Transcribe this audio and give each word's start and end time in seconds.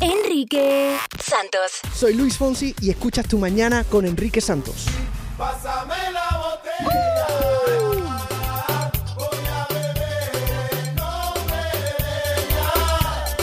Enrique 0.00 0.96
Santos. 1.20 1.80
Soy 1.94 2.14
Luis 2.14 2.36
Fonsi 2.38 2.74
y 2.80 2.90
escuchas 2.90 3.26
tu 3.26 3.36
mañana 3.38 3.82
con 3.84 4.06
Enrique 4.06 4.40
Santos. 4.40 4.86
Pásame 5.36 6.12
la 6.12 6.38
botella. 6.38 7.26
Voy 9.16 9.38
a 9.48 9.66
beber, 9.68 10.94
no 10.94 11.34
bebella. 11.34 12.70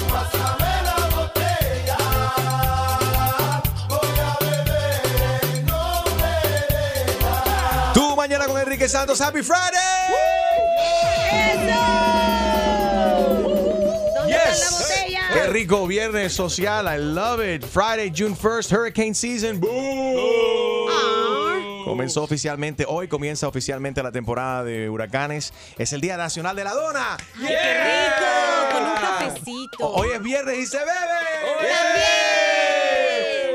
Pásame 0.10 0.71
la 0.83 0.97
botella. 1.15 1.98
Voy 3.90 4.20
a 4.20 4.38
beber, 4.40 5.64
no 5.66 6.04
bebella. 6.16 7.34
Tu 7.94 8.16
mañana 8.16 8.46
con 8.48 8.58
Enrique 8.60 8.88
Santos. 8.88 9.20
Happy 9.20 9.44
Friday. 9.44 10.14
¿Dónde 11.58 12.05
Qué 15.36 15.47
rico 15.47 15.86
viernes 15.86 16.31
social. 16.33 16.88
I 16.88 16.97
love 16.97 17.41
it. 17.41 17.65
Friday, 17.65 18.09
June 18.09 18.34
1st, 18.34 18.71
hurricane 18.71 19.13
season. 19.13 19.59
Boom. 19.59 20.89
Comenzó 21.84 22.23
oficialmente, 22.23 22.85
hoy 22.88 23.09
comienza 23.09 23.45
oficialmente 23.48 24.02
la 24.02 24.13
temporada 24.13 24.63
de 24.63 24.90
huracanes. 24.90 25.53
Es 25.77 25.91
el 25.91 25.99
Día 25.99 26.16
Nacional 26.16 26.55
de 26.55 26.63
la 26.63 26.73
Dona. 26.73 27.17
¡Ay, 27.35 27.48
qué 27.48 27.73
rico! 27.84 28.26
Con 28.71 28.84
un 28.85 28.95
cafecito. 28.95 29.90
Hoy 29.93 30.07
es 30.13 30.21
viernes 30.23 30.57
y 30.57 30.66
se 30.66 30.77
bebe. 30.77 30.91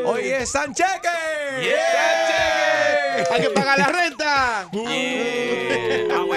Hoy 0.04 0.28
es 0.28 0.50
San 0.50 0.74
Cheque. 0.74 1.08
Hay 3.30 3.40
que 3.40 3.50
pagar 3.50 3.78
la 3.78 3.86
renta. 3.86 4.68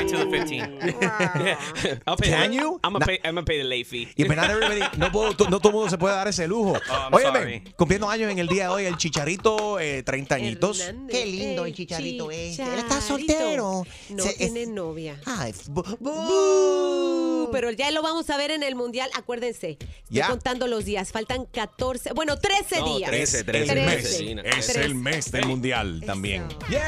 Yeah, 0.04 0.26
wait 0.26 0.30
till 0.30 0.30
the 0.30 0.38
15th. 0.38 1.02
yeah. 1.84 1.98
I'll 2.08 2.16
pay 2.18 2.30
Can 2.30 2.52
the, 2.52 2.56
you? 2.58 2.80
I'm 2.84 2.94
Na- 2.94 3.00
gonna 3.00 3.06
pay. 3.06 3.20
I'm 3.24 3.36
gonna 3.36 3.46
pay 3.46 3.58
the 3.60 3.64
late 3.64 3.86
fee. 3.88 4.08
Y 4.18 4.24
not 4.24 4.50
everybody- 4.50 4.82
no, 4.98 5.12
puedo- 5.12 5.50
no 5.50 5.60
todo 5.60 5.70
el 5.70 5.74
mundo 5.76 5.90
se 5.90 5.98
puede 5.98 6.16
dar 6.16 6.28
ese 6.28 6.48
lujo. 6.48 6.74
I'm 6.90 7.14
Óyeme, 7.14 7.40
sorry. 7.40 7.64
cumpliendo 7.78 8.10
años 8.10 8.32
en 8.32 8.40
el 8.40 8.48
día 8.48 8.64
de 8.64 8.70
hoy, 8.70 8.86
el 8.86 8.98
chicharito, 8.98 9.80
eh, 9.80 10.04
30 10.04 10.36
añitos. 10.36 10.80
Hernández. 10.82 11.16
Qué 11.20 11.26
lindo 11.26 11.66
el 11.66 11.74
chicharito 11.74 12.32
este. 12.32 12.64
Él 12.64 12.80
está 12.80 13.02
soltero. 13.02 13.84
No 14.10 14.24
Se- 14.24 14.30
es- 14.32 14.38
tiene 14.38 14.66
novia. 14.68 15.20
Ay, 15.26 15.52
bu- 15.70 15.98
bu- 16.00 17.50
Pero 17.52 17.72
ya 17.72 17.92
lo 17.92 18.02
vamos 18.02 18.30
a 18.30 18.38
ver 18.38 18.52
en 18.52 18.64
el 18.64 18.76
mundial. 18.76 19.10
Acuérdense, 19.16 19.72
estoy 19.72 19.88
Ya. 20.10 20.28
contando 20.28 20.68
los 20.68 20.86
días. 20.86 21.12
Faltan 21.12 21.46
14, 21.46 22.12
bueno, 22.14 22.38
13 22.40 22.80
No, 22.80 22.98
días. 22.98 23.10
13, 23.10 23.40
el 23.40 23.46
13, 23.46 23.76
mes. 23.76 23.86
13, 24.04 24.24
Gina. 24.24 24.42
Es 24.42 24.68
Trece. 24.68 24.82
el 24.84 24.96
mes 24.96 25.32
del 25.32 25.46
mundial 25.46 26.02
también. 26.06 26.48
Eso. 26.70 26.80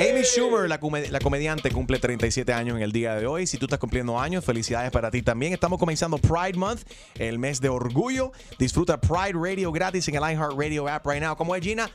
Amy 0.00 0.22
Schumer, 0.24 0.66
la, 0.68 0.80
come- 0.80 1.08
la 1.10 1.18
comediante, 1.18 1.49
cumple 1.58 1.98
37 1.98 2.52
años 2.52 2.76
en 2.76 2.82
el 2.82 2.92
día 2.92 3.14
de 3.16 3.26
hoy. 3.26 3.46
Si 3.46 3.58
tú 3.58 3.66
estás 3.66 3.78
cumpliendo 3.78 4.18
años, 4.18 4.44
felicidades 4.44 4.90
para 4.90 5.10
ti 5.10 5.22
también. 5.22 5.52
Estamos 5.52 5.78
comenzando 5.78 6.16
Pride 6.18 6.54
Month, 6.56 6.82
el 7.16 7.38
mes 7.38 7.60
de 7.60 7.68
orgullo. 7.68 8.32
Disfruta 8.58 9.00
Pride 9.00 9.32
Radio 9.34 9.72
gratis 9.72 10.06
en 10.08 10.14
el 10.16 10.22
iHeartRadio 10.22 10.86
app 10.88 11.06
right 11.06 11.22
now. 11.22 11.36
¿Cómo 11.36 11.54
es, 11.56 11.62
Gina? 11.62 11.90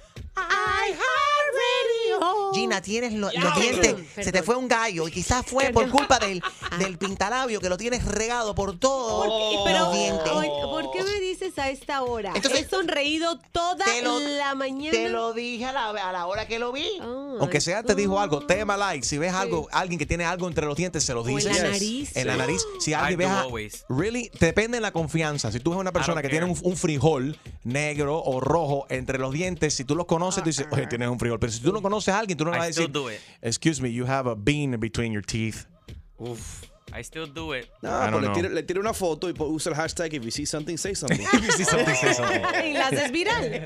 Gina, 2.54 2.82
tienes 2.82 3.12
lo- 3.14 3.30
los 3.32 3.56
dientes. 3.60 3.94
Perdón, 3.94 4.08
Se 4.24 4.32
te 4.32 4.42
fue 4.44 4.56
un 4.56 4.68
gallo 4.70 5.08
y 5.08 5.12
quizás 5.12 5.46
fue 5.46 5.72
por 5.72 5.90
culpa 5.90 6.20
del, 6.20 6.42
del 6.80 6.98
pintalabio 6.98 7.60
que 7.60 7.68
lo 7.68 7.76
tienes 7.76 8.06
regado 8.06 8.56
por 8.56 8.80
todos 8.80 9.28
Pero, 9.66 9.80
los 9.80 9.94
dientes. 9.94 10.32
¿por 10.32 10.92
qué 10.92 11.04
me 11.04 11.20
dices 11.20 11.58
a 11.60 11.70
esta 11.70 12.02
hora? 12.04 12.32
Entonces- 12.34 12.62
He 12.66 12.70
sonreído 12.70 13.38
toda 13.52 13.84
Te 13.84 14.02
lo- 14.02 14.20
la 14.20 14.56
mañana. 14.56 14.92
Te 14.92 15.10
lo 15.10 15.34
dije 15.34 15.66
a 15.66 15.74
la, 15.74 15.90
a 15.90 16.12
la 16.14 16.26
hora 16.28 16.48
que 16.48 16.58
lo 16.60 16.72
vi. 16.72 16.88
Ay, 17.02 17.25
Aunque 17.40 17.62
sea, 17.62 17.84
te 17.84 17.96
dijo 17.96 18.20
algo, 18.20 18.46
tema 18.46 18.78
like. 18.78 19.06
Si 19.06 19.18
ves 19.18 19.34
algo, 19.34 19.68
alguien 19.72 20.00
que 20.00 20.06
tiene 20.06 20.26
algo 20.26 20.48
entre 20.48 20.66
los 20.66 20.76
dientes, 20.76 21.04
se 21.04 21.14
lo 21.14 21.22
O 21.22 21.28
en 21.30 21.36
dices. 21.36 21.62
la 21.62 21.70
nariz. 21.70 22.16
En 22.16 22.28
la 22.28 22.38
nariz. 22.38 22.66
Si 22.80 22.92
I 22.92 22.94
alguien. 22.94 23.30
Really, 23.90 24.30
te 24.30 24.48
depende 24.48 24.78
de 24.78 24.82
la 24.82 24.92
confianza. 24.92 25.52
Si 25.52 25.60
tú 25.60 25.72
ves 25.72 25.80
una 25.80 25.92
persona 25.92 26.22
que 26.22 26.30
don't 26.30 26.40
tiene 26.54 26.60
un, 26.68 26.72
un 26.72 26.78
frijol 26.78 27.38
negro 27.64 28.22
o 28.24 28.40
rojo 28.40 28.86
entre 28.90 29.18
los 29.20 29.34
dientes, 29.34 29.74
si 29.74 29.84
tú 29.86 29.96
los 29.96 30.06
conoces, 30.06 30.44
tú 30.44 30.50
dices, 30.50 30.68
oye, 30.72 30.88
tienes 30.88 31.10
un 31.10 31.20
frijol. 31.20 31.40
Pero 31.40 31.52
si 31.52 31.60
tú 31.60 31.72
no 31.72 31.82
conoces 31.82 32.14
a 32.14 32.20
alguien, 32.20 32.38
tú 32.38 32.46
no 32.46 32.52
le 32.52 32.58
vas 32.58 32.66
a 32.66 32.68
decir, 32.68 32.92
excuse 33.42 33.82
me, 33.82 33.92
you 33.92 34.06
have 34.06 34.30
a 34.30 34.36
bean 34.36 34.80
between 34.80 35.12
your 35.12 35.24
teeth. 35.24 35.66
Oof. 36.20 36.64
I 36.98 37.02
still 37.04 37.28
do 37.28 37.52
it. 37.52 37.68
No, 37.82 37.90
I 37.92 38.10
don't 38.10 38.14
pues 38.14 38.22
le 38.22 38.28
know. 38.28 38.34
tira, 38.36 38.50
le 38.50 38.64
tira 38.64 38.80
una 38.80 38.94
foto 38.94 39.28
y 39.28 39.34
po- 39.34 39.48
usa 39.50 39.70
el 39.72 39.76
hashtag 39.76 40.14
if 40.14 40.24
you 40.24 40.32
see 40.32 40.46
something, 40.46 40.78
say 40.78 40.94
something. 40.96 41.26
Sí, 41.58 41.66
something, 41.66 41.96
say 41.96 42.14
something. 42.14 42.42
Y 42.64 42.74
la 42.74 42.90
haces 42.90 43.12
viral. 43.12 43.66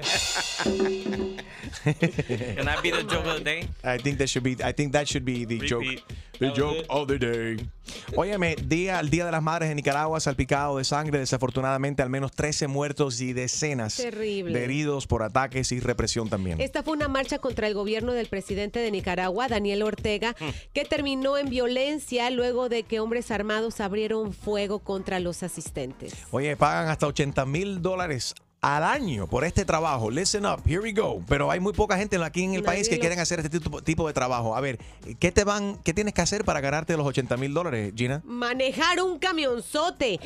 Can 2.56 2.68
I 2.68 2.82
be 2.82 2.92
the 2.92 3.04
joke 3.04 3.26
of 3.26 3.38
the 3.38 3.44
day? 3.44 3.68
I 3.84 3.98
think 3.98 4.18
that 4.18 4.30
should 4.30 4.44
be, 4.44 4.58
I 4.64 4.72
think 4.72 4.94
that 4.94 5.08
should 5.08 5.26
be 5.26 5.46
the 5.46 5.60
Repeat. 5.60 5.70
joke. 5.70 6.04
The 6.40 6.54
joke 6.56 6.86
of 6.88 7.08
the 7.08 7.20
day. 7.20 7.70
Óyeme, 8.16 8.56
día, 8.56 9.00
el 9.00 9.10
Día 9.10 9.26
de 9.26 9.32
las 9.32 9.44
Madres 9.44 9.70
en 9.70 9.76
Nicaragua, 9.76 10.20
salpicado 10.20 10.78
de 10.78 10.86
sangre, 10.86 11.20
desafortunadamente 11.20 12.02
al 12.02 12.10
menos 12.10 12.32
13 12.32 12.68
muertos 12.68 13.20
y 13.20 13.34
decenas 13.34 13.98
Terrible. 13.98 14.58
de 14.58 14.64
heridos 14.64 15.06
por 15.06 15.24
ataques 15.24 15.72
y 15.74 15.80
represión 15.80 16.30
también. 16.30 16.62
Esta 16.62 16.82
fue 16.82 16.94
una 16.94 17.10
marcha 17.10 17.40
contra 17.40 17.68
el 17.68 17.74
gobierno 17.74 18.14
del 18.14 18.28
presidente 18.28 18.80
de 18.80 18.90
Nicaragua, 18.90 19.48
Daniel 19.50 19.84
Ortega, 19.84 20.36
que 20.74 20.86
terminó 20.86 21.38
en 21.38 21.50
violencia 21.50 22.30
luego 22.30 22.70
de 22.70 22.84
que 22.84 23.00
hombres 23.00 23.32
armados 23.32 23.82
abrieron 23.82 24.32
fuego 24.34 24.80
contra 24.80 25.20
los 25.20 25.44
asistentes. 25.44 26.14
Oye, 26.32 26.56
pagan 26.56 26.88
hasta 26.88 27.08
80 27.08 27.46
mil 27.46 27.82
dólares 27.82 28.34
al 28.62 28.84
año 28.84 29.28
por 29.28 29.44
este 29.44 29.66
trabajo. 29.66 30.12
Listen 30.12 30.46
up, 30.46 30.62
here 30.66 30.80
we 30.80 30.92
go. 30.92 31.22
Pero 31.28 31.50
hay 31.52 31.60
muy 31.60 31.74
poca 31.74 31.98
gente 31.98 32.18
aquí 32.24 32.44
en 32.44 32.54
el 32.54 32.64
país 32.64 32.90
que 32.90 33.00
quieren 33.00 33.20
hacer 33.20 33.40
este 33.40 33.60
tipo, 33.60 33.82
tipo 33.82 34.08
de 34.08 34.14
trabajo. 34.14 34.56
A 34.56 34.62
ver, 34.62 34.80
¿qué 35.20 35.32
te 35.32 35.44
van, 35.44 35.78
qué 35.84 35.94
tienes 35.94 36.14
que 36.14 36.22
hacer 36.22 36.44
para 36.44 36.62
ganarte 36.62 36.96
los 36.98 37.06
80 37.06 37.38
mil 37.38 37.54
dólares, 37.54 37.94
Gina? 37.96 38.22
Manejar 38.26 39.02
un 39.02 39.20
camionzote. 39.20 40.20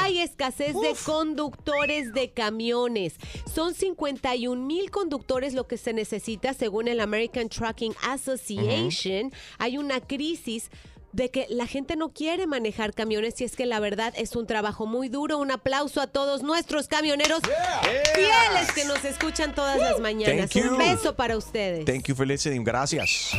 Hay 0.00 0.20
escasez 0.20 0.74
de 0.74 0.94
conductores 1.04 2.12
de 2.12 2.30
camiones. 2.30 3.16
Son 3.52 3.74
51 3.74 4.62
mil 4.64 4.90
conductores 4.90 5.54
lo 5.54 5.66
que 5.66 5.76
se 5.78 5.92
necesita 5.92 6.54
según 6.54 6.88
el 6.88 7.00
American 7.00 7.48
Trucking 7.48 7.94
Association. 8.02 9.32
Hay 9.58 9.78
una 9.78 10.00
crisis 10.00 10.70
de 11.12 11.30
que 11.30 11.46
la 11.48 11.66
gente 11.66 11.96
no 11.96 12.10
quiere 12.12 12.46
manejar 12.46 12.92
camiones 12.94 13.40
y 13.40 13.44
es 13.44 13.56
que 13.56 13.64
la 13.66 13.80
verdad 13.80 14.12
es 14.16 14.36
un 14.36 14.46
trabajo 14.46 14.86
muy 14.86 15.08
duro. 15.08 15.38
Un 15.38 15.50
aplauso 15.50 16.00
a 16.00 16.06
todos 16.06 16.42
nuestros 16.42 16.86
camioneros 16.88 17.40
fieles 18.14 18.72
que 18.74 18.84
nos 18.84 19.04
escuchan 19.04 19.54
todas 19.54 19.78
las 19.78 19.98
mañanas. 20.00 20.50
Thank 20.50 20.64
you. 20.64 20.72
Un 20.72 20.78
beso 20.78 21.14
para 21.16 21.36
ustedes. 21.36 21.84
Thank 21.84 22.04
you 22.08 22.14
for 22.14 22.26
listening. 22.26 22.62
Gracias. 22.64 23.30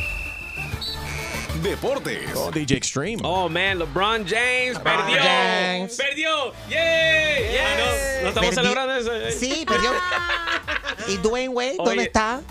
Deportes. 1.64 2.30
Oh, 2.36 2.52
DJ 2.52 2.78
Extreme. 2.78 3.22
Oh 3.24 3.50
man, 3.50 3.80
LeBron 3.80 4.26
James 4.26 4.80
perdió. 4.80 5.18
James. 5.22 5.96
Perdió. 5.98 6.54
Yeah. 6.70 7.40
Yeah. 7.52 7.78
No, 7.78 8.22
no 8.24 8.30
estamos 8.30 8.56
celebrando 8.56 8.96
eso. 8.96 9.14
eh. 9.14 9.32
Sí, 9.34 9.66
perdió. 9.68 9.92
¿Y 11.10 11.18
Dwayne 11.18 11.50
Wade 11.50 11.76
dónde 11.78 11.92
Oye. 11.92 12.04
está? 12.04 12.42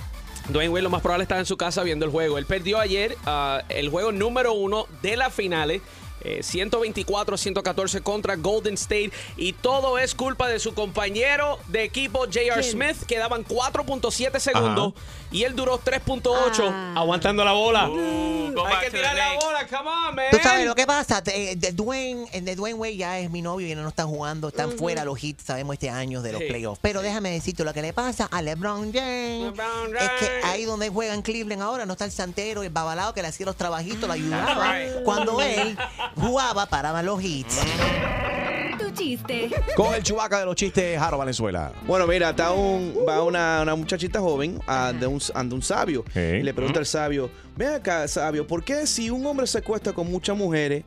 Dwayne 0.49 0.73
Wade 0.73 0.83
lo 0.83 0.91
más 0.91 1.03
probable 1.03 1.25
está 1.25 1.39
en 1.39 1.47
su 1.47 1.57
casa 1.57 1.83
viendo 1.83 2.07
el 2.07 2.11
juego. 2.11 2.39
Él 2.39 2.47
perdió 2.47 2.79
ayer 2.79 3.17
ah, 3.27 3.63
el 3.69 3.91
juego 3.91 4.13
número 4.13 4.55
uno 4.55 4.87
de 5.03 5.17
las 5.17 5.33
finales. 5.35 5.83
Eh, 6.23 6.41
124-114 6.43 8.03
contra 8.03 8.37
Golden 8.37 8.75
State 8.75 9.13
y 9.37 9.53
todo 9.53 9.99
es 9.99 10.15
culpa 10.15 10.49
de 10.49 10.59
su 10.59 10.75
compañero 10.75 11.59
de 11.69 11.85
equipo 11.85 12.21
J.R. 12.21 12.63
Smith 12.63 13.05
quedaban 13.07 13.45
4.7 13.45 14.39
segundos 14.39 14.95
y 15.31 15.45
él 15.45 15.55
duró 15.55 15.79
3.8 15.79 16.69
Ah. 16.71 16.95
aguantando 16.97 17.45
la 17.45 17.53
bola. 17.53 17.89
Uh, 17.89 18.55
Hay 18.67 18.85
que 18.87 18.91
tirar 18.91 19.15
la 19.15 19.35
bola, 19.35 19.67
come 19.69 19.91
on, 19.91 20.15
man. 20.15 20.25
Tú 20.31 20.39
sabes 20.43 20.67
lo 20.67 20.75
que 20.75 20.87
pasa, 20.87 21.23
eh, 21.27 21.55
de 21.57 21.73
Dwayne, 21.73 22.27
el 22.33 22.45
de 22.45 22.57
Dwayne 22.57 22.79
Wade 22.79 22.97
ya 22.97 23.19
es 23.19 23.31
mi 23.31 23.43
novio 23.43 23.67
y 23.69 23.75
no 23.75 23.87
está 23.89 24.05
jugando, 24.05 24.49
están 24.49 24.73
fuera 24.73 25.05
los 25.05 25.23
hits, 25.23 25.45
sabemos 25.45 25.75
este 25.75 25.91
año 25.91 26.23
de 26.23 26.33
los 26.33 26.41
Sí. 26.41 26.49
playoffs. 26.49 26.79
Pero 26.83 27.03
déjame 27.03 27.31
decirte 27.31 27.65
lo 27.65 27.73
que 27.75 27.83
le 27.83 27.93
pasa 27.93 28.29
a 28.31 28.43
LeBron 28.43 28.93
James. 28.93 29.53
LeBron 29.53 29.97
Es 29.97 30.11
que 30.21 30.41
ahí 30.45 30.65
donde 30.65 30.89
juega 30.89 31.15
en 31.15 31.23
Cleveland 31.23 31.63
ahora 31.63 31.87
no 31.87 31.93
está 31.93 32.05
el 32.05 32.13
santero, 32.13 32.63
el 32.63 32.71
babalao 32.71 33.13
que 33.15 33.23
le 33.23 33.29
hacía 33.29 33.47
los 33.47 33.57
trabajitos, 33.57 34.07
lo 34.09 34.13
ayudaba. 34.13 34.79
right. 34.79 35.03
Cuando 35.05 35.41
él 35.43 35.77
jugaba, 36.17 36.67
paraban 36.67 37.05
los 37.07 37.23
hits. 37.23 37.59
Tu 38.79 38.91
chiste. 38.93 39.51
Con 39.77 39.95
el 39.95 40.03
chubaca 40.03 40.39
de 40.41 40.45
los 40.47 40.55
chistes, 40.55 40.99
Jaro 40.99 41.19
Valenzuela. 41.19 41.73
Bueno, 41.87 42.07
mira, 42.07 42.31
está 42.31 42.53
un, 42.53 42.95
va 43.09 43.23
una, 43.23 43.61
una 43.63 43.75
muchachita 43.75 44.21
joven 44.21 44.61
a- 44.67 44.93
de 44.93 45.07
un, 45.07 45.21
ante 45.35 45.55
un 45.55 45.63
sabio. 45.63 46.05
Y 46.15 46.43
le 46.43 46.55
pregunta 46.55 46.79
al 46.79 46.87
sabio, 46.87 47.31
ve 47.57 47.67
acá, 47.67 48.07
sabio, 48.09 48.47
¿por 48.47 48.63
qué 48.65 48.87
si 48.87 49.11
un 49.11 49.27
hombre 49.27 49.47
se 49.47 49.59
acuesta 49.59 49.93
con 49.93 50.11
muchas 50.11 50.37
mujeres, 50.37 50.85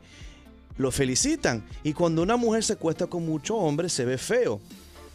lo 0.78 0.90
felicitan? 0.90 1.62
Y 1.82 1.92
cuando 1.92 2.22
una 2.22 2.36
mujer 2.36 2.64
se 2.64 2.72
acuesta 2.74 3.06
con 3.06 3.26
muchos 3.26 3.56
hombres, 3.60 3.92
se 3.92 4.04
ve 4.06 4.16
feo. 4.16 4.60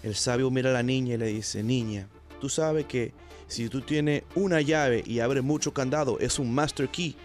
El 0.03 0.15
sabio 0.15 0.51
mira 0.51 0.69
a 0.69 0.74
la 0.74 0.83
niña 0.83 1.15
y 1.15 1.18
le 1.18 1.27
dice, 1.27 1.63
niña, 1.63 2.07
tú 2.39 2.48
sabes 2.48 2.86
que 2.86 3.12
si 3.48 3.69
tú 3.69 3.81
tienes 3.81 4.24
una 4.36 4.62
llave 4.62 5.03
y 5.06 5.19
abres 5.19 5.44
muchos 5.44 5.74
candados, 5.74 6.18
es 6.21 6.38
un 6.38 6.53
master 6.53 6.89
key. 6.89 7.15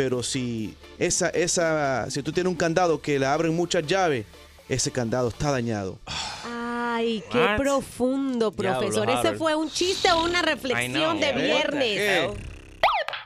Pero 0.00 0.22
si 0.22 0.74
esa, 0.98 1.28
esa, 1.28 2.10
si 2.10 2.22
tú 2.22 2.32
tienes 2.32 2.50
un 2.50 2.56
candado 2.56 3.02
que 3.02 3.18
le 3.18 3.26
abren 3.26 3.54
muchas 3.54 3.86
llaves, 3.86 4.24
ese 4.66 4.90
candado 4.90 5.28
está 5.28 5.50
dañado. 5.50 5.98
Ay, 6.46 7.22
qué 7.30 7.36
What? 7.36 7.58
profundo, 7.58 8.50
Diablo, 8.50 8.80
profesor. 8.80 9.10
¿Ese 9.10 9.34
fue 9.34 9.54
un 9.54 9.70
chiste 9.70 10.10
o 10.10 10.24
una 10.24 10.40
reflexión 10.40 11.18
know. 11.18 11.20
de 11.20 11.32
viernes? 11.34 12.30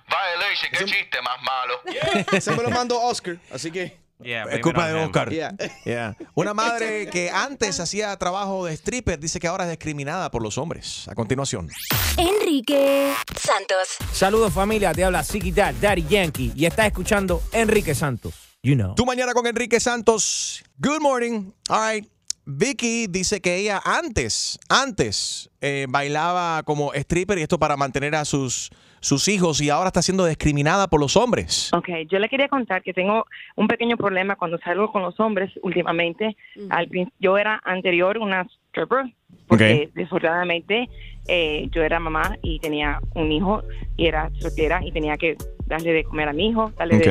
Vaya, 0.08 0.48
Leche, 0.50 0.68
qué 0.72 0.84
chiste 0.84 1.22
más 1.22 1.40
malo. 1.44 1.80
Ese 2.32 2.50
me 2.50 2.64
lo 2.64 2.70
mandó 2.70 3.00
Oscar, 3.00 3.38
así 3.52 3.70
que 3.70 3.96
Yeah, 4.22 4.44
Es 4.44 4.60
culpa 4.60 4.88
de. 4.88 4.94
Oscar. 4.94 5.30
Yeah. 5.30 5.56
Yeah. 5.84 6.16
Una 6.34 6.54
madre 6.54 7.08
que 7.08 7.30
antes 7.30 7.80
hacía 7.80 8.16
trabajo 8.16 8.66
de 8.66 8.74
stripper 8.74 9.18
dice 9.18 9.40
que 9.40 9.48
ahora 9.48 9.64
es 9.64 9.70
discriminada 9.70 10.30
por 10.30 10.42
los 10.42 10.56
hombres. 10.56 11.08
A 11.08 11.14
continuación. 11.14 11.68
Enrique 12.16 13.12
Santos. 13.36 13.96
Saludos 14.12 14.52
familia, 14.52 14.92
te 14.92 15.04
habla 15.04 15.24
Ziggy 15.24 15.50
Dad, 15.52 15.74
Daddy 15.80 16.06
Yankee 16.08 16.52
y 16.54 16.64
estás 16.64 16.86
escuchando 16.86 17.42
Enrique 17.52 17.94
Santos. 17.94 18.34
You 18.62 18.76
know. 18.76 18.94
Tu 18.94 19.04
mañana 19.04 19.34
con 19.34 19.46
Enrique 19.46 19.80
Santos. 19.80 20.62
Good 20.78 21.00
morning. 21.00 21.52
All 21.68 21.94
right. 21.94 22.08
Vicky 22.46 23.06
dice 23.06 23.40
que 23.40 23.56
ella 23.56 23.80
antes, 23.84 24.58
antes 24.68 25.50
eh, 25.60 25.86
bailaba 25.88 26.62
como 26.62 26.92
stripper 26.92 27.38
y 27.38 27.42
esto 27.42 27.58
para 27.58 27.76
mantener 27.76 28.14
a 28.14 28.24
sus, 28.24 28.70
sus 29.04 29.28
hijos 29.28 29.60
y 29.60 29.68
ahora 29.70 29.88
está 29.88 30.00
siendo 30.02 30.24
discriminada 30.24 30.86
por 30.88 30.98
los 30.98 31.16
hombres. 31.16 31.70
Ok, 31.74 31.88
yo 32.10 32.18
le 32.18 32.28
quería 32.28 32.48
contar 32.48 32.82
que 32.82 32.92
tengo 32.94 33.26
un 33.56 33.68
pequeño 33.68 33.96
problema 33.96 34.34
cuando 34.36 34.58
salgo 34.58 34.90
con 34.90 35.02
los 35.02 35.18
hombres 35.20 35.52
últimamente. 35.62 36.36
Al 36.70 36.88
prin- 36.88 37.12
yo 37.20 37.36
era 37.36 37.60
anterior 37.64 38.16
una 38.18 38.46
stripper, 38.70 39.04
porque 39.46 39.90
desafortunadamente 39.94 40.88
eh, 41.28 41.68
yo 41.70 41.82
era 41.82 42.00
mamá 42.00 42.36
y 42.42 42.58
tenía 42.60 42.98
un 43.14 43.30
hijo 43.30 43.62
y 43.96 44.06
era 44.06 44.30
soltera 44.40 44.80
y 44.84 44.90
tenía 44.90 45.16
que 45.16 45.36
darle 45.66 45.92
de 45.92 46.04
comer 46.04 46.28
a 46.28 46.32
mi 46.32 46.48
hijo, 46.48 46.72
darle 46.78 46.98
de 46.98 47.04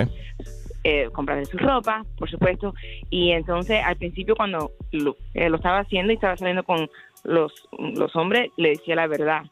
eh, 0.85 1.09
comprarle 1.13 1.45
su 1.45 1.57
ropa, 1.57 2.03
por 2.17 2.29
supuesto. 2.29 2.73
Y 3.09 3.31
entonces 3.31 3.79
al 3.85 3.97
principio 3.97 4.35
cuando 4.35 4.71
lo, 4.91 5.15
eh, 5.33 5.47
lo 5.49 5.57
estaba 5.57 5.79
haciendo 5.79 6.11
y 6.11 6.15
estaba 6.15 6.35
saliendo 6.37 6.63
con 6.63 6.89
los, 7.23 7.53
los 7.79 8.15
hombres, 8.15 8.51
le 8.57 8.69
decía 8.69 8.95
la 8.95 9.07
verdad. 9.07 9.43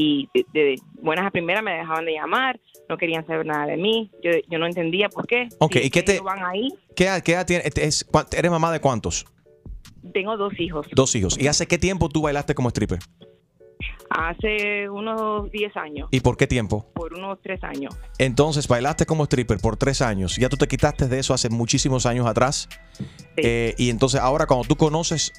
Y 0.00 0.28
de, 0.32 0.46
de 0.52 0.76
buenas 1.02 1.26
a 1.26 1.30
primeras 1.32 1.62
me 1.64 1.72
dejaban 1.72 2.04
de 2.04 2.12
llamar, 2.12 2.60
no 2.88 2.96
querían 2.96 3.26
saber 3.26 3.44
nada 3.46 3.66
de 3.66 3.76
mí. 3.76 4.12
Yo, 4.22 4.30
yo 4.48 4.58
no 4.60 4.66
entendía 4.66 5.08
por 5.08 5.26
qué. 5.26 5.48
Ok, 5.58 5.72
Si 5.72 5.86
¿y 5.86 5.90
qué 5.90 6.02
te- 6.04 6.20
van 6.20 6.44
ahí, 6.44 6.68
¿Qué, 6.94 7.04
edad- 7.06 7.20
qué 7.22 7.32
edad 7.32 7.44
tiene- 7.46 7.64
este 7.66 7.82
¿Eres 7.82 8.50
mamá 8.50 8.70
de 8.70 8.80
cuántos? 8.80 9.26
tengo 10.14 10.36
dos 10.36 10.52
hijos. 10.60 10.86
Dos 10.94 11.14
hijos. 11.16 11.36
¿Y 11.36 11.48
hace 11.48 11.66
qué 11.66 11.78
tiempo 11.78 12.08
tú 12.08 12.22
bailaste 12.22 12.54
como 12.54 12.68
stripper? 12.68 13.00
Hace 14.10 14.88
unos 14.88 15.50
10 15.50 15.76
años, 15.76 16.08
¿Y 16.10 16.20
por 16.20 16.36
qué 16.36 16.46
tiempo? 16.46 16.90
por 16.94 17.12
unos 17.14 17.38
3 17.42 17.62
años. 17.62 17.94
Entonces 18.18 18.66
bailaste 18.66 19.04
como 19.04 19.24
stripper 19.24 19.58
por 19.58 19.76
tres 19.76 20.00
años. 20.00 20.36
Ya 20.36 20.48
tú 20.48 20.56
te 20.56 20.66
quitaste 20.66 21.08
de 21.08 21.18
eso 21.18 21.34
hace 21.34 21.50
muchísimos 21.50 22.06
años 22.06 22.26
atrás. 22.26 22.68
Eh, 23.36 23.74
y 23.76 23.90
entonces 23.90 24.20
ahora 24.20 24.46
cuando 24.46 24.66
tú 24.66 24.76
conoces, 24.76 25.32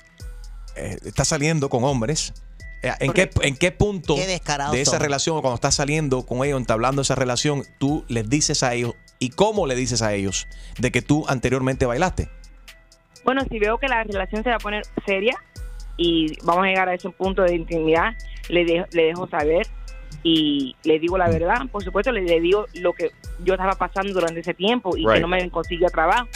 eh, 0.75 0.97
estás 1.03 1.29
saliendo 1.29 1.69
con 1.69 1.83
hombres. 1.83 2.33
Eh, 2.81 2.91
¿En 2.99 3.13
qué, 3.13 3.29
¿En 3.41 3.55
qué 3.57 3.71
punto 3.71 4.15
Qué 4.15 4.25
de 4.27 4.35
esa 4.81 4.91
son. 4.91 4.99
relación, 5.01 5.37
o 5.37 5.41
cuando 5.41 5.55
estás 5.55 5.75
saliendo 5.75 6.25
con 6.25 6.43
ellos, 6.45 6.59
entablando 6.59 7.01
esa 7.01 7.15
relación, 7.15 7.63
tú 7.77 8.05
les 8.07 8.29
dices 8.29 8.63
a 8.63 8.73
ellos 8.73 8.95
y 9.19 9.29
cómo 9.31 9.67
le 9.67 9.75
dices 9.75 10.01
a 10.01 10.13
ellos 10.13 10.47
de 10.79 10.91
que 10.91 11.01
tú 11.01 11.25
anteriormente 11.27 11.85
bailaste? 11.85 12.29
Bueno, 13.25 13.41
si 13.49 13.59
veo 13.59 13.77
que 13.77 13.87
la 13.87 14.03
relación 14.03 14.43
se 14.43 14.49
va 14.49 14.55
a 14.55 14.59
poner 14.59 14.83
seria 15.05 15.35
y 15.97 16.37
vamos 16.43 16.63
a 16.63 16.67
llegar 16.67 16.87
a 16.89 16.93
ese 16.93 17.09
punto 17.09 17.41
de 17.43 17.55
intimidad, 17.55 18.13
le, 18.47 18.63
de- 18.63 18.85
le 18.91 19.03
dejo 19.03 19.27
saber 19.27 19.67
y 20.23 20.75
le 20.83 20.99
digo 20.99 21.17
la 21.17 21.29
verdad. 21.29 21.57
Por 21.71 21.83
supuesto, 21.83 22.11
le, 22.13 22.21
le 22.21 22.39
digo 22.39 22.65
lo 22.75 22.93
que 22.93 23.11
yo 23.43 23.53
estaba 23.55 23.73
pasando 23.73 24.13
durante 24.13 24.39
ese 24.39 24.53
tiempo 24.53 24.95
y 24.95 25.01
Right. 25.05 25.15
que 25.15 25.19
no 25.19 25.27
me 25.27 25.49
consiguió 25.49 25.87
trabajo 25.89 26.27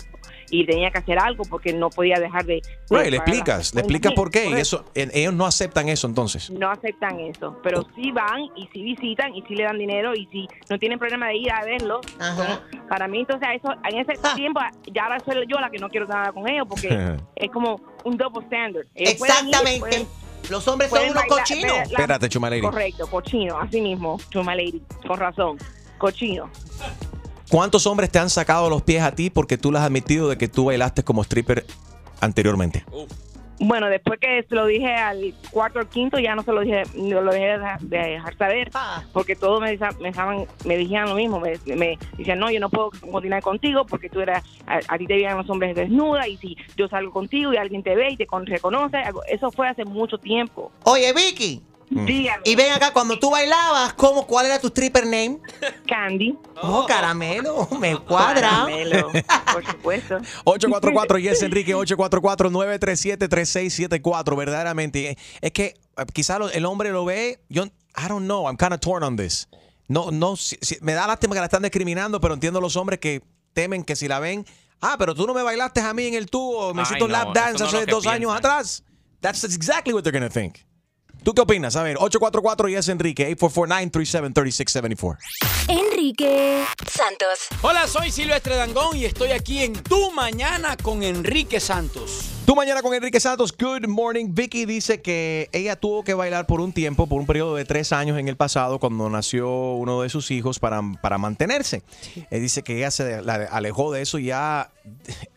y 0.55 0.65
tenía 0.67 0.91
que 0.91 0.99
hacer 0.99 1.17
algo 1.17 1.43
porque 1.49 1.73
no 1.73 1.89
podía 1.89 2.15
dejar 2.19 2.45
de... 2.45 2.55
de 2.55 2.61
Right, 2.89 3.09
le 3.09 3.17
explicas, 3.17 3.73
le 3.73 3.81
explicas 3.81 4.13
por 4.13 4.29
qué. 4.29 4.49
Y 4.51 4.53
eso, 4.53 4.85
en- 4.93 5.09
ellos 5.13 5.33
no 5.33 5.45
aceptan 5.47 5.89
eso 5.89 6.05
entonces. 6.05 6.51
no 6.51 6.69
aceptan 6.69 7.19
eso, 7.21 7.57
pero 7.63 7.87
sí 7.95 8.11
van 8.11 8.41
y 8.55 8.69
sí 8.71 8.83
visitan 8.83 9.33
y 9.35 9.41
sí 9.47 9.55
le 9.55 9.63
dan 9.63 9.79
dinero 9.79 10.13
y 10.13 10.27
sí 10.31 10.47
no 10.69 10.77
tienen 10.77 10.99
problema 10.99 11.27
de 11.29 11.37
ir 11.37 11.51
a 11.51 11.63
verlo. 11.65 12.01
Ajá. 12.19 12.59
Como- 12.69 12.87
Para 12.87 13.07
mí, 13.07 13.19
entonces, 13.21 13.47
a 13.47 13.53
eso, 13.55 13.69
en 13.89 13.99
ese 13.99 14.13
tiempo, 14.35 14.59
ya 14.93 15.05
ahora 15.05 15.19
soy 15.25 15.37
yo 15.47 15.59
la 15.59 15.71
que 15.71 15.79
no 15.79 15.89
quiero 15.89 16.05
nada 16.05 16.31
con 16.31 16.47
ellos 16.47 16.67
porque 16.69 17.17
es 17.35 17.49
como 17.51 17.81
un 18.03 18.15
double 18.15 18.43
standard. 18.45 18.85
Ellos 18.93 19.15
pueden 19.15 19.35
ir, 19.35 19.55
Exactamente. 19.55 19.79
pueden- 19.79 20.07
Los 20.51 20.67
hombres 20.67 20.89
son 20.91 20.99
unos 21.03 21.15
bailar, 21.15 21.27
cochinos. 21.39 21.71
la- 21.77 21.81
Espérate, 21.83 22.29
Chuma 22.29 22.49
Lady. 22.51 22.61
Correcto, 22.61 23.07
cochino, 23.07 23.59
así 23.59 23.81
mismo, 23.81 24.19
Chuma 24.29 24.53
Lady, 24.55 24.83
con 25.07 25.17
razón, 25.17 25.57
cochino. 25.97 26.47
¿Cuántos 27.53 27.85
hombres 27.85 28.09
te 28.09 28.17
han 28.17 28.31
sacado 28.31 28.67
los 28.67 28.81
pies 28.81 29.03
a 29.03 29.13
ti 29.13 29.29
porque 29.29 29.59
tú 29.59 29.71
les 29.71 29.79
has 29.81 29.85
admitido 29.85 30.27
de 30.27 30.39
que 30.39 30.47
tú 30.47 30.65
bailaste 30.65 31.03
como 31.03 31.21
stripper 31.21 31.63
anteriormente? 32.19 32.83
Bueno, 33.59 33.89
después 33.89 34.19
que 34.19 34.41
se 34.49 34.55
lo 34.55 34.65
dije 34.65 34.91
al 34.95 35.35
cuarto 35.51 35.79
o 35.81 35.87
quinto, 35.87 36.17
ya 36.17 36.33
no 36.33 36.41
se 36.41 36.51
lo 36.51 36.61
dije, 36.61 36.81
no 36.95 37.21
lo 37.21 37.31
dejé 37.31 37.45
de 37.45 37.51
dejar, 37.59 37.79
de 37.81 37.97
dejar 37.99 38.37
saber, 38.37 38.71
Ah. 38.73 39.03
porque 39.13 39.35
todos 39.35 39.61
me, 39.61 39.77
me, 39.99 40.47
me 40.65 40.77
dijeron 40.77 41.09
lo 41.09 41.15
mismo, 41.15 41.39
me, 41.39 41.59
me 41.75 41.99
decían, 42.17 42.39
no, 42.39 42.49
yo 42.49 42.59
no 42.59 42.69
puedo 42.71 42.89
continuar 43.11 43.43
contigo 43.43 43.85
porque 43.85 44.09
tú 44.09 44.19
eras, 44.19 44.43
a, 44.65 44.79
a 44.87 44.97
ti 44.97 45.05
te 45.05 45.13
veían 45.13 45.37
los 45.37 45.47
hombres 45.47 45.75
desnuda 45.75 46.27
y 46.27 46.37
si 46.37 46.57
yo 46.75 46.87
salgo 46.87 47.11
contigo 47.11 47.53
y 47.53 47.57
alguien 47.57 47.83
te 47.83 47.95
ve 47.95 48.09
y 48.09 48.17
te 48.17 48.25
con- 48.25 48.47
reconoce, 48.47 48.97
eso 49.27 49.51
fue 49.51 49.69
hace 49.69 49.85
mucho 49.85 50.17
tiempo. 50.17 50.71
Oye, 50.85 51.13
Vicky. 51.13 51.61
Dígame, 51.89 52.41
Y 52.45 52.55
ven 52.55 52.71
acá, 52.71 52.91
cuando 52.93 53.19
tú 53.19 53.29
bailabas, 53.29 53.93
¿cómo, 53.93 54.25
¿cuál 54.25 54.45
era 54.47 54.59
tu 54.59 54.67
stripper 54.67 55.03
name? 55.05 55.39
Candy. 55.87 56.35
Oh, 56.61 56.85
caramelo, 56.87 57.67
me 57.79 57.97
cuadra. 57.97 58.49
Caramelo, 58.49 59.11
por 59.51 59.65
supuesto. 59.65 60.17
844 60.45 61.17
Yes 61.19 61.41
Enrique 61.43 61.75
844-937-3674 61.75 64.35
verdaderamente 64.37 65.09
eh, 65.11 65.17
es 65.41 65.51
que 65.51 65.75
quizás 66.13 66.39
el 66.53 66.65
hombre 66.65 66.91
lo 66.91 67.05
ve 67.05 67.39
yo 67.49 67.65
I 67.65 68.07
don't 68.07 68.25
know 68.25 68.47
I'm 68.47 68.57
kind 68.57 68.73
of 68.73 68.79
torn 68.79 69.03
on 69.03 69.15
this 69.15 69.47
no 69.87 70.11
no 70.11 70.35
si- 70.35 70.57
si- 70.61 70.77
me 70.81 70.93
da 70.93 71.07
lástima 71.07 71.33
que 71.35 71.39
la 71.39 71.45
están 71.45 71.61
discriminando 71.61 72.19
pero 72.19 72.33
entiendo 72.33 72.59
los 72.61 72.75
hombres 72.75 72.99
que 72.99 73.21
temen 73.53 73.83
que 73.83 73.95
si 73.95 74.07
la 74.07 74.19
ven 74.19 74.45
ah 74.81 74.95
pero 74.97 75.13
tú 75.13 75.27
no 75.27 75.33
me 75.33 75.43
bailaste 75.43 75.81
a 75.81 75.93
mí 75.93 76.07
en 76.07 76.15
el 76.15 76.29
tubo 76.29 76.73
me 76.73 76.81
Ay, 76.81 76.85
hiciste 76.85 77.03
un 77.03 77.11
no, 77.11 77.17
lap 77.17 77.33
dance 77.35 77.63
no 77.63 77.69
hace 77.69 77.85
dos 77.85 78.07
años 78.07 78.33
atrás 78.35 78.83
that's 79.21 79.43
exactly 79.43 79.93
what 79.93 80.03
they're 80.03 80.17
gonna 80.17 80.29
think 80.31 80.57
¿Tú 81.23 81.33
qué 81.33 81.41
opinas? 81.41 81.75
A 81.77 81.83
ver, 81.83 81.95
844 81.99 82.67
Yes 82.67 82.89
Enrique 82.89 83.37
844-937-3674 83.37 85.17
Enrique 85.69 86.65
Santos. 86.85 87.47
Hola, 87.61 87.87
soy 87.87 88.11
Silvestre 88.11 88.55
Dangón 88.55 88.97
y 88.97 89.05
estoy 89.05 89.31
aquí 89.31 89.63
en 89.63 89.71
Tu 89.71 90.11
Mañana 90.11 90.75
con 90.75 91.01
Enrique 91.03 91.61
Santos. 91.61 92.42
Tu 92.45 92.55
mañana 92.55 92.81
con 92.81 92.93
Enrique 92.93 93.21
Santos. 93.21 93.55
Good 93.57 93.87
morning. 93.87 94.33
Vicky 94.33 94.65
dice 94.65 95.01
que 95.01 95.49
ella 95.53 95.77
tuvo 95.77 96.03
que 96.03 96.13
bailar 96.13 96.45
por 96.45 96.59
un 96.59 96.73
tiempo, 96.73 97.07
por 97.07 97.21
un 97.21 97.25
periodo 97.25 97.55
de 97.55 97.63
tres 97.63 97.93
años 97.93 98.19
en 98.19 98.27
el 98.27 98.35
pasado, 98.35 98.79
cuando 98.79 99.09
nació 99.09 99.71
uno 99.75 100.01
de 100.01 100.09
sus 100.09 100.29
hijos 100.29 100.59
para, 100.59 100.81
para 101.01 101.17
mantenerse. 101.17 101.83
Eh, 102.29 102.39
dice 102.41 102.61
que 102.61 102.75
ella 102.75 102.91
se 102.91 103.21
alejó 103.49 103.93
de 103.93 104.01
eso 104.01 104.19
y 104.19 104.25
ya 104.25 104.73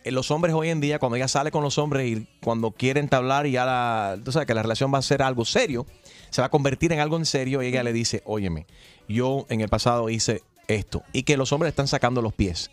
eh, 0.02 0.10
los 0.10 0.32
hombres 0.32 0.52
hoy 0.56 0.68
en 0.68 0.80
día, 0.80 0.98
cuando 0.98 1.14
ella 1.14 1.28
sale 1.28 1.52
con 1.52 1.62
los 1.62 1.78
hombres 1.78 2.08
y 2.08 2.26
cuando 2.42 2.72
quieren 2.72 3.04
entablar 3.04 3.46
y 3.46 3.52
ya 3.52 3.64
la, 3.64 4.18
tú 4.24 4.32
sabes 4.32 4.46
que 4.46 4.54
la 4.54 4.62
relación 4.62 4.92
va 4.92 4.98
a 4.98 5.02
ser 5.02 5.22
algo 5.22 5.44
serio, 5.44 5.86
se 6.30 6.42
va 6.42 6.46
a 6.46 6.50
convertir 6.50 6.92
en 6.92 6.98
algo 6.98 7.16
en 7.16 7.24
serio 7.24 7.62
y 7.62 7.68
ella 7.68 7.84
le 7.84 7.92
dice, 7.92 8.22
óyeme, 8.24 8.66
yo 9.08 9.46
en 9.48 9.60
el 9.60 9.68
pasado 9.68 10.10
hice 10.10 10.42
esto 10.66 11.04
y 11.12 11.22
que 11.22 11.36
los 11.36 11.52
hombres 11.52 11.70
están 11.70 11.86
sacando 11.86 12.20
los 12.20 12.34
pies. 12.34 12.68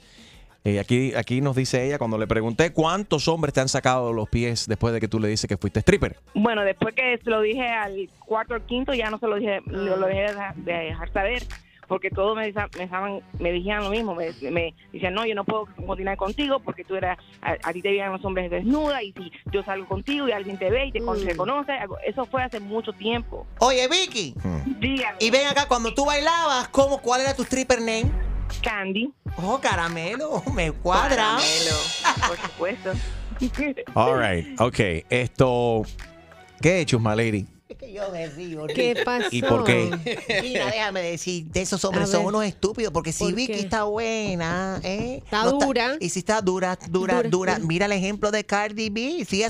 Eh, 0.65 0.79
aquí, 0.79 1.13
aquí 1.13 1.41
nos 1.41 1.55
dice 1.57 1.85
ella, 1.85 1.97
cuando 1.97 2.17
le 2.17 2.25
pregunté 2.25 2.71
cuántos 2.71 3.27
hombres 3.27 3.53
te 3.53 3.59
han 3.59 3.67
sacado 3.67 4.13
los 4.13 4.29
pies 4.29 4.65
después 4.67 4.93
de 4.93 5.01
que 5.01 5.09
tú 5.09 5.19
le 5.19 5.27
dices 5.27 5.47
que 5.47 5.57
fuiste 5.57 5.79
stripper. 5.81 6.15
Bueno, 6.33 6.63
después 6.63 6.95
que 6.95 7.19
se 7.21 7.29
lo 7.29 7.41
dije 7.41 7.67
al 7.67 8.09
cuarto 8.25 8.55
o 8.55 8.65
quinto, 8.65 8.93
ya 8.93 9.09
no 9.09 9.19
se 9.19 9.27
lo 9.27 9.35
dije, 9.35 9.59
lo, 9.65 9.97
lo 9.97 10.07
dejé 10.07 10.21
de 10.21 10.27
dejar, 10.29 10.55
de 10.55 10.73
dejar 10.73 11.11
saber, 11.11 11.43
porque 11.89 12.09
todos 12.09 12.37
me, 12.37 12.49
me, 12.53 13.21
me 13.39 13.51
dijeron 13.51 13.83
lo 13.83 13.89
mismo, 13.89 14.15
me, 14.15 14.31
me 14.51 14.73
decían, 14.93 15.13
no, 15.13 15.25
yo 15.25 15.35
no 15.35 15.43
puedo 15.43 15.67
continuar 15.85 16.15
contigo 16.15 16.61
porque 16.61 16.85
tú 16.85 16.95
eras, 16.95 17.17
a, 17.41 17.57
a 17.61 17.73
ti 17.73 17.81
te 17.81 17.89
veían 17.89 18.13
los 18.13 18.23
hombres 18.23 18.49
desnuda 18.49 19.03
y 19.03 19.11
si 19.11 19.33
yo 19.51 19.63
salgo 19.63 19.85
contigo 19.85 20.29
y 20.29 20.31
alguien 20.31 20.57
te 20.57 20.69
ve 20.71 20.85
y 20.87 20.91
te 20.93 21.01
con- 21.01 21.21
reconoce, 21.25 21.73
eso 22.07 22.25
fue 22.25 22.41
hace 22.41 22.61
mucho 22.61 22.93
tiempo. 22.93 23.45
Oye, 23.59 23.85
Vicky. 23.89 24.33
Dígame. 24.79 25.17
Y 25.19 25.29
ven 25.29 25.45
acá, 25.45 25.67
cuando 25.67 25.93
tú 25.93 26.05
bailabas, 26.05 26.69
¿cómo, 26.69 26.99
¿cuál 26.99 27.19
era 27.19 27.35
tu 27.35 27.43
stripper 27.43 27.79
name? 27.79 28.09
Candy. 28.61 29.11
Oh, 29.37 29.59
caramelo, 29.61 30.43
me 30.53 30.71
cuadra. 30.71 31.37
Caramelo, 31.37 31.75
por 32.27 32.37
supuesto. 32.49 32.91
All 33.95 34.17
right, 34.17 34.59
ok. 34.61 35.05
Esto, 35.09 35.83
¿qué 36.61 36.77
he 36.77 36.79
hecho, 36.81 36.99
my 36.99 37.15
lady? 37.15 37.45
Que 37.79 37.91
yo 37.91 38.09
me 38.11 38.27
río. 38.27 38.65
¿Qué 38.67 39.01
pasó? 39.03 39.27
¿Y 39.31 39.41
por 39.41 39.63
qué? 39.63 39.89
Mira, 40.41 40.65
déjame 40.67 41.01
decir, 41.01 41.45
de 41.45 41.61
esos 41.61 41.83
hombres 41.85 42.09
son 42.09 42.25
unos 42.25 42.43
estúpidos, 42.45 42.93
porque 42.93 43.11
si 43.11 43.23
¿Por 43.25 43.33
Vicky 43.33 43.53
qué? 43.53 43.59
está 43.59 43.83
buena, 43.83 44.79
¿eh? 44.83 45.19
Está 45.23 45.43
No 45.43 45.51
dura. 45.59 45.97
y 45.99 46.09
si 46.09 46.19
está 46.19 46.41
dura, 46.41 46.77
dura, 46.89 47.23
Dura, 47.23 47.59
mira 47.59 47.85
el 47.87 47.91
ejemplo 47.91 48.31
de 48.31 48.43
Cardi 48.45 48.89
B. 48.89 49.25
Si 49.27 49.43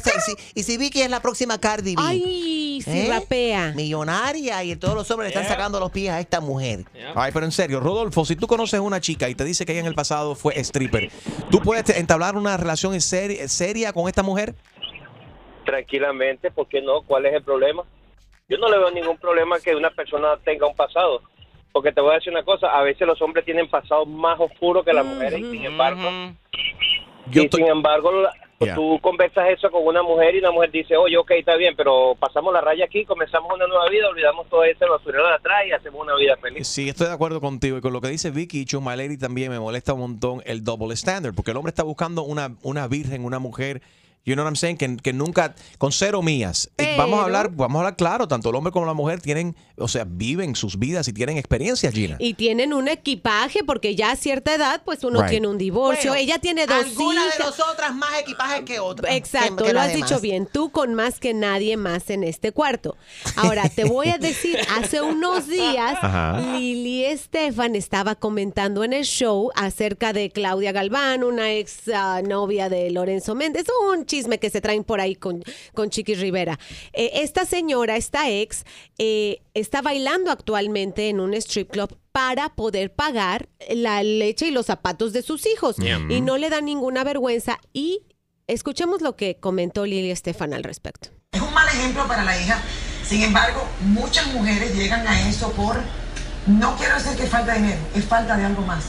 y 0.55 0.63
si 0.63 0.77
Vicky 0.77 1.01
es 1.01 1.09
la 1.09 1.21
próxima 1.21 1.59
Cardi 1.59 1.95
B. 1.95 2.01
Ay, 2.03 2.81
si 2.83 2.89
¿eh? 2.91 3.07
rapea. 3.09 3.73
Millonaria 3.75 4.63
y 4.63 4.75
todos 4.75 4.95
los 4.95 5.09
hombres 5.11 5.31
le 5.33 5.39
están 5.39 5.47
sacando 5.51 5.79
los 5.79 5.91
pies 5.91 6.11
a 6.11 6.19
esta 6.19 6.39
mujer. 6.41 6.85
Ay, 7.15 7.31
pero 7.33 7.45
en 7.45 7.51
serio, 7.51 7.79
Rodolfo, 7.79 8.25
si 8.25 8.35
tú 8.35 8.47
conoces 8.47 8.79
una 8.79 8.99
chica 9.01 9.29
y 9.29 9.35
te 9.35 9.43
dice 9.43 9.65
que 9.65 9.73
ella 9.73 9.81
en 9.81 9.87
el 9.87 9.95
pasado 9.95 10.35
fue 10.35 10.57
stripper, 10.59 11.09
¿tú 11.51 11.59
puedes 11.61 11.89
entablar 11.97 12.35
una 12.37 12.57
relación 12.57 12.93
en 12.93 12.99
seri- 13.01 13.47
seria 13.47 13.93
con 13.93 14.07
esta 14.07 14.23
mujer? 14.23 14.55
tranquilamente, 15.65 16.51
¿por 16.51 16.67
qué 16.67 16.81
no? 16.81 17.01
¿Cuál 17.03 17.25
es 17.25 17.33
el 17.33 17.41
problema? 17.43 17.83
Yo 18.53 18.59
no 18.59 18.69
le 18.69 18.77
veo 18.77 18.91
ningún 18.91 19.17
problema 19.17 19.59
que 19.59 19.75
una 19.75 19.89
persona 19.89 20.37
tenga 20.45 20.67
un 20.67 20.75
pasado, 20.75 21.21
porque 21.71 21.91
te 21.91 22.01
voy 22.01 22.11
a 22.11 22.15
decir 22.15 22.31
una 22.31 22.43
cosa, 22.43 22.67
a 22.67 22.83
veces 22.83 23.07
los 23.07 23.19
hombres 23.21 23.43
tienen 23.45 23.67
pasados 23.67 24.07
más 24.07 24.39
oscuros 24.39 24.85
que 24.85 24.93
las 24.93 25.03
mujeres 25.05 25.39
y 25.39 25.49
sin 25.51 25.65
embargo 25.65 26.07
Yo 27.31 27.43
y 27.43 27.49
sin 27.49 27.65
embargo, 27.67 28.11
la- 28.11 28.33
Yeah. 28.59 28.75
tú 28.75 28.97
conversas 29.01 29.49
eso 29.49 29.69
con 29.71 29.85
una 29.85 30.01
mujer 30.03 30.35
y 30.35 30.39
la 30.39 30.49
mujer 30.51 30.71
dice, 30.71 30.95
oye, 30.95 31.17
ok, 31.17 31.31
está 31.31 31.57
bien, 31.57 31.73
pero 31.75 32.15
pasamos 32.17 32.53
la 32.53 32.61
raya 32.61 32.85
aquí, 32.85 33.03
comenzamos 33.03 33.51
una 33.53 33.67
nueva 33.67 33.89
vida, 33.89 34.07
olvidamos 34.07 34.47
todo 34.47 34.63
ese 34.63 34.85
basurero 34.85 35.27
de 35.27 35.33
atrás 35.33 35.63
y 35.67 35.71
hacemos 35.73 36.01
una 36.01 36.15
vida 36.15 36.37
feliz. 36.37 36.65
Sí, 36.65 36.87
estoy 36.87 37.07
de 37.07 37.13
acuerdo 37.13 37.41
contigo. 37.41 37.77
Y 37.77 37.81
con 37.81 37.91
lo 37.91 37.99
que 37.99 38.07
dice 38.07 38.31
Vicky 38.31 38.61
y 38.61 38.65
Chuma 38.65 38.95
Lady 38.95 39.17
también 39.17 39.51
me 39.51 39.59
molesta 39.59 39.91
un 39.93 39.99
montón 40.01 40.41
el 40.45 40.63
double 40.63 40.93
standard. 40.93 41.33
Porque 41.35 41.51
el 41.51 41.57
hombre 41.57 41.71
está 41.71 41.83
buscando 41.83 42.23
una, 42.23 42.55
una 42.61 42.87
virgen, 42.87 43.25
una 43.25 43.39
mujer. 43.39 43.81
You 44.25 44.35
know 44.35 44.45
what 44.45 44.51
I'm 44.51 44.55
saying? 44.55 44.77
Que, 44.77 44.95
que 44.97 45.11
nunca, 45.11 45.53
con 45.77 45.91
cero 45.91 46.21
mías. 46.21 46.69
Vamos 46.97 47.19
a 47.19 47.23
hablar, 47.23 47.49
vamos 47.51 47.75
a 47.75 47.79
hablar 47.79 47.95
claro, 47.97 48.27
tanto 48.27 48.49
el 48.51 48.55
hombre 48.55 48.71
como 48.71 48.85
la 48.85 48.93
mujer 48.93 49.19
tienen, 49.19 49.55
o 49.77 49.87
sea, 49.89 50.05
viven 50.07 50.55
sus 50.55 50.79
vidas 50.79 51.07
y 51.09 51.13
tienen 51.13 51.37
experiencias, 51.37 51.93
Gina. 51.93 52.15
Y 52.19 52.35
tienen 52.35 52.73
un 52.73 52.87
equipaje 52.87 53.63
porque 53.65 53.95
ya 53.95 54.11
a 54.11 54.15
cierta 54.15 54.55
edad 54.55 54.81
pues 54.85 55.03
uno 55.03 55.19
Right. 55.21 55.29
tiene 55.29 55.47
un 55.47 55.57
divorcio. 55.57 56.11
Bueno, 56.11 56.23
Ella 56.23 56.39
tiene 56.39 56.65
dos 56.65 56.85
Algunas 56.85 57.37
de 57.37 57.43
nosotras 57.43 57.93
más 57.95 58.11
equipajes 58.21 58.61
que 58.63 58.79
otras. 58.79 59.13
Exacto, 59.13 59.57
que- 59.57 59.63
que 59.65 59.73
lo 59.73 59.81
has 59.81 59.93
dicho 59.93 60.19
bien. 60.21 60.47
Tú 60.51 60.71
con 60.71 60.93
más 60.93 61.19
que 61.19 61.33
nadie 61.33 61.75
más 61.75 62.09
en 62.09 62.23
este 62.23 62.51
cuarto. 62.53 62.95
Ahora, 63.35 63.67
te 63.67 63.83
voy 63.83 64.07
a 64.07 64.17
decir, 64.17 64.57
hace 64.69 65.01
unos 65.01 65.47
días, 65.47 65.97
Ajá. 66.01 66.39
Lili 66.57 67.03
Estefan 67.05 67.75
estaba 67.75 68.15
comentando 68.15 68.83
en 68.85 68.93
el 68.93 69.03
show 69.03 69.51
acerca 69.55 70.13
de 70.13 70.29
Claudia 70.31 70.71
Galván, 70.71 71.23
una 71.25 71.51
ex 71.51 71.89
ah, 71.93 72.21
novia 72.25 72.69
de 72.69 72.89
Lorenzo 72.89 73.35
Méndez. 73.35 73.65
Un 73.91 74.05
chisme 74.13 74.37
que 74.37 74.51
se 74.51 74.61
traen 74.61 74.83
por 74.83 75.01
ahí 75.01 75.15
con, 75.15 75.43
con 75.73 75.89
Chiqui 75.89 76.13
Rivera. 76.13 76.59
Eh, 76.93 77.09
esta 77.15 77.45
señora, 77.45 77.95
esta 77.95 78.29
ex, 78.29 78.63
eh, 78.99 79.41
está 79.55 79.81
bailando 79.81 80.29
actualmente 80.29 81.09
en 81.09 81.19
un 81.19 81.33
strip 81.33 81.71
club 81.71 81.97
para 82.11 82.49
poder 82.49 82.93
pagar 82.93 83.49
la 83.69 84.03
leche 84.03 84.49
y 84.49 84.51
los 84.51 84.67
zapatos 84.67 85.13
de 85.13 85.23
sus 85.23 85.47
hijos. 85.47 85.77
Y 86.09 86.21
no 86.21 86.37
le 86.37 86.51
da 86.51 86.61
ninguna 86.61 87.03
vergüenza. 87.03 87.57
Y 87.73 88.03
escuchemos 88.45 89.01
lo 89.01 89.15
que 89.15 89.39
comentó 89.39 89.87
Lili 89.87 90.11
Estefan 90.11 90.53
al 90.53 90.63
respecto. 90.63 91.09
Es 91.31 91.41
un 91.41 91.51
mal 91.51 91.67
ejemplo 91.67 92.07
para 92.07 92.23
la 92.23 92.39
hija. 92.39 92.61
Sin 93.03 93.23
embargo, 93.23 93.67
muchas 93.81 94.27
mujeres 94.27 94.75
llegan 94.75 95.07
a 95.07 95.27
eso 95.27 95.51
por, 95.53 95.77
no 96.45 96.75
quiero 96.77 96.93
decir 96.93 97.17
que 97.17 97.25
falta 97.25 97.55
dinero, 97.55 97.79
es 97.95 98.05
falta 98.05 98.37
de 98.37 98.45
algo 98.45 98.61
más. 98.61 98.83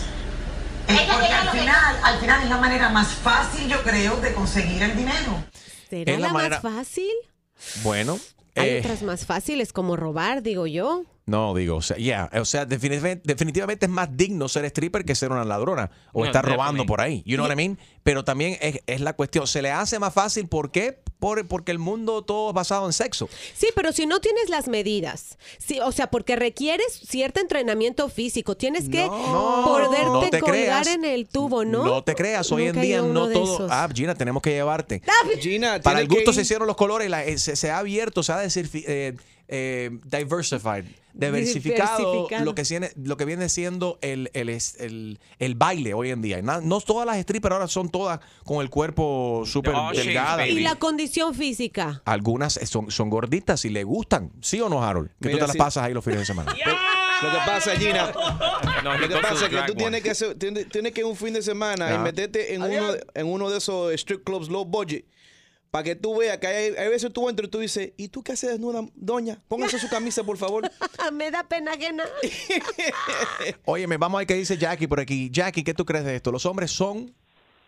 Es 0.88 1.00
porque 1.02 1.26
al 1.32 1.48
final, 1.50 1.96
al 2.02 2.18
final 2.18 2.42
es 2.42 2.50
la 2.50 2.56
manera 2.58 2.88
más 2.90 3.08
fácil, 3.08 3.68
yo 3.68 3.82
creo, 3.82 4.16
de 4.20 4.34
conseguir 4.34 4.82
el 4.82 4.96
dinero. 4.96 5.44
¿Será 5.88 6.12
Es 6.12 6.20
la 6.20 6.26
la, 6.28 6.32
manera- 6.32 6.60
más 6.62 6.74
fácil? 6.74 7.10
Bueno. 7.82 8.18
Hay 8.56 8.68
eh, 8.70 8.78
otras 8.80 9.02
más 9.02 9.24
fáciles 9.26 9.72
como 9.72 9.96
robar, 9.96 10.42
digo 10.42 10.66
yo. 10.66 11.04
No, 11.26 11.54
digo, 11.54 11.76
o 11.76 11.82
sea, 11.82 11.96
yeah, 11.96 12.28
o 12.34 12.44
sea, 12.44 12.66
definitivamente, 12.66 13.22
definitivamente 13.24 13.86
es 13.86 13.90
más 13.90 14.14
digno 14.14 14.46
ser 14.46 14.66
stripper 14.66 15.06
que 15.06 15.14
ser 15.14 15.32
una 15.32 15.42
ladrona 15.44 15.90
o 16.12 16.20
No, 16.20 16.26
estar 16.26 16.44
robando 16.44 16.84
por 16.84 17.00
ahí. 17.00 17.22
You 17.24 17.36
know 17.36 17.46
what 17.46 17.52
I 17.54 17.56
mean? 17.56 17.78
Pero 18.02 18.24
también 18.24 18.58
es, 18.60 18.80
es 18.86 19.00
la 19.00 19.14
cuestión, 19.14 19.46
se 19.46 19.62
le 19.62 19.70
hace 19.70 19.98
más 19.98 20.12
fácil, 20.12 20.48
¿por 20.48 20.70
qué? 20.70 20.98
Por, 21.18 21.46
porque 21.48 21.72
el 21.72 21.78
mundo 21.78 22.20
todo 22.20 22.50
es 22.50 22.54
basado 22.54 22.84
en 22.84 22.92
sexo. 22.92 23.30
Sí, 23.54 23.68
pero 23.74 23.92
si 23.92 24.04
no 24.04 24.20
tienes 24.20 24.50
las 24.50 24.68
medidas, 24.68 25.38
sí, 25.56 25.80
o 25.80 25.92
sea, 25.92 26.10
porque 26.10 26.36
requieres 26.36 26.92
cierto 26.92 27.40
entrenamiento 27.40 28.10
físico, 28.10 28.54
tienes 28.58 28.90
que 28.90 29.06
poderte 29.06 30.04
no 30.04 30.20
te 30.28 30.40
colgar 30.40 30.52
creas. 30.82 30.86
en 30.88 31.06
el 31.06 31.26
tubo, 31.26 31.64
¿no? 31.64 31.86
No 31.86 32.04
te 32.04 32.14
creas, 32.14 32.52
hoy 32.52 32.64
en 32.64 32.68
Nunca 32.68 32.80
día 32.82 33.00
no 33.00 33.28
todo. 33.30 33.54
esos. 33.54 33.70
Ah, 33.70 33.88
Gina, 33.94 34.14
tenemos 34.14 34.42
que 34.42 34.50
llevarte. 34.50 35.00
Gina, 35.40 35.80
Para 35.80 36.00
el 36.00 36.08
gusto 36.08 36.34
se 36.34 36.42
hicieron 36.42 36.66
los 36.66 36.76
colores, 36.76 37.08
la- 37.08 37.24
eh, 37.24 37.38
se, 37.38 37.56
se 37.56 37.70
ha 37.70 37.78
abierto, 37.78 38.22
se 38.22 38.32
ha 38.32 38.36
decir, 38.36 38.68
eh, 38.74 39.14
eh, 39.48 39.90
diversified, 40.04 40.84
diversificado 41.14 42.28
lo 42.42 42.54
que, 42.54 42.62
tiene, 42.62 42.90
lo 42.96 43.16
que 43.16 43.24
viene 43.24 43.48
siendo 43.48 43.98
el, 44.02 44.30
el, 44.34 44.48
el, 44.48 45.18
el 45.38 45.54
baile 45.54 45.94
hoy 45.94 46.10
en 46.10 46.22
día. 46.22 46.40
No 46.42 46.80
todas 46.80 47.06
las 47.06 47.18
strippers 47.20 47.52
ahora 47.52 47.68
son 47.68 47.88
todas 47.88 48.20
con 48.44 48.60
el 48.60 48.70
cuerpo 48.70 49.42
súper 49.46 49.74
Oh, 49.76 49.92
shit, 49.92 50.04
delgada. 50.04 50.46
Y 50.46 50.60
la 50.60 50.76
condición 50.76 51.34
física. 51.34 52.02
Algunas 52.04 52.54
son, 52.64 52.90
son 52.90 53.10
gorditas 53.10 53.64
y 53.64 53.70
le 53.70 53.84
gustan, 53.84 54.30
¿sí 54.40 54.60
o 54.60 54.68
no, 54.68 54.82
Harold? 54.84 55.08
Que 55.20 55.28
Mira, 55.28 55.32
tú 55.32 55.38
te 55.38 55.46
las 55.46 55.52
sí. 55.52 55.58
pasas 55.58 55.84
ahí 55.84 55.94
los 55.94 56.04
fines 56.04 56.20
de 56.20 56.26
semana. 56.26 56.54
Lo 57.22 57.30
que 57.30 57.36
pasa, 57.46 57.76
Gina, 57.76 58.12
No, 58.84 58.98
lo 58.98 59.08
que 59.08 59.16
pasa 59.16 59.44
es 59.46 59.50
que 59.50 59.62
tú 59.68 59.74
tienes 59.74 60.02
que, 60.02 60.10
hacer- 60.10 60.34
tienes, 60.36 60.68
tienes 60.68 60.92
que 60.92 61.00
ir 61.00 61.06
un 61.06 61.16
fin 61.16 61.32
de 61.32 61.40
semana 61.42 61.94
y 61.94 61.98
meterte 61.98 62.54
en 62.54 62.62
uno, 62.62 62.92
en 63.14 63.26
uno 63.26 63.48
de 63.48 63.58
esos 63.58 63.92
strip 63.94 64.24
clubs 64.24 64.48
low 64.48 64.64
budget 64.66 65.06
para 65.74 65.82
que 65.82 65.96
tú 65.96 66.16
veas 66.16 66.38
que 66.38 66.46
hay, 66.46 66.72
hay 66.76 66.88
veces 66.88 67.12
tú 67.12 67.28
entras 67.28 67.48
y 67.48 67.50
tú 67.50 67.58
dices, 67.58 67.94
¿y 67.96 68.06
tú 68.06 68.22
qué 68.22 68.30
haces 68.30 68.48
desnuda, 68.48 68.82
doña? 68.94 69.38
Póngase 69.48 69.80
su 69.80 69.90
camisa, 69.90 70.22
por 70.22 70.36
favor. 70.36 70.62
Me 71.12 71.32
da 71.32 71.42
pena 71.42 71.72
ajena. 71.72 72.04
Oye, 73.64 73.88
me 73.88 73.96
vamos 73.96 74.18
a 74.18 74.20
ver 74.20 74.28
qué 74.28 74.34
dice 74.34 74.56
Jackie 74.56 74.86
por 74.86 75.00
aquí. 75.00 75.30
Jackie, 75.32 75.64
¿qué 75.64 75.74
tú 75.74 75.84
crees 75.84 76.04
de 76.04 76.14
esto? 76.14 76.30
Los 76.30 76.46
hombres 76.46 76.70
son... 76.70 77.12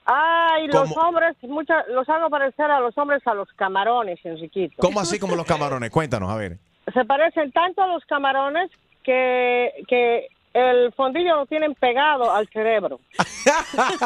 Ay, 0.05 0.69
los 0.69 0.97
hombres, 0.97 1.37
mucha, 1.43 1.85
los 1.89 2.09
hago 2.09 2.31
parecer 2.31 2.71
a 2.71 2.79
los 2.79 2.97
hombres 2.97 3.27
a 3.27 3.35
los 3.35 3.49
camarones, 3.55 4.21
Enriquito. 4.23 4.77
¿Cómo 4.79 5.01
así 5.01 5.19
como 5.19 5.35
los 5.35 5.45
camarones? 5.45 5.91
Cuéntanos, 5.91 6.31
a 6.31 6.37
ver. 6.37 6.59
Se 6.95 7.05
parecen 7.07 7.51
tanto 7.51 7.83
a 7.83 7.89
los 7.89 8.05
camarones 8.05 8.71
que, 9.03 9.73
que 9.89 10.29
el 10.57 10.93
fondillo 10.93 11.37
lo 11.37 11.47
tienen 11.47 11.75
pegado 11.75 12.33
al 12.35 12.49
cerebro. 12.49 12.99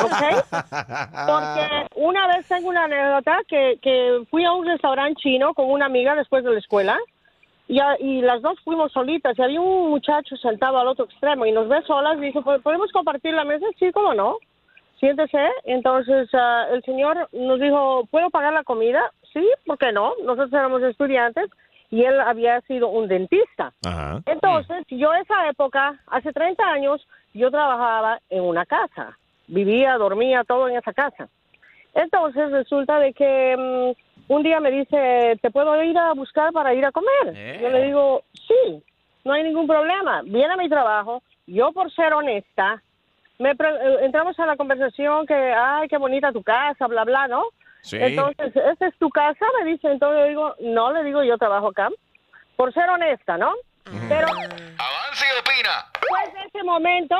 ¿Ok? 0.05 0.23
Porque 1.27 1.87
una 1.97 2.27
vez 2.29 2.47
tengo 2.49 2.69
una 2.69 2.85
anécdota 2.85 3.39
que, 3.49 3.79
que 3.81 4.25
fui 4.31 4.45
a 4.45 4.53
un 4.53 4.67
restaurante 4.67 5.21
chino 5.23 5.55
con 5.55 5.71
una 5.71 5.87
amiga 5.87 6.15
después 6.15 6.45
de 6.45 6.51
la 6.53 6.59
escuela 6.59 6.99
y, 7.69 7.79
a- 7.81 7.97
y 8.01 8.21
las 8.21 8.43
dos 8.43 8.59
fuimos 8.65 8.93
solitas 8.93 9.39
y 9.39 9.43
había 9.43 9.61
un 9.61 9.91
muchacho 9.91 10.37
sentado 10.37 10.79
al 10.79 10.89
otro 10.89 11.05
extremo 11.05 11.47
y 11.47 11.53
nos 11.53 11.69
ve 11.69 11.83
solas 11.87 12.19
y 12.19 12.23
dice, 12.23 12.41
"¿Po- 12.43 12.59
¿podemos 12.61 12.91
compartir 12.93 13.33
la 13.35 13.45
mesa? 13.45 13.67
Sí, 13.79 13.93
¿cómo 13.93 14.15
no? 14.15 14.37
Siéntese. 14.99 15.49
Entonces 15.65 16.29
ah, 16.35 16.67
el 16.73 16.83
señor 16.83 17.29
nos 17.33 17.61
dijo, 17.61 18.07
¿puedo 18.11 18.29
pagar 18.31 18.53
la 18.53 18.65
comida? 18.65 19.01
Sí, 19.33 19.49
¿por 19.65 19.79
qué 19.79 19.93
no? 19.93 20.13
Nosotros 20.25 20.53
éramos 20.53 20.83
estudiantes 20.83 21.49
y 21.91 22.05
él 22.05 22.21
había 22.21 22.61
sido 22.63 22.89
un 22.89 23.09
dentista. 23.09 23.73
Ajá. 23.85 24.21
Entonces, 24.27 24.85
yo 24.89 25.13
esa 25.15 25.49
época, 25.49 25.99
hace 26.07 26.33
30 26.33 26.65
años, 26.65 27.07
yo 27.35 27.51
trabajaba 27.51 28.21
en 28.31 28.43
una 28.45 28.65
casa. 28.67 29.17
Vivía, 29.49 29.97
dormía, 29.99 30.45
todo 30.45 30.69
en 30.69 30.77
esa 30.77 30.93
casa. 30.93 31.29
Entonces, 31.95 32.51
resulta 32.53 32.99
de 33.01 33.13
que 33.13 33.57
mm, 33.59 34.33
un 34.33 34.43
día 34.43 34.61
me 34.61 34.71
dice, 34.71 35.39
¿te 35.43 35.51
puedo 35.51 35.83
ir 35.83 35.99
a 35.99 36.13
buscar 36.13 36.53
para 36.53 36.73
ir 36.75 36.85
a 36.85 36.93
comer? 36.93 37.35
Eh. 37.35 37.59
Yo 37.61 37.69
le 37.71 37.85
digo, 37.87 38.23
sí, 38.47 38.83
no 39.25 39.33
hay 39.33 39.43
ningún 39.43 39.67
problema. 39.67 40.23
Viene 40.25 40.53
a 40.55 40.57
mi 40.57 40.69
trabajo. 40.69 41.23
Yo, 41.47 41.73
por 41.73 41.91
ser 41.93 42.15
honesta, 42.15 42.81
me 43.41 43.57
pre- 43.57 43.71
eh, 43.75 44.05
entramos 44.05 44.39
a 44.39 44.47
la 44.47 44.57
conversación 44.57 45.27
que, 45.27 45.35
ay, 45.35 45.89
qué 45.89 45.97
bonita 45.97 46.31
tu 46.31 46.43
casa, 46.45 46.87
bla, 46.87 47.05
bla, 47.05 47.27
¿no? 47.27 47.43
Sí. 47.83 47.97
Entonces, 48.01 48.53
¿esta 48.55 48.87
es 48.87 48.99
tu 48.99 49.09
casa? 49.11 49.45
Me 49.63 49.71
dice, 49.71 49.91
entonces 49.91 50.19
yo 50.21 50.29
digo, 50.29 50.55
no, 50.61 50.93
le 50.93 51.03
digo, 51.05 51.23
yo 51.25 51.39
trabajo 51.39 51.69
acá. 51.69 51.89
Por 52.57 52.73
ser 52.75 52.89
honesta, 52.91 53.37
¿no? 53.39 53.53
Pero... 54.09 54.27
Avance 54.29 55.25
y 55.27 55.41
opina. 55.41 55.87
Después 56.01 56.35
de 56.35 56.41
ese 56.49 56.63
momento, 56.65 57.17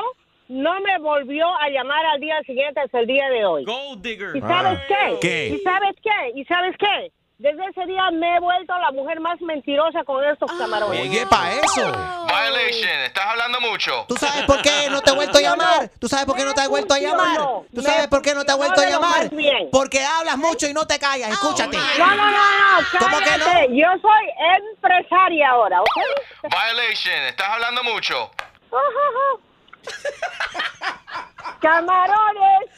no 0.49 0.79
me 0.81 0.97
volvió 0.99 1.47
a 1.57 1.69
llamar 1.69 2.05
al 2.05 2.19
día 2.19 2.39
siguiente 2.43 2.79
hasta 2.79 2.99
el 2.99 3.07
día 3.07 3.27
de 3.29 3.45
hoy. 3.45 3.65
Gold 3.65 4.01
digger. 4.03 4.35
¿Y 4.35 4.41
sabes 4.41 4.79
Ah. 4.79 4.85
qué? 4.87 5.17
¿Qué? 5.21 5.47
¿Y 5.55 5.59
sabes 5.61 5.95
qué? 6.03 6.31
¿Y 6.39 6.45
sabes 6.45 6.75
qué? 6.77 7.11
Desde 7.41 7.65
ese 7.65 7.85
día 7.87 8.11
me 8.11 8.35
he 8.35 8.39
vuelto 8.39 8.71
la 8.77 8.91
mujer 8.91 9.19
más 9.19 9.41
mentirosa 9.41 10.03
con 10.03 10.23
estos 10.23 10.51
camarones. 10.59 11.01
Oye, 11.01 11.25
pa' 11.25 11.53
eso. 11.53 11.91
Violation, 12.27 12.99
estás 13.03 13.25
hablando 13.25 13.59
mucho. 13.61 14.05
¿Tú 14.07 14.15
sabes 14.15 14.43
por 14.43 14.61
qué 14.61 14.87
no 14.91 15.01
te 15.01 15.09
he 15.09 15.15
vuelto 15.15 15.39
a 15.39 15.41
llamar? 15.41 15.89
¿Tú 15.97 16.07
sabes 16.07 16.27
por 16.27 16.35
qué 16.35 16.45
no 16.45 16.53
te 16.53 16.61
he 16.61 16.67
vuelto 16.67 16.93
a 16.93 16.99
llamar? 16.99 17.39
¿Tú 17.73 17.81
sabes 17.81 18.07
por 18.09 18.21
qué 18.21 18.35
no 18.35 18.45
te 18.45 18.51
he 18.51 18.55
vuelto 18.55 18.81
a 18.81 18.85
llamar? 18.85 19.31
Porque 19.71 20.05
hablas 20.05 20.37
mucho 20.37 20.67
y 20.67 20.73
no 20.73 20.85
te 20.85 20.99
callas. 20.99 21.31
Escúchate. 21.31 21.77
No, 21.97 22.05
no, 22.05 22.15
no, 22.15 22.31
no, 22.31 22.99
¿Cómo 22.99 23.17
que 23.17 23.37
no? 23.39 23.45
Yo 23.75 23.87
soy 24.03 24.29
empresaria 24.69 25.49
ahora, 25.49 25.81
¿ok? 25.81 25.97
Violation, 26.43 27.23
estás 27.23 27.49
hablando 27.49 27.83
mucho. 27.83 28.29
Camarones. 31.59 32.69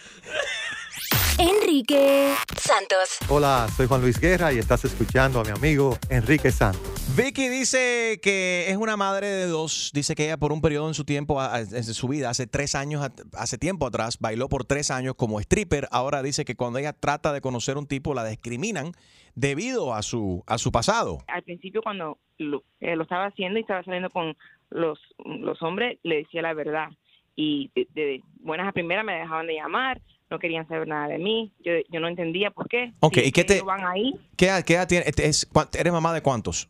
Enrique 1.39 2.33
Santos. 2.57 3.17
Hola, 3.29 3.67
soy 3.75 3.87
Juan 3.87 4.01
Luis 4.01 4.19
Guerra 4.19 4.53
y 4.53 4.57
estás 4.57 4.85
escuchando 4.85 5.39
a 5.39 5.43
mi 5.43 5.49
amigo 5.51 5.97
Enrique 6.09 6.51
Santos. 6.51 6.81
Vicky 7.15 7.49
dice 7.49 8.19
que 8.21 8.65
es 8.69 8.77
una 8.77 8.95
madre 8.97 9.27
de 9.27 9.47
dos. 9.47 9.91
Dice 9.93 10.15
que 10.15 10.25
ella 10.25 10.37
por 10.37 10.51
un 10.51 10.61
periodo 10.61 10.87
en 10.87 10.93
su 10.93 11.03
tiempo, 11.05 11.39
a- 11.41 11.55
a- 11.55 11.59
en 11.61 11.83
su 11.83 12.07
vida, 12.07 12.29
hace 12.29 12.47
tres 12.47 12.75
años, 12.75 13.07
hace 13.33 13.57
tiempo 13.57 13.85
atrás, 13.87 14.17
bailó 14.19 14.47
por 14.49 14.65
tres 14.65 14.91
años 14.91 15.15
como 15.15 15.39
stripper. 15.39 15.87
Ahora 15.91 16.21
dice 16.23 16.45
que 16.45 16.55
cuando 16.55 16.79
ella 16.79 16.93
trata 16.93 17.33
de 17.33 17.41
conocer 17.41 17.77
un 17.77 17.87
tipo, 17.87 18.13
la 18.13 18.25
discriminan 18.25 18.91
debido 19.35 19.93
a 19.93 20.01
su, 20.03 20.43
a 20.47 20.57
su 20.57 20.71
pasado. 20.71 21.19
al 21.27 21.43
principio 21.43 21.81
cuando 21.81 22.19
lo, 22.37 22.63
eh, 22.79 22.95
lo 22.95 23.03
estaba 23.03 23.25
haciendo 23.25 23.59
y 23.59 23.61
estaba 23.61 23.83
saliendo 23.83 24.09
con 24.09 24.35
los, 24.69 24.99
los 25.25 25.61
hombres, 25.61 25.99
le 26.03 26.17
decía 26.17 26.41
la 26.41 26.53
verdad. 26.53 26.87
Y 27.35 27.71
de, 27.75 27.87
de 27.93 28.21
buenas 28.41 28.67
a 28.67 28.71
primeras 28.71 29.03
me 29.03 29.13
dejaban 29.13 29.47
de 29.47 29.55
llamar, 29.55 29.99
no 30.33 30.39
querían 30.39 30.67
saber 30.67 30.87
nada 30.87 31.07
de 31.07 31.19
mí. 31.19 31.51
Yo, 31.63 31.71
yo 31.89 31.99
no 31.99 32.07
entendía 32.07 32.49
por 32.51 32.67
qué. 32.67 32.93
Ok, 32.99 33.15
Si 33.15 33.21
¿y 33.27 33.31
qué 33.31 33.43
te- 33.43 33.61
van 33.61 33.85
ahí, 33.85 34.13
¿Qué 34.35 34.45
edad, 34.47 34.63
qué 34.65 34.73
edad 34.73 34.87
tiene? 34.87 35.05
Este 35.07 35.27
es- 35.27 35.47
¿Eres 35.77 35.93
mamá 35.93 36.13
de 36.13 36.21
cuántos? 36.21 36.69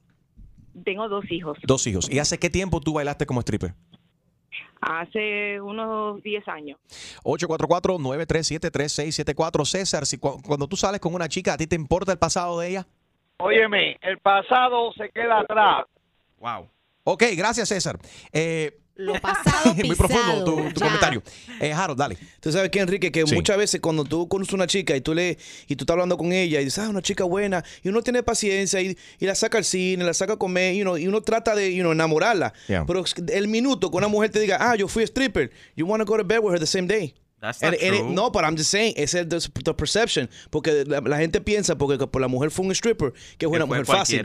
tengo 0.84 1.08
dos 1.08 1.24
hijos. 1.32 1.58
Dos 1.64 1.86
hijos. 1.88 2.10
¿Y 2.12 2.20
hace 2.20 2.38
qué 2.40 2.50
tiempo 2.50 2.82
tú 2.82 2.94
bailaste 2.94 3.26
como 3.26 3.40
stripper? 3.42 3.74
Hace 4.82 5.62
unos 5.62 6.22
10 6.24 6.46
años. 6.50 6.78
844-937-3674. 7.24 9.66
César, 9.66 10.06
si 10.06 10.18
cu- 10.18 10.42
cuando 10.46 10.68
tú 10.68 10.76
sales 10.76 11.00
con 11.00 11.14
una 11.16 11.30
chica, 11.30 11.54
¿a 11.54 11.58
ti 11.58 11.68
te 11.68 11.76
importa 11.76 12.12
el 12.12 12.18
pasado 12.20 12.60
de 12.60 12.70
ella? 12.70 12.88
Óyeme, 13.38 13.98
el 14.02 14.18
pasado 14.20 14.92
se 14.94 15.10
queda 15.10 15.40
atrás. 15.42 15.86
Wow. 16.40 16.68
Ok, 17.06 17.24
gracias, 17.38 17.70
César. 17.70 17.98
Eh, 18.32 18.80
Lo 18.96 19.14
pasado 19.22 19.74
muy 19.74 19.96
profundo 19.96 20.44
tu, 20.46 20.80
comentario. 20.80 21.24
Eh, 21.60 21.74
Harold, 21.74 21.98
dale. 21.98 22.18
Tú 22.40 22.52
sabes 22.52 22.70
que 22.70 22.80
Enrique, 22.80 23.12
que 23.12 23.26
muchas 23.26 23.58
veces 23.58 23.82
cuando 23.82 24.04
tú 24.04 24.28
conoces 24.28 24.54
una 24.54 24.68
chica 24.68 24.96
y 24.96 25.02
tú 25.02 25.14
le 25.16 25.38
y 25.68 25.76
tú 25.76 25.84
estás 25.84 25.96
hablando 25.96 26.18
con 26.18 26.32
ella 26.32 26.62
y 26.62 26.66
dices, 26.66 26.80
ah, 26.84 26.90
una 26.90 27.02
chica 27.02 27.24
buena, 27.24 27.64
y 27.82 27.90
uno 27.90 28.04
tiene 28.04 28.22
paciencia 28.22 28.82
y, 28.82 28.96
y 29.20 29.26
la 29.26 29.34
saca 29.34 29.58
al 29.58 29.64
cine, 29.64 30.04
la 30.04 30.14
saca 30.14 30.34
a 30.34 30.38
comer, 30.38 30.76
you 30.76 30.84
know, 30.84 30.98
y 30.98 31.08
uno 31.08 31.22
trata 31.22 31.56
de 31.56 31.74
you 31.74 31.82
know, 31.82 31.92
enamorarla. 31.92 32.54
Yeah. 32.68 32.86
Pero 32.86 33.04
el 33.34 33.48
minuto 33.48 33.90
que 33.90 33.98
una 33.98 34.08
mujer 34.08 34.30
te 34.30 34.40
diga, 34.40 34.58
ah, 34.60 34.76
yo 34.76 34.88
fui 34.88 35.04
stripper, 35.04 35.52
you 35.76 35.88
want 35.88 36.02
to 36.02 36.06
go 36.06 36.18
to 36.18 36.24
bed 36.24 36.40
with 36.40 36.54
her 36.54 36.60
the 36.60 36.68
same 36.68 36.88
day. 36.88 37.16
That's 37.44 37.62
And- 37.62 37.74
not 37.74 37.84
and 37.84 37.94
it- 37.96 38.00
true. 38.00 38.14
no, 38.14 38.32
but 38.32 38.44
I'm 38.46 38.56
just 38.56 38.72
saying, 38.72 38.94
esa 38.96 39.20
es 39.20 39.28
the, 39.28 39.40
the 39.66 39.74
perception. 39.74 40.30
Porque 40.50 40.86
la, 40.88 41.02
la 41.02 41.18
gente 41.18 41.42
piensa, 41.42 41.76
porque 41.78 41.98
por 42.08 42.22
la 42.22 42.30
mujer 42.30 42.52
fue 42.52 42.64
un 42.66 42.72
stripper, 42.72 43.12
que 43.38 43.46
es 43.46 43.52
una 43.52 43.66
mujer 43.66 43.86
fácil. 43.86 44.24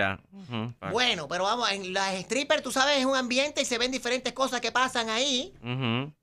Bueno, 0.93 1.27
pero 1.29 1.43
vamos, 1.45 1.69
en 1.73 1.93
las 1.93 2.15
strippers, 2.23 2.63
tú 2.63 2.71
sabes, 2.71 2.99
es 2.99 3.05
un 3.05 3.17
ambiente 3.17 3.61
y 3.61 3.65
se 3.65 3.77
ven 3.77 3.91
diferentes 3.91 4.33
cosas 4.33 4.61
que 4.61 4.71
pasan 4.71 5.11
ahí. 5.11 5.53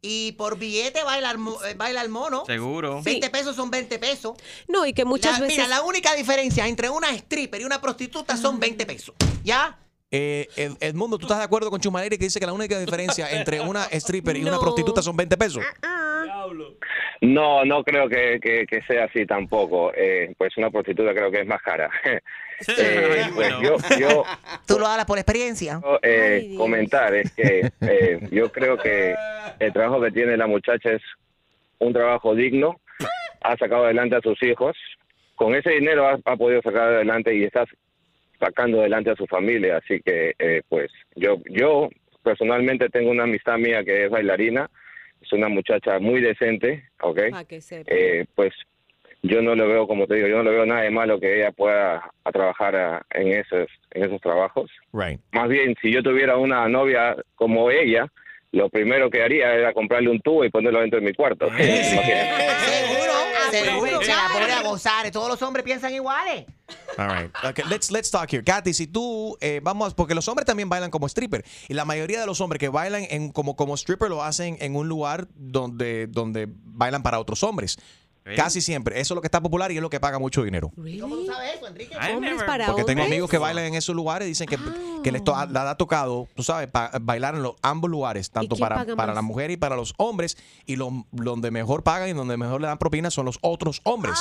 Y 0.01 0.31
por 0.37 0.57
billete 0.57 1.03
baila 1.03 1.31
el, 1.31 1.37
eh, 1.69 1.73
baila 1.75 2.01
el 2.01 2.07
mono. 2.09 2.43
Seguro. 2.45 3.01
20 3.03 3.29
pesos 3.29 3.55
son 3.57 3.69
20 3.69 3.99
pesos. 3.99 4.37
No, 4.69 4.85
y 4.85 4.93
que 4.93 5.03
muchas 5.03 5.33
La- 5.33 5.39
veces... 5.47 5.57
Mira, 5.57 5.67
la 5.67 5.81
única 5.83 6.15
diferencia 6.15 6.65
entre 6.65 6.89
una 6.89 7.09
stripper 7.11 7.59
y 7.59 7.65
una 7.65 7.81
prostituta 7.81 8.37
son 8.37 8.57
20 8.59 8.85
pesos. 8.85 9.13
¿Ya? 9.43 9.77
Eh, 10.11 10.47
Ed- 10.55 10.77
Edmundo, 10.79 11.17
¿tú 11.17 11.25
estás 11.25 11.39
de 11.39 11.43
acuerdo 11.43 11.69
con 11.69 11.81
Chumaleri 11.81 12.17
que 12.17 12.23
dice 12.25 12.39
que 12.39 12.45
la 12.45 12.53
única 12.53 12.79
diferencia 12.79 13.29
entre 13.31 13.59
una 13.59 13.85
stripper 13.91 14.37
y 14.37 14.43
una 14.45 14.59
prostituta 14.59 15.01
son 15.01 15.17
20 15.17 15.35
pesos? 15.35 15.63
No, 17.21 17.63
no 17.65 17.83
creo 17.83 18.07
que, 18.09 18.39
que- 18.41 18.65
que 18.65 18.81
sea 18.83 19.05
así 19.05 19.25
tampoco. 19.25 19.91
Eh, 19.95 20.33
pues 20.37 20.55
una 20.57 20.69
prostituta 20.69 21.13
creo 21.13 21.31
que 21.31 21.41
es 21.41 21.47
más 21.47 21.61
cara. 21.61 21.89
Eh, 22.77 23.25
pues 23.35 23.49
yo, 23.61 23.75
yo 23.99 24.23
Tú 24.65 24.79
lo 24.79 24.87
hablas 24.87 25.05
por 25.05 25.17
experiencia. 25.17 25.81
eh, 26.01 26.53
comentar 26.55 27.13
es 27.13 27.33
que 27.35 27.69
eh, 27.81 28.19
yo 28.31 28.49
creo 28.49 28.77
que 28.77 29.13
el 29.59 29.73
trabajo 29.73 29.99
que 30.01 30.11
tiene 30.11 30.37
la 30.37 30.47
muchacha 30.47 30.91
es 30.93 31.01
un 31.79 31.91
trabajo 31.91 32.33
digno. 32.33 32.79
Ha 33.41 33.57
sacado 33.57 33.83
adelante 33.83 34.15
a 34.15 34.21
sus 34.21 34.41
hijos. 34.41 34.77
Con 35.35 35.53
ese 35.53 35.71
dinero 35.71 36.07
ha, 36.07 36.17
ha 36.23 36.37
podido 36.37 36.61
sacar 36.61 36.83
adelante 36.93 37.35
y 37.35 37.43
está 37.43 37.65
sacando 38.39 38.79
adelante 38.79 39.11
a 39.11 39.15
su 39.17 39.25
familia. 39.27 39.75
Así 39.83 39.99
que, 39.99 40.33
eh, 40.39 40.61
pues, 40.69 40.89
yo, 41.15 41.35
yo 41.49 41.89
personalmente 42.23 42.87
tengo 42.89 43.11
una 43.11 43.23
amistad 43.23 43.57
mía 43.57 43.83
que 43.83 44.05
es 44.05 44.09
bailarina. 44.09 44.69
Es 45.21 45.33
una 45.33 45.49
muchacha 45.49 45.99
muy 45.99 46.21
decente, 46.21 46.83
¿ok? 47.01 47.19
Pa' 47.31 47.45
que. 47.45 47.59
Eh, 47.87 48.25
pues 48.35 48.53
yo 49.23 49.41
no 49.41 49.55
le 49.55 49.65
veo, 49.65 49.87
como 49.87 50.05
te 50.05 50.15
digo, 50.15 50.27
yo 50.27 50.37
no 50.37 50.43
le 50.43 50.51
veo 50.51 50.65
nada 50.67 50.81
de 50.81 50.91
malo 50.91 51.19
que 51.19 51.37
ella 51.39 51.51
pueda 51.51 52.11
a 52.23 52.31
trabajar 52.31 52.75
a- 52.75 53.05
en 53.11 53.29
esos, 53.29 53.67
en 53.91 54.03
esos 54.03 54.21
trabajos. 54.21 54.69
Right. 54.93 55.19
Más 55.31 55.49
bien, 55.49 55.75
si 55.81 55.91
yo 55.91 56.03
tuviera 56.03 56.37
una 56.37 56.67
novia 56.69 57.15
como 57.35 57.71
ella, 57.71 58.07
lo 58.51 58.69
primero 58.69 59.09
que 59.09 59.23
haría 59.23 59.53
era 59.55 59.73
comprarle 59.73 60.09
un 60.09 60.21
tubo 60.21 60.45
y 60.45 60.49
ponerlo 60.51 60.79
dentro 60.81 60.99
de 60.99 61.05
mi 61.07 61.13
cuarto. 61.13 61.49
Seguro, 61.57 63.13
seguro. 63.51 63.87
Aprovechar. 63.87 64.01
Que 64.01 64.33
la 64.33 64.39
pobre 64.39 64.53
a 64.53 64.61
gozar. 64.63 65.11
Todos 65.11 65.29
los 65.29 65.41
hombres 65.41 65.63
piensan 65.63 65.93
iguales. 65.93 66.45
All 66.97 67.07
right. 67.07 67.31
Okay, 67.43 67.65
let's, 67.69 67.91
let's 67.91 68.09
talk 68.09 68.31
here. 68.31 68.43
Katy, 68.43 68.73
si 68.73 68.87
tú, 68.87 69.37
eh, 69.41 69.59
vamos, 69.63 69.93
porque 69.93 70.15
los 70.15 70.27
hombres 70.27 70.45
también 70.45 70.69
bailan 70.69 70.91
como 70.91 71.07
stripper. 71.07 71.45
Y 71.67 71.73
la 71.73 71.85
mayoría 71.85 72.19
de 72.19 72.25
los 72.25 72.41
hombres 72.41 72.59
que 72.59 72.69
bailan 72.69 73.05
en, 73.09 73.31
como, 73.31 73.55
como 73.55 73.75
stripper 73.75 74.09
lo 74.09 74.23
hacen 74.23 74.57
en 74.59 74.75
un 74.75 74.87
lugar 74.87 75.27
donde, 75.35 76.07
donde 76.07 76.47
bailan 76.49 77.03
para 77.03 77.19
otros 77.19 77.43
hombres. 77.43 77.77
Casi 78.35 78.59
siempre. 78.59 78.99
Eso 78.99 79.13
es 79.13 79.15
lo 79.15 79.21
que 79.21 79.27
está 79.27 79.39
popular 79.39 79.71
y 79.71 79.75
es 79.75 79.81
lo 79.81 79.89
que 79.89 79.99
paga 79.99 80.17
mucho 80.17 80.43
dinero. 80.43 80.71
¿Cómo 80.99 81.15
tú 81.15 81.25
sabes 81.27 81.55
eso, 81.57 81.67
Enrique? 81.67 81.95
Hombres 82.15 82.41
para 82.43 82.65
Porque 82.65 82.83
tengo 82.83 83.01
hombres. 83.03 83.07
amigos 83.17 83.29
que 83.29 83.37
bailan 83.37 83.65
en 83.65 83.75
esos 83.75 83.95
lugares 83.95 84.25
y 84.25 84.29
dicen 84.29 84.47
que, 84.47 84.57
que 85.03 85.11
les, 85.11 85.23
to- 85.23 85.35
les 85.45 85.55
ha 85.57 85.75
tocado, 85.75 86.27
tú 86.35 86.41
sabes, 86.41 86.67
pa- 86.67 86.91
bailar 87.01 87.35
en 87.35 87.43
los, 87.43 87.53
ambos 87.61 87.89
lugares, 87.91 88.31
tanto 88.31 88.55
para, 88.55 88.83
para 88.95 89.13
la 89.13 89.21
mujer 89.21 89.51
y 89.51 89.57
para 89.57 89.75
los 89.75 89.93
hombres. 89.97 90.37
Y 90.65 90.75
lo, 90.75 91.05
donde 91.11 91.51
mejor 91.51 91.83
pagan 91.83 92.09
y 92.09 92.13
donde 92.13 92.35
mejor 92.35 92.61
le 92.61 92.67
dan 92.67 92.79
propina 92.79 93.11
son 93.11 93.25
los 93.25 93.37
otros 93.41 93.79
hombres. 93.83 94.15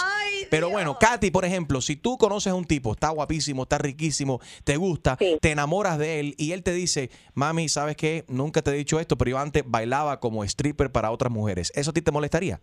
Pero 0.50 0.68
bueno, 0.68 0.98
Katy, 0.98 1.30
por 1.30 1.46
ejemplo, 1.46 1.80
si 1.80 1.96
tú 1.96 2.18
conoces 2.18 2.50
a 2.52 2.54
un 2.54 2.66
tipo, 2.66 2.92
está 2.92 3.08
guapísimo, 3.08 3.62
está 3.62 3.78
riquísimo, 3.78 4.38
te 4.64 4.76
gusta, 4.76 5.16
te 5.16 5.50
enamoras 5.50 5.96
de 5.98 6.20
él 6.20 6.34
y 6.36 6.52
él 6.52 6.62
te 6.62 6.72
dice, 6.72 7.10
mami, 7.32 7.70
¿sabes 7.70 7.96
qué? 7.96 8.26
Nunca 8.28 8.60
te 8.60 8.70
he 8.70 8.74
dicho 8.74 9.00
esto, 9.00 9.16
pero 9.16 9.30
yo 9.30 9.38
antes 9.38 9.64
bailaba 9.66 10.20
como 10.20 10.44
stripper 10.44 10.92
para 10.92 11.10
otras 11.10 11.32
mujeres. 11.32 11.72
¿Eso 11.74 11.90
a 11.90 11.94
ti 11.94 12.02
te 12.02 12.10
molestaría? 12.10 12.60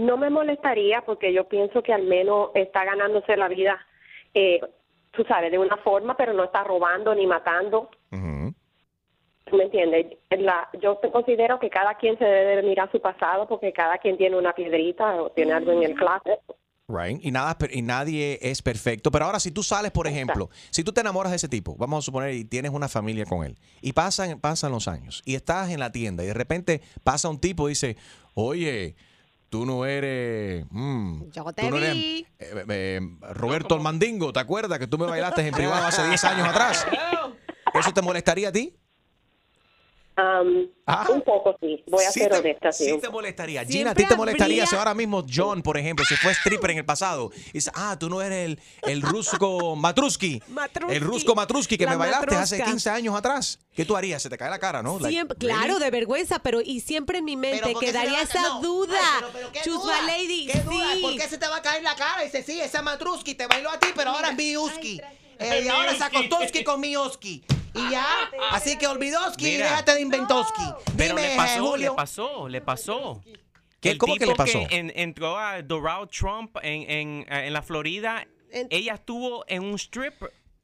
No 0.00 0.16
me 0.16 0.30
molestaría 0.30 1.02
porque 1.02 1.30
yo 1.30 1.44
pienso 1.44 1.82
que 1.82 1.92
al 1.92 2.04
menos 2.04 2.52
está 2.54 2.86
ganándose 2.86 3.36
la 3.36 3.48
vida, 3.48 3.78
eh, 4.32 4.58
tú 5.10 5.24
sabes, 5.24 5.50
de 5.50 5.58
una 5.58 5.76
forma, 5.76 6.16
pero 6.16 6.32
no 6.32 6.44
está 6.44 6.64
robando 6.64 7.14
ni 7.14 7.26
matando. 7.26 7.90
¿Tú 8.08 9.56
¿Me 9.56 9.64
entiendes? 9.64 10.06
La, 10.30 10.70
yo 10.80 10.98
considero 11.12 11.58
que 11.58 11.68
cada 11.68 11.96
quien 11.96 12.16
se 12.16 12.24
debe 12.24 12.56
de 12.56 12.62
mirar 12.62 12.90
su 12.90 13.00
pasado 13.00 13.46
porque 13.46 13.74
cada 13.74 13.98
quien 13.98 14.16
tiene 14.16 14.38
una 14.38 14.54
piedrita 14.54 15.22
o 15.22 15.30
tiene 15.32 15.52
algo 15.52 15.72
en 15.72 15.82
el 15.82 15.94
closet. 15.94 16.40
Right. 16.88 17.22
Y, 17.22 17.30
nada, 17.30 17.58
y 17.70 17.82
nadie 17.82 18.38
es 18.40 18.62
perfecto. 18.62 19.10
Pero 19.10 19.26
ahora, 19.26 19.38
si 19.38 19.50
tú 19.50 19.62
sales, 19.62 19.90
por 19.90 20.06
ejemplo, 20.06 20.48
si 20.70 20.82
tú 20.82 20.92
te 20.92 21.02
enamoras 21.02 21.30
de 21.30 21.36
ese 21.36 21.48
tipo, 21.48 21.76
vamos 21.76 21.98
a 21.98 22.06
suponer, 22.06 22.32
y 22.32 22.44
tienes 22.44 22.72
una 22.72 22.88
familia 22.88 23.26
con 23.26 23.44
él, 23.44 23.58
y 23.82 23.92
pasan, 23.92 24.40
pasan 24.40 24.72
los 24.72 24.88
años, 24.88 25.22
y 25.26 25.34
estás 25.34 25.70
en 25.70 25.78
la 25.78 25.92
tienda, 25.92 26.24
y 26.24 26.28
de 26.28 26.34
repente 26.34 26.80
pasa 27.04 27.28
un 27.28 27.38
tipo 27.38 27.68
y 27.68 27.72
dice, 27.72 27.96
oye, 28.34 28.96
tú 29.50 29.66
no 29.66 29.84
eres... 29.84 30.64
mm, 30.70 31.24
Yo 31.30 31.44
tú 31.44 31.52
te 31.52 31.70
no 31.70 31.76
eres, 31.76 31.92
vi. 31.94 32.26
eh, 32.38 32.64
eh, 32.68 33.00
Roberto 33.32 33.74
el 33.74 33.82
Mandingo, 33.82 34.32
¿te 34.32 34.40
acuerdas 34.40 34.78
que 34.78 34.86
tú 34.86 34.96
me 34.96 35.06
bailaste 35.06 35.46
en 35.46 35.52
privado 35.54 35.86
hace 35.86 36.06
10 36.06 36.24
años 36.24 36.48
atrás? 36.48 36.86
¿Eso 37.74 37.92
te 37.92 38.00
molestaría 38.02 38.48
a 38.48 38.52
ti? 38.52 38.74
Um, 40.20 40.68
Un 41.14 41.22
poco 41.22 41.56
sí, 41.60 41.82
voy 41.86 42.04
a. 42.04 42.10
Sí 42.10 42.20
ser 42.20 42.32
te- 42.32 42.38
honesta. 42.38 42.72
Sí, 42.72 42.84
sí 42.90 42.98
te 42.98 43.08
molestaría. 43.08 43.64
Gina, 43.64 43.92
¿a 43.92 43.94
ti 43.94 44.04
te 44.04 44.16
molestaría 44.16 44.66
si 44.66 44.74
ahora 44.76 44.92
mismo 44.92 45.24
John, 45.32 45.62
por 45.62 45.78
ejemplo, 45.78 46.04
si 46.04 46.16
fue 46.16 46.32
stripper 46.32 46.72
en 46.72 46.78
el 46.78 46.84
pasado, 46.84 47.30
y 47.48 47.52
dice, 47.52 47.70
ah, 47.74 47.96
tú 47.98 48.10
no 48.10 48.20
eres 48.20 48.46
el, 48.46 48.60
el 48.82 49.02
rusco 49.02 49.76
Matruski, 49.76 50.42
el 50.88 51.00
rusco 51.00 51.34
Matruski 51.34 51.78
que 51.78 51.84
La 51.84 51.92
me 51.92 51.96
bailaste 51.96 52.34
hace 52.34 52.56
matrosca. 52.56 52.64
15 52.72 52.90
años 52.90 53.14
atrás? 53.14 53.58
¿Qué 53.72 53.84
tú 53.84 53.96
harías? 53.96 54.20
Se 54.20 54.28
te 54.28 54.36
cae 54.36 54.50
la 54.50 54.58
cara, 54.58 54.82
¿no? 54.82 54.98
Like, 54.98 55.10
Siempre- 55.14 55.36
really? 55.40 55.54
claro, 55.56 55.78
de 55.78 55.90
vergüenza, 55.90 56.40
pero 56.40 56.60
y 56.60 56.80
siempre 56.80 57.18
en 57.18 57.24
mi 57.24 57.36
mente 57.36 57.60
¿por 57.72 57.80
qué 57.80 57.86
se 57.86 57.92
quedaría 57.92 58.22
esa 58.22 58.42
no, 58.42 58.60
duda. 58.60 58.98
ay, 59.00 59.18
pero- 59.20 59.32
pero 59.32 59.52
¿qué 59.52 59.60
Chusma 59.62 59.82
duda? 60.00 60.02
Lady, 60.06 60.46
¿Qué 60.52 60.58
duda? 60.60 60.94
sí. 60.94 61.00
¿Por 61.02 61.16
qué 61.16 61.28
se 61.28 61.38
te 61.38 61.46
va 61.46 61.56
a 61.58 61.62
caer 61.62 61.82
la 61.84 61.94
cara? 61.94 62.22
Dice, 62.24 62.42
sí, 62.42 62.60
esa 62.60 62.82
Matruski 62.82 63.34
te 63.36 63.46
bailó 63.46 63.70
a 63.70 63.78
ti, 63.78 63.88
pero 63.94 64.10
ahora 64.10 64.30
es 64.30 64.36
Miuski. 64.36 65.00
Eh, 65.38 65.62
y 65.64 65.68
ahora 65.68 65.92
es 65.92 66.00
Akostoski 66.02 66.64
con 66.64 66.80
Mioski. 66.80 67.42
Y 67.74 67.90
ya, 67.90 68.06
así 68.50 68.76
que 68.78 68.86
olvidoski 68.86 69.48
y 69.48 69.56
déjate 69.56 69.94
de 69.94 70.00
inventoski. 70.02 70.62
Pero 70.96 71.16
Dime, 71.16 71.28
le 71.30 71.36
pasó, 71.36 71.52
eh, 71.52 71.56
le 71.56 71.60
Julio. 71.68 71.96
pasó, 71.96 72.48
le 72.48 72.60
pasó. 72.60 73.22
¿Qué- 73.80 73.90
El 73.92 73.98
cómo 73.98 74.16
que 74.16 74.26
le 74.26 74.34
pasó? 74.34 74.60
en- 74.70 74.92
entró 74.94 75.38
a 75.38 75.62
Donald 75.62 76.10
Trump 76.10 76.56
en, 76.62 76.90
en, 76.90 77.26
en 77.32 77.52
la 77.52 77.62
Florida, 77.62 78.26
ella 78.52 78.94
estuvo 78.94 79.44
en 79.48 79.62
un 79.64 79.74
strip. 79.78 80.14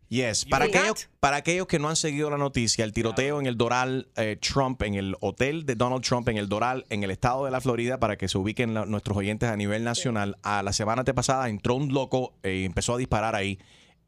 Yes, 0.09 0.45
para 0.45 0.67
aquellos, 0.67 1.09
para 1.19 1.37
aquellos 1.39 1.67
que 1.67 1.81
no 1.81 1.89
han 1.89 1.97
seguido 1.97 2.31
la 2.31 2.37
noticia, 2.39 2.85
el 2.85 2.93
tiroteo 2.93 3.41
en 3.41 3.47
el 3.47 3.57
Doral 3.57 4.07
eh, 4.17 4.37
Trump, 4.41 4.81
en 4.83 4.95
el 4.95 5.17
hotel 5.21 5.67
de 5.67 5.75
Donald 5.75 6.05
Trump, 6.05 6.29
en 6.29 6.37
el 6.37 6.49
Doral, 6.49 6.85
en 6.91 7.03
el 7.03 7.11
estado 7.11 7.45
de 7.45 7.51
la 7.51 7.61
Florida, 7.61 7.99
para 7.99 8.17
que 8.17 8.29
se 8.29 8.39
ubiquen 8.39 8.73
la- 8.73 8.87
nuestros 8.87 9.17
oyentes 9.17 9.49
a 9.49 9.57
nivel 9.57 9.83
nacional, 9.83 10.37
a 10.45 10.63
la 10.63 10.73
semana 10.73 11.01
antepasada 11.01 11.49
entró 11.49 11.75
un 11.75 11.93
loco 11.93 12.35
eh, 12.45 12.59
y 12.63 12.65
empezó 12.67 12.95
a 12.95 12.99
disparar 12.99 13.35
ahí. 13.35 13.59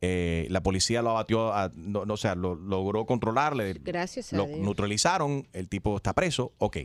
Eh, 0.00 0.46
la 0.50 0.62
policía 0.62 1.02
lo 1.02 1.10
abatió, 1.10 1.52
a- 1.52 1.72
no, 1.74 2.04
no, 2.06 2.14
o 2.14 2.16
sea, 2.16 2.36
lo 2.36 2.54
logró 2.54 3.04
controlarle. 3.04 3.74
Gracias 3.82 4.32
a 4.32 4.36
Lo 4.36 4.46
Dios. 4.46 4.60
neutralizaron, 4.60 5.48
el 5.52 5.68
tipo 5.68 5.96
está 5.96 6.12
preso, 6.14 6.52
ok. 6.58 6.76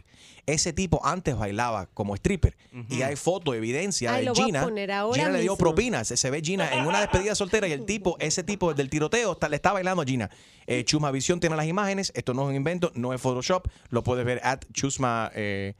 Ese 0.47 0.73
tipo 0.73 0.99
antes 1.05 1.37
bailaba 1.37 1.85
como 1.93 2.15
stripper 2.15 2.57
y 2.89 3.03
hay 3.03 3.15
foto, 3.15 3.53
evidencia 3.53 4.15
Ay, 4.15 4.25
de 4.25 4.33
Gina. 4.33 4.65
Gina 4.65 5.29
le 5.29 5.41
dio 5.41 5.51
mismo. 5.51 5.57
propina, 5.57 6.03
se, 6.03 6.17
se 6.17 6.29
ve 6.31 6.41
Gina 6.41 6.73
en 6.73 6.87
una 6.87 7.01
despedida 7.01 7.35
soltera 7.35 7.67
y 7.67 7.71
el 7.71 7.85
tipo, 7.85 8.17
ese 8.19 8.43
tipo 8.43 8.73
del 8.73 8.89
tiroteo 8.89 9.33
está- 9.33 9.47
le 9.47 9.57
está 9.57 9.73
bailando 9.73 10.01
a 10.01 10.05
Gina. 10.05 10.31
Eh, 10.65 10.83
Chusma 10.83 11.11
Visión 11.11 11.39
tiene 11.39 11.55
las 11.55 11.67
imágenes, 11.67 12.11
esto 12.15 12.33
no 12.33 12.41
es 12.43 12.49
un 12.49 12.55
invento, 12.55 12.91
no 12.95 13.13
es 13.13 13.21
Photoshop, 13.21 13.67
lo 13.89 14.03
puedes 14.03 14.25
ver 14.25 14.39
at 14.43 14.61
Chusma, 14.73 15.29
eh, 15.35 15.75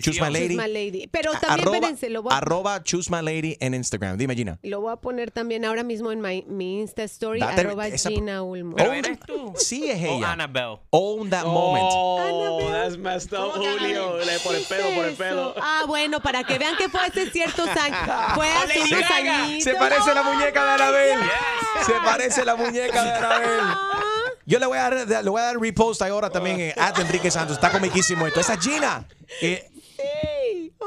Chusma 0.00 0.30
Lady. 0.30 0.48
Chusma 0.48 0.68
Lady. 0.68 1.08
Pero 1.08 1.32
también, 1.32 1.50
arroba, 1.52 1.76
espérense, 1.78 2.10
lo 2.10 2.22
voy, 2.22 2.32
a, 2.32 2.36
arroba 2.38 2.82
Chusma 2.84 3.22
Lady 3.22 3.56
en 3.60 3.74
Instagram. 3.74 4.16
Dime, 4.16 4.36
Gina. 4.36 4.58
lo 4.62 4.80
voy 4.80 4.92
a 4.92 4.96
poner 4.96 5.30
también 5.32 5.64
ahora 5.64 5.82
mismo 5.82 6.12
en 6.12 6.20
mi, 6.20 6.44
mi 6.48 6.80
Insta 6.80 7.02
Story, 7.02 7.40
Date- 7.40 7.62
arroba 7.62 7.88
esa- 7.88 8.08
Gina 8.10 8.42
Ulmo. 8.42 8.76
¿Pero 8.76 8.92
eres 8.92 9.18
tú? 9.20 9.52
Sí, 9.56 9.90
es 9.90 9.98
O 10.08 10.16
ella. 10.18 10.32
Annabelle. 10.32 10.78
Own 10.90 11.28
that 11.30 11.44
moment. 11.44 11.84
Oh, 11.90 12.60
that's 12.70 12.96
messed 12.96 13.32
up, 13.32 13.52
Julio. 13.54 14.18
Le 14.24 14.38
por 14.40 14.54
el 14.54 14.62
pelo, 14.64 14.90
por 14.94 15.04
el 15.06 15.14
pelo. 15.14 15.54
Ah, 15.60 15.84
bueno, 15.86 16.20
para 16.22 16.44
que 16.44 16.58
vean 16.58 16.76
que 16.76 16.88
fue 16.88 17.00
hace 17.00 17.28
ciertos 17.30 17.68
años. 17.68 17.98
Fue 18.34 18.48
hace 18.48 18.80
unos 18.80 19.10
añitos. 19.10 19.64
Se 19.64 19.74
parece 19.74 20.10
a 20.10 20.14
la 20.14 20.22
muñeca 20.22 20.64
de 20.64 20.70
Anabel. 20.70 21.18
Se 21.86 21.92
parece 22.04 22.40
a 22.42 22.44
la 22.44 22.54
muñeca 22.56 23.02
de 23.04 23.10
Anabel. 23.12 23.60
Yo 24.46 24.58
le 24.58 24.66
voy 24.66 24.78
a 24.78 24.90
dar, 24.90 25.24
le 25.24 25.30
voy 25.30 25.40
a 25.40 25.44
dar 25.44 25.58
repost 25.60 26.02
ahora 26.02 26.28
también 26.30 26.58
eh, 26.60 26.74
at 26.76 26.98
Enrique 26.98 27.30
Santos. 27.30 27.56
Está 27.56 27.70
comiquísimo 27.70 28.26
esto. 28.26 28.40
Esa 28.40 28.54
es 28.54 28.60
Gina. 28.60 29.06
Eh, 29.40 29.69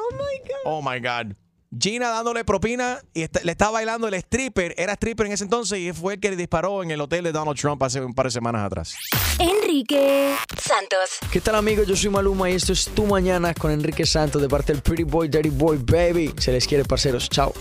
Oh 0.09 0.13
my 0.13 0.39
God. 0.49 0.61
oh 0.65 0.81
my 0.81 0.99
God. 0.99 1.35
Gina 1.75 2.09
dándole 2.09 2.45
propina 2.45 2.99
y 3.15 3.23
está- 3.23 3.39
le 3.43 3.51
estaba 3.51 3.71
bailando 3.71 4.07
el 4.07 4.13
stripper. 4.13 4.75
Era 4.77 4.93
stripper 4.93 5.25
en 5.25 5.31
ese 5.31 5.43
entonces 5.43 5.79
y 5.79 5.91
fue 5.91 6.13
el 6.13 6.19
que 6.19 6.29
le 6.29 6.35
disparó 6.35 6.83
en 6.83 6.91
el 6.91 7.01
hotel 7.01 7.23
de 7.23 7.31
Donald 7.31 7.57
Trump 7.59 7.81
hace 7.81 7.99
un 7.99 8.13
par 8.13 8.27
de 8.27 8.31
semanas 8.31 8.63
atrás. 8.63 8.93
Enrique 9.39 10.35
Santos. 10.55 11.17
¿Qué 11.31 11.41
tal 11.41 11.55
amigos? 11.55 11.87
Yo 11.87 11.95
soy 11.95 12.11
Maluma 12.11 12.47
y 12.51 12.53
esto 12.53 12.73
es 12.73 12.85
Tu 12.93 13.03
Mañana 13.07 13.55
con 13.55 13.71
Enrique 13.71 14.05
Santos 14.05 14.39
de 14.39 14.47
parte 14.49 14.71
del 14.71 14.83
Pretty 14.83 15.01
Boy, 15.03 15.29
Dirty 15.29 15.49
Boy, 15.49 15.77
Baby. 15.77 16.31
Se 16.37 16.51
les 16.51 16.67
quiere, 16.67 16.85
parceros. 16.85 17.27
Chao. 17.27 17.51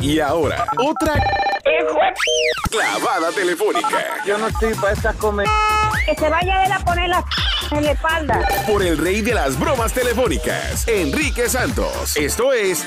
Y 0.00 0.18
ahora, 0.18 0.66
otra 0.78 1.14
clavada 2.68 3.30
telefónica. 3.30 4.24
Yo 4.26 4.38
no 4.38 4.48
estoy 4.48 4.74
para 4.74 4.92
esta 4.92 5.12
comer. 5.14 5.46
Que 6.04 6.14
se 6.14 6.28
vaya 6.28 6.64
él 6.64 6.72
a 6.72 6.78
poner 6.80 7.08
la 7.08 7.24
en 7.72 7.84
la 7.84 7.92
espalda. 7.92 8.48
Por 8.66 8.82
el 8.82 8.96
rey 8.96 9.22
de 9.22 9.34
las 9.34 9.58
bromas 9.58 9.92
telefónicas, 9.92 10.86
Enrique 10.86 11.48
Santos. 11.48 12.16
Esto 12.16 12.52
es 12.52 12.86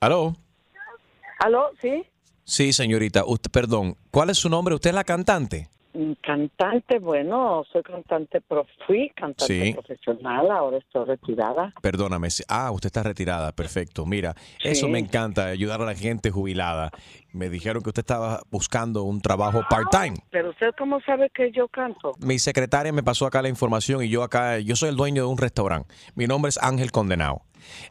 ¿Aló? 0.00 0.36
¿Aló? 1.38 1.70
¿Sí? 1.80 2.04
Sí, 2.44 2.72
señorita. 2.72 3.24
Usted, 3.24 3.50
perdón. 3.50 3.96
¿Cuál 4.10 4.30
es 4.30 4.38
su 4.38 4.48
nombre? 4.48 4.74
¿Usted 4.74 4.90
es 4.90 4.94
la 4.94 5.04
cantante? 5.04 5.70
Cantante, 6.22 6.98
bueno, 6.98 7.64
soy 7.72 7.82
cantante, 7.82 8.40
pero 8.40 8.66
fui 8.86 9.10
cantante 9.10 9.46
Sí. 9.46 9.72
profesional, 9.72 10.50
ahora 10.50 10.78
estoy 10.78 11.04
retirada. 11.04 11.72
Perdóname. 11.80 12.28
Ah, 12.48 12.70
usted 12.72 12.86
está 12.88 13.02
retirada. 13.02 13.52
Perfecto. 13.52 14.04
Mira, 14.04 14.34
eso 14.62 14.88
me 14.88 14.98
encanta, 14.98 15.46
ayudar 15.46 15.80
a 15.82 15.84
la 15.84 15.94
gente 15.94 16.30
jubilada. 16.30 16.90
Me 17.32 17.48
dijeron 17.48 17.82
que 17.82 17.90
usted 17.90 18.00
estaba 18.02 18.40
buscando 18.50 19.04
un 19.04 19.20
trabajo 19.20 19.62
part-time. 19.68 20.16
Pero 20.30 20.50
usted 20.50 20.70
cómo 20.78 21.00
sabe 21.00 21.30
que 21.30 21.52
yo 21.52 21.68
canto? 21.68 22.12
Mi 22.20 22.38
secretaria 22.38 22.92
me 22.92 23.02
pasó 23.02 23.26
acá 23.26 23.40
la 23.42 23.48
información 23.48 24.02
y 24.02 24.08
yo 24.08 24.22
acá, 24.22 24.58
yo 24.58 24.74
soy 24.76 24.88
el 24.88 24.96
dueño 24.96 25.22
de 25.22 25.28
un 25.28 25.38
restaurante. 25.38 25.92
Mi 26.14 26.26
nombre 26.26 26.48
es 26.48 26.58
Ángel 26.62 26.90
Condenado. 26.90 27.42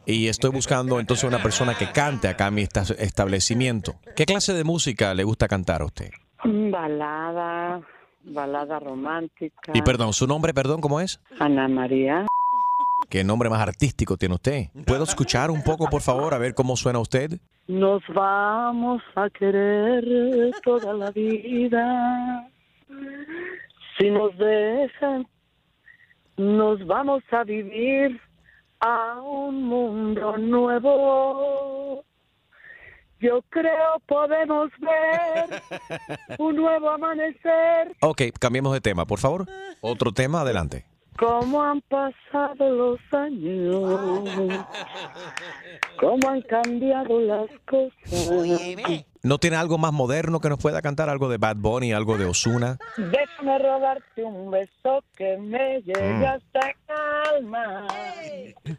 Y 0.06 0.28
estoy 0.28 0.50
buscando 0.50 1.00
entonces 1.00 1.24
una 1.24 1.42
persona 1.42 1.74
que 1.76 1.90
cante 1.90 2.28
acá 2.28 2.48
en 2.48 2.54
mi 2.54 2.62
esta- 2.62 2.82
establecimiento. 2.98 3.94
¿Qué 4.14 4.24
clase 4.26 4.52
de 4.54 4.62
música 4.64 5.14
le 5.14 5.24
gusta 5.24 5.48
cantar 5.48 5.82
a 5.82 5.86
usted? 5.86 6.10
Mm, 6.44 6.70
Balada, 6.70 7.80
balada 8.24 8.78
romántica. 8.78 9.72
Y 9.74 9.82
perdón, 9.82 10.12
¿su 10.12 10.26
nombre, 10.26 10.54
perdón, 10.54 10.80
cómo 10.80 11.00
es? 11.00 11.20
Ana 11.38 11.68
María. 11.68 12.26
¿Qué 13.08 13.22
nombre 13.22 13.50
más 13.50 13.60
artístico 13.60 14.16
tiene 14.16 14.34
usted? 14.34 14.68
¿Puedo 14.86 15.04
escuchar 15.04 15.50
un 15.50 15.62
poco, 15.62 15.88
por 15.88 16.02
favor, 16.02 16.34
a 16.34 16.38
ver 16.38 16.54
cómo 16.54 16.76
suena 16.76 16.98
usted? 16.98 17.38
Nos 17.68 18.02
vamos 18.12 19.02
a 19.14 19.28
querer 19.30 20.52
toda 20.62 20.92
la 20.94 21.10
vida. 21.10 22.48
Si 23.98 24.10
nos 24.10 24.36
dejan, 24.36 25.26
nos 26.36 26.84
vamos 26.86 27.22
a 27.30 27.44
vivir 27.44 28.20
a 28.80 29.20
un 29.20 29.64
mundo 29.64 30.36
nuevo. 30.36 32.04
Yo 33.24 33.40
creo 33.48 33.98
podemos 34.06 34.70
ver 34.80 35.62
un 36.38 36.56
nuevo 36.56 36.90
amanecer. 36.90 37.96
Ok, 38.02 38.20
cambiemos 38.38 38.74
de 38.74 38.82
tema, 38.82 39.06
por 39.06 39.18
favor. 39.18 39.46
Otro 39.80 40.12
tema, 40.12 40.42
adelante. 40.42 40.84
Cómo 41.18 41.62
han 41.62 41.80
pasado 41.82 42.68
los 42.70 42.98
años. 43.12 44.28
Cómo 46.00 46.28
han 46.28 46.42
cambiado 46.42 47.20
las 47.20 47.48
cosas. 47.66 49.06
¿No 49.22 49.38
tiene 49.38 49.56
algo 49.56 49.78
más 49.78 49.92
moderno 49.92 50.40
que 50.40 50.48
nos 50.50 50.58
pueda 50.60 50.82
cantar? 50.82 51.08
¿Algo 51.08 51.28
de 51.30 51.38
Bad 51.38 51.56
Bunny, 51.56 51.92
algo 51.92 52.18
de 52.18 52.26
Osuna? 52.26 52.76
Déjame 52.98 53.58
robarte 53.58 54.22
un 54.22 54.50
beso 54.50 55.02
que 55.16 55.38
me 55.38 55.80
llegue 55.80 56.12
Mm. 56.14 56.24
hasta 56.24 56.68
el 56.70 57.36
alma. 57.36 57.86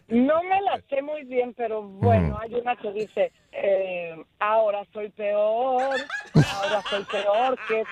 No 0.10 0.44
me 0.44 0.62
la 0.62 0.80
sé 0.90 1.02
muy 1.02 1.24
bien, 1.24 1.54
pero 1.56 1.82
bueno, 1.82 2.38
hay 2.40 2.54
una 2.54 2.76
que 2.76 2.92
dice, 2.92 3.32
eh, 3.54 4.16
ahora 4.40 4.86
soy 4.94 5.10
peor, 5.10 5.96
ahora 6.36 6.84
soy 6.90 7.04
peor 7.04 7.58
que 7.68 7.84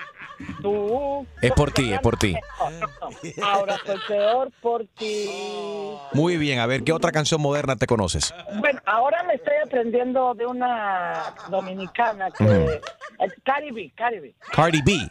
tú. 0.60 1.26
Es 1.40 1.52
por 1.52 1.72
ti, 1.72 1.92
es 1.92 2.00
por 2.00 2.16
ti. 2.16 2.34
Ahora 3.42 3.76
soy 3.84 3.98
peor 4.06 4.50
por 4.60 4.86
ti. 4.98 5.28
Muy 6.12 6.36
bien, 6.36 6.58
a 6.58 6.66
ver, 6.66 6.84
¿qué 6.84 6.92
otra 6.92 7.12
canción 7.12 7.40
moderna 7.40 7.76
te 7.76 7.86
conoces? 7.86 8.34
Bueno, 8.56 8.80
ahora 8.86 9.22
me 9.24 9.34
estoy 9.34 9.54
aprendiendo 9.64 10.34
de 10.34 10.46
una 10.46 11.34
dominicana 11.48 12.30
que... 12.30 12.44
Ujú. 12.44 12.70
es 13.20 13.32
Caribe, 13.44 13.92
Caribe. 13.94 14.34
Cardi 14.52 14.82
B. 14.82 15.10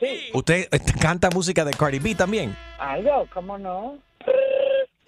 Sí. 0.00 0.30
¿Usted 0.32 0.68
eh, 0.70 0.80
canta 1.00 1.30
música 1.30 1.64
de 1.64 1.72
Cardi 1.72 1.98
B 1.98 2.14
también? 2.14 2.56
Algo, 2.78 3.26
¿cómo 3.32 3.58
no? 3.58 3.98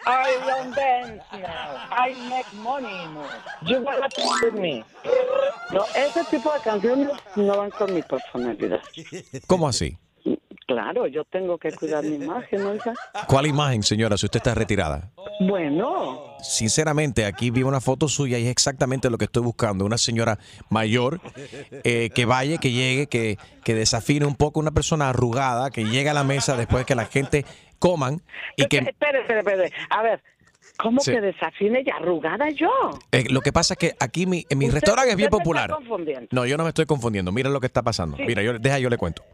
I 0.06 0.38
don't 0.46 0.74
dance 0.74 1.22
now. 1.32 1.88
I 1.90 2.14
make 2.28 2.52
money 2.62 3.06
now. 3.14 3.28
You 3.62 3.82
wanna 3.82 4.08
with 4.42 4.54
me. 4.54 4.84
No, 5.72 5.84
ese 5.94 6.24
tipo 6.30 6.52
de 6.52 6.60
canciones 6.60 7.08
no 7.36 7.56
van 7.56 7.70
con 7.70 7.92
mi 7.92 8.02
personalidad. 8.02 8.80
¿Cómo 9.46 9.68
así? 9.68 9.98
Claro, 10.66 11.06
yo 11.06 11.24
tengo 11.24 11.58
que 11.58 11.72
cuidar 11.72 12.04
mi 12.04 12.16
imagen, 12.16 12.62
¿no? 12.62 12.74
hija? 12.74 12.92
¿Cuál 13.26 13.46
imagen, 13.46 13.82
señora, 13.82 14.18
si 14.18 14.26
usted 14.26 14.38
está 14.38 14.54
retirada? 14.54 15.10
Bueno, 15.40 16.28
Sinceramente, 16.40 17.24
aquí 17.24 17.50
vi 17.50 17.62
una 17.62 17.80
foto 17.80 18.08
suya 18.08 18.38
y 18.38 18.44
es 18.44 18.50
exactamente 18.50 19.10
lo 19.10 19.18
que 19.18 19.24
estoy 19.24 19.42
buscando. 19.42 19.84
Una 19.84 19.98
señora 19.98 20.38
mayor 20.68 21.20
eh, 21.84 22.10
que 22.14 22.24
vaya, 22.26 22.58
que 22.58 22.70
llegue, 22.70 23.08
que, 23.08 23.38
que 23.64 23.74
desafine 23.74 24.24
un 24.24 24.36
poco. 24.36 24.60
Una 24.60 24.70
persona 24.70 25.08
arrugada 25.08 25.70
que 25.70 25.84
llegue 25.84 26.10
a 26.10 26.14
la 26.14 26.24
mesa 26.24 26.56
después 26.56 26.86
que 26.86 26.94
la 26.94 27.06
gente 27.06 27.44
coman 27.78 28.22
y 28.56 28.66
que... 28.66 28.78
espere, 28.78 29.20
espere, 29.20 29.38
espere. 29.40 29.72
A 29.90 30.02
ver, 30.02 30.22
¿cómo 30.78 31.00
Sí. 31.00 31.12
que 31.12 31.20
desafine 31.20 31.82
y 31.84 31.90
arrugada 31.90 32.48
yo? 32.50 32.70
eh, 33.12 33.24
lo 33.30 33.40
que 33.40 33.52
pasa 33.52 33.74
es 33.74 33.78
que 33.78 33.94
aquí 34.00 34.26
mi, 34.26 34.44
en 34.48 34.58
mi 34.58 34.66
Usted- 34.66 34.76
restaurante 34.80 35.10
es 35.10 35.16
bien 35.16 35.30
popular. 35.30 35.70
No, 36.30 36.46
yo 36.46 36.56
no 36.56 36.62
me 36.64 36.68
estoy 36.70 36.86
confundiendo. 36.86 37.32
Mira 37.32 37.50
lo 37.50 37.60
que 37.60 37.66
está 37.66 37.82
pasando. 37.82 38.16
Sí. 38.16 38.24
Mira, 38.26 38.42
yo, 38.42 38.58
deja, 38.58 38.78
yo 38.78 38.88
le 38.90 38.96
cuento. 38.96 39.24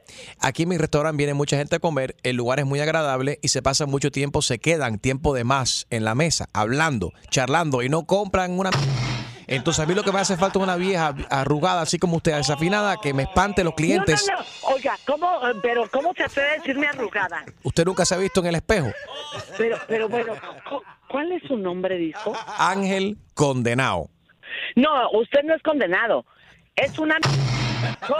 Aquí 0.40 0.62
en 0.64 0.68
mi 0.70 0.78
restaurante 0.78 1.16
viene 1.18 1.34
mucha 1.34 1.56
gente 1.56 1.76
a 1.76 1.78
comer, 1.78 2.16
el 2.22 2.36
lugar 2.36 2.58
es 2.60 2.66
muy 2.66 2.80
agradable 2.80 3.38
y 3.42 3.48
se 3.48 3.62
pasan 3.62 3.90
mucho 3.90 4.10
tiempo, 4.10 4.42
se 4.42 4.58
quedan 4.58 4.98
tiempo 4.98 5.34
de 5.34 5.44
más 5.44 5.86
en 5.90 6.04
la 6.04 6.14
mesa, 6.14 6.48
hablando, 6.52 7.12
charlando 7.30 7.82
y 7.82 7.88
no 7.88 8.04
compran 8.06 8.58
una... 8.58 8.70
Entonces 9.46 9.82
a 9.84 9.86
mí 9.86 9.94
lo 9.94 10.02
que 10.02 10.12
me 10.12 10.20
hace 10.20 10.36
falta 10.36 10.58
es 10.58 10.62
una 10.64 10.76
vieja 10.76 11.14
arrugada, 11.30 11.82
así 11.82 11.98
como 11.98 12.16
usted, 12.16 12.34
desafinada, 12.36 12.96
que 12.96 13.12
me 13.14 13.24
espante 13.24 13.62
los 13.64 13.74
clientes. 13.74 14.26
No, 14.30 14.36
no, 14.36 14.40
no. 14.42 14.74
Oiga, 14.74 14.96
¿cómo, 15.06 15.48
eh, 15.48 15.54
pero 15.62 15.88
¿cómo 15.90 16.12
se 16.14 16.24
atreve 16.24 16.50
a 16.50 16.54
decirme 16.54 16.86
arrugada? 16.86 17.44
Usted 17.62 17.84
nunca 17.84 18.04
se 18.04 18.14
ha 18.14 18.18
visto 18.18 18.40
en 18.40 18.46
el 18.46 18.54
espejo. 18.56 18.88
Pero, 19.58 19.78
pero 19.86 20.08
bueno, 20.08 20.34
cu- 20.68 20.82
¿cuál 21.08 21.32
es 21.32 21.42
su 21.46 21.56
nombre, 21.56 21.96
dijo? 21.96 22.32
Ángel 22.58 23.18
condenado. 23.34 24.08
No, 24.76 25.10
usted 25.12 25.42
no 25.44 25.54
es 25.54 25.62
condenado. 25.62 26.24
Es 26.76 26.98
una... 26.98 27.16
¿Cómo 28.06 28.18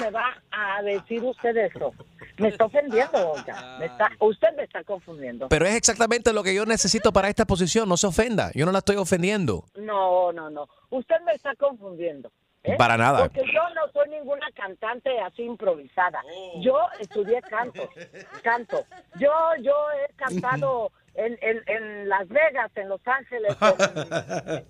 me 0.00 0.10
va 0.10 0.36
a 0.50 0.82
decir 0.82 1.22
usted 1.22 1.56
eso? 1.56 1.92
Me 2.38 2.48
está 2.48 2.64
ofendiendo, 2.66 3.32
oiga. 3.32 3.76
Me 3.78 3.86
está... 3.86 4.10
Usted 4.20 4.48
me 4.56 4.62
está 4.64 4.84
confundiendo. 4.84 5.48
Pero 5.48 5.66
es 5.66 5.74
exactamente 5.74 6.32
lo 6.32 6.42
que 6.42 6.54
yo 6.54 6.64
necesito 6.66 7.12
para 7.12 7.28
esta 7.28 7.44
posición, 7.44 7.88
no 7.88 7.96
se 7.96 8.06
ofenda. 8.06 8.50
Yo 8.54 8.64
no 8.66 8.72
la 8.72 8.78
estoy 8.78 8.96
ofendiendo. 8.96 9.64
No, 9.76 10.32
no, 10.32 10.48
no. 10.50 10.68
Usted 10.90 11.16
me 11.26 11.32
está 11.32 11.54
confundiendo. 11.56 12.30
¿eh? 12.62 12.76
Para 12.76 12.96
nada. 12.96 13.18
Porque 13.28 13.40
yo 13.52 13.62
no 13.74 13.90
soy 13.92 14.08
ninguna 14.10 14.46
cantante 14.54 15.10
así 15.20 15.42
improvisada. 15.42 16.20
Yo 16.60 16.76
estudié 17.00 17.40
canto, 17.42 17.88
canto. 18.42 18.84
Yo, 19.18 19.30
yo 19.62 19.72
he 19.92 20.12
cantado 20.14 20.92
en, 21.14 21.38
en, 21.40 21.62
en 21.66 22.08
Las 22.08 22.28
Vegas, 22.28 22.70
en 22.76 22.88
Los 22.88 23.00
Ángeles. 23.06 23.56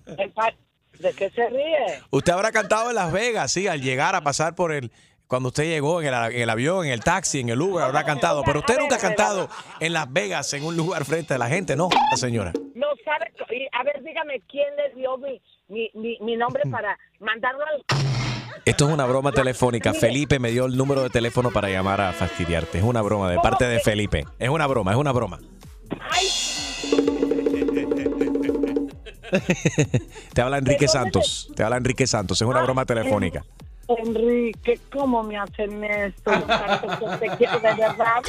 en- 0.07 0.19
en 0.19 0.31
pa- 0.31 0.53
¿De 0.99 1.13
qué 1.13 1.29
se 1.29 1.47
ríe? 1.47 2.01
Usted 2.09 2.33
habrá 2.33 2.51
cantado 2.51 2.89
en 2.89 2.95
Las 2.95 3.13
Vegas, 3.13 3.51
sí, 3.53 3.67
al 3.69 3.79
llegar 3.81 4.15
a 4.15 4.21
pasar 4.21 4.53
por 4.55 4.73
el. 4.73 4.91
Cuando 5.29 5.49
usted 5.49 5.65
llegó 5.65 6.01
en 6.01 6.07
el, 6.07 6.13
en 6.33 6.41
el 6.41 6.49
avión, 6.49 6.87
en 6.87 6.91
el 6.91 7.01
taxi, 7.01 7.41
en 7.41 7.49
el 7.49 7.61
Uber, 7.61 7.83
habrá 7.83 8.03
cantado. 8.03 8.41
Pero 8.43 8.61
usted 8.61 8.79
nunca 8.79 8.95
ha 8.95 8.99
cantado 8.99 9.47
en 9.79 9.93
Las 9.93 10.11
Vegas, 10.11 10.51
en 10.55 10.63
un 10.63 10.75
lugar 10.75 11.05
frente 11.05 11.35
a 11.35 11.37
la 11.37 11.47
gente, 11.47 11.75
¿no, 11.75 11.87
señora? 12.15 12.51
No 12.73 12.87
sabe. 13.05 13.31
a 13.71 13.83
ver, 13.83 14.01
dígame 14.03 14.41
quién 14.49 14.75
le 14.75 14.99
dio 14.99 15.19
mi, 15.19 15.39
mi, 15.67 15.91
mi, 15.93 16.17
mi 16.21 16.35
nombre 16.35 16.63
para 16.71 16.97
mandarlo 17.19 17.63
al. 17.63 17.83
Esto 18.65 18.87
es 18.87 18.91
una 18.91 19.05
broma 19.05 19.31
telefónica. 19.31 19.93
Felipe 19.93 20.39
me 20.39 20.49
dio 20.49 20.65
el 20.65 20.75
número 20.75 21.03
de 21.03 21.11
teléfono 21.11 21.51
para 21.51 21.69
llamar 21.69 22.01
a 22.01 22.11
fastidiarte. 22.11 22.79
Es 22.79 22.83
una 22.83 23.03
broma 23.03 23.29
de 23.29 23.37
parte 23.37 23.65
de 23.65 23.79
Felipe. 23.81 24.25
Es 24.39 24.49
una 24.49 24.65
broma, 24.65 24.93
es 24.93 24.97
una 24.97 25.11
broma. 25.11 25.39
Te 30.33 30.41
habla 30.41 30.57
Enrique 30.57 30.87
Santos. 30.87 31.51
Te 31.55 31.61
habla 31.61 31.77
Enrique 31.77 32.07
Santos. 32.07 32.41
Es 32.41 32.47
una 32.47 32.63
broma 32.63 32.83
telefónica. 32.87 33.45
Enrique, 33.97 34.79
¿cómo 34.93 35.23
me 35.23 35.37
hacen 35.37 35.83
esto? 35.83 36.31
Yo 36.31 36.41
tanto 36.41 36.87
que 37.19 37.27
te 37.27 37.37
quiero 37.37 37.59
de 37.59 37.73
verdad. 37.75 38.21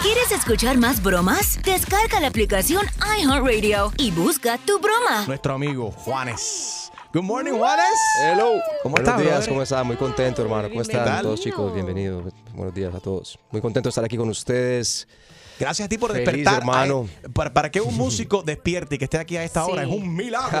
¿Quieres 0.00 0.32
escuchar 0.32 0.78
más 0.78 1.02
bromas? 1.02 1.60
Descarga 1.62 2.20
la 2.20 2.28
aplicación 2.28 2.86
iHeartRadio 3.20 3.92
y 3.98 4.10
busca 4.12 4.56
tu 4.58 4.78
broma. 4.78 5.26
Nuestro 5.26 5.54
amigo 5.54 5.90
Juanes. 5.90 6.90
Good 7.12 7.22
morning, 7.22 7.52
Juanes. 7.52 7.84
Hello. 8.22 8.50
¿Cómo 8.82 8.94
Buenos 8.94 9.08
estás, 9.08 9.20
días? 9.22 9.48
¿cómo 9.48 9.62
están? 9.62 9.86
Muy 9.86 9.96
contento, 9.96 10.42
hermano. 10.42 10.68
¿Cómo 10.68 10.82
están 10.82 11.22
todos, 11.22 11.40
chicos? 11.40 11.72
Bienvenidos. 11.74 12.32
Buenos 12.54 12.74
días 12.74 12.94
a 12.94 13.00
todos. 13.00 13.38
Muy 13.50 13.60
contento 13.60 13.88
de 13.88 13.90
estar 13.90 14.04
aquí 14.04 14.16
con 14.16 14.28
ustedes. 14.28 15.06
Gracias 15.58 15.86
a 15.86 15.88
ti 15.88 15.96
por 15.96 16.12
Feliz, 16.12 16.26
despertar. 16.26 16.58
hermano. 16.58 17.08
Ay, 17.24 17.30
para, 17.30 17.52
para 17.54 17.70
que 17.70 17.80
un 17.80 17.96
músico 17.96 18.42
despierte 18.42 18.96
y 18.96 18.98
que 18.98 19.04
esté 19.04 19.18
aquí 19.18 19.36
a 19.38 19.44
esta 19.44 19.64
hora 19.64 19.82
es 19.84 19.88
un 19.88 20.14
milagro. 20.14 20.60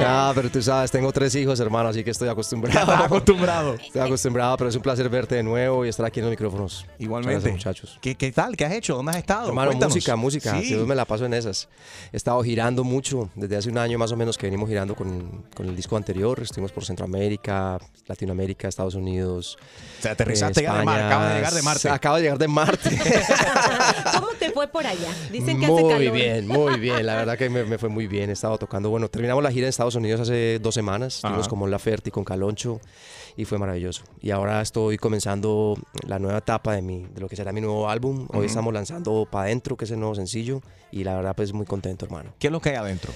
Ah, 0.00 0.32
pero 0.34 0.50
tú 0.50 0.62
sabes, 0.62 0.90
tengo 0.90 1.12
tres 1.12 1.34
hijos, 1.34 1.58
hermano, 1.60 1.88
así 1.88 2.04
que 2.04 2.10
estoy 2.10 2.28
acostumbrado. 2.28 2.92
Acostumbrado. 3.08 3.74
Estoy 3.74 4.02
acostumbrado, 4.02 4.56
pero 4.56 4.70
es 4.70 4.76
un 4.76 4.82
placer 4.82 5.08
verte 5.08 5.34
de 5.36 5.42
nuevo 5.42 5.84
y 5.84 5.88
estar 5.88 6.04
aquí 6.06 6.20
en 6.20 6.26
los 6.26 6.30
micrófonos. 6.30 6.86
Igualmente. 6.98 7.34
Gracias, 7.50 7.52
muchachos. 7.54 7.98
¿Qué, 8.00 8.14
qué 8.14 8.32
tal? 8.32 8.56
¿Qué 8.56 8.64
has 8.64 8.72
hecho? 8.72 8.96
¿Dónde 8.96 9.10
has 9.12 9.18
estado? 9.18 9.48
Hermano, 9.48 9.70
Cuéntanos. 9.70 9.94
música, 9.94 10.16
música. 10.16 10.58
Sí. 10.60 10.70
Yo 10.70 10.86
me 10.86 10.94
la 10.94 11.04
paso 11.04 11.24
en 11.26 11.34
esas. 11.34 11.68
He 12.12 12.16
estado 12.16 12.42
girando 12.42 12.84
mucho, 12.84 13.30
desde 13.34 13.56
hace 13.56 13.68
un 13.70 13.78
año 13.78 13.98
más 13.98 14.12
o 14.12 14.16
menos 14.16 14.36
que 14.38 14.46
venimos 14.46 14.68
girando 14.68 14.94
con, 14.94 15.44
con 15.54 15.66
el 15.68 15.74
disco 15.76 15.96
anterior. 15.96 16.40
Estuvimos 16.42 16.72
por 16.72 16.84
Centroamérica, 16.84 17.78
Latinoamérica, 18.06 18.68
Estados 18.68 18.94
Unidos. 18.94 19.58
O 19.98 20.02
sea, 20.02 20.12
aterrizaste 20.12 20.62
ya 20.62 20.78
de 20.78 20.84
Mar- 20.84 20.98
España. 21.00 21.06
acabas 21.08 21.28
de 21.28 21.34
llegar 21.36 21.52
de 21.54 21.62
Marte. 21.62 21.88
Acabo 21.90 22.16
de 22.16 22.22
llegar 22.22 22.38
de 22.38 22.48
Marte. 22.48 22.98
¿Cómo 24.14 24.28
te 24.38 24.50
fue 24.50 24.68
por 24.68 24.86
allá? 24.86 25.10
Dicen 25.30 25.58
que 25.58 25.66
hace 25.66 25.72
muy 25.74 25.92
calor. 25.92 26.12
bien, 26.12 26.46
muy 26.46 26.78
bien. 26.78 27.06
La 27.06 27.16
verdad 27.16 27.36
que 27.38 27.48
me, 27.50 27.64
me 27.64 27.78
fue 27.78 27.88
muy 27.88 28.06
bien. 28.06 28.30
He 28.30 28.32
estado 28.32 28.58
tocando. 28.58 28.90
Bueno, 28.90 29.08
terminamos 29.08 29.37
la 29.42 29.50
gira 29.52 29.66
en 29.66 29.70
Estados 29.70 29.94
Unidos 29.94 30.20
hace 30.20 30.58
dos 30.60 30.74
semanas. 30.74 31.16
Estuvimos 31.16 31.42
Ajá. 31.42 31.48
como 31.50 31.64
en 31.66 31.70
La 31.70 31.78
Ferti 31.78 32.10
con 32.10 32.24
Caloncho 32.24 32.80
y 33.36 33.44
fue 33.44 33.58
maravilloso. 33.58 34.02
Y 34.20 34.30
ahora 34.30 34.60
estoy 34.60 34.96
comenzando 34.96 35.76
la 36.06 36.18
nueva 36.18 36.38
etapa 36.38 36.74
de, 36.74 36.82
mi, 36.82 37.04
de 37.06 37.20
lo 37.20 37.28
que 37.28 37.36
será 37.36 37.52
mi 37.52 37.60
nuevo 37.60 37.88
álbum. 37.88 38.26
Hoy 38.30 38.38
Ujú. 38.38 38.42
estamos 38.46 38.72
lanzando 38.74 39.26
Pa' 39.30 39.44
Dentro, 39.44 39.76
que 39.76 39.84
es 39.84 39.90
el 39.90 40.00
nuevo 40.00 40.14
sencillo. 40.14 40.60
Y 40.90 41.04
la 41.04 41.14
verdad, 41.16 41.36
pues 41.36 41.52
muy 41.52 41.66
contento, 41.66 42.04
hermano. 42.06 42.32
¿Qué 42.38 42.46
es 42.48 42.52
lo 42.52 42.60
que 42.60 42.70
hay 42.70 42.76
adentro? 42.76 43.12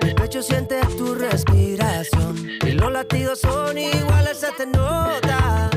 Mi 0.04 0.14
pecho 0.14 0.42
siente 0.44 0.80
tu 0.98 1.16
respiración. 1.16 2.38
Y 2.66 2.72
los 2.72 2.92
latidos 2.92 3.40
son 3.40 3.78
iguales, 3.78 4.40
se 4.40 4.52
te 4.52 4.66
nota. 4.66 5.70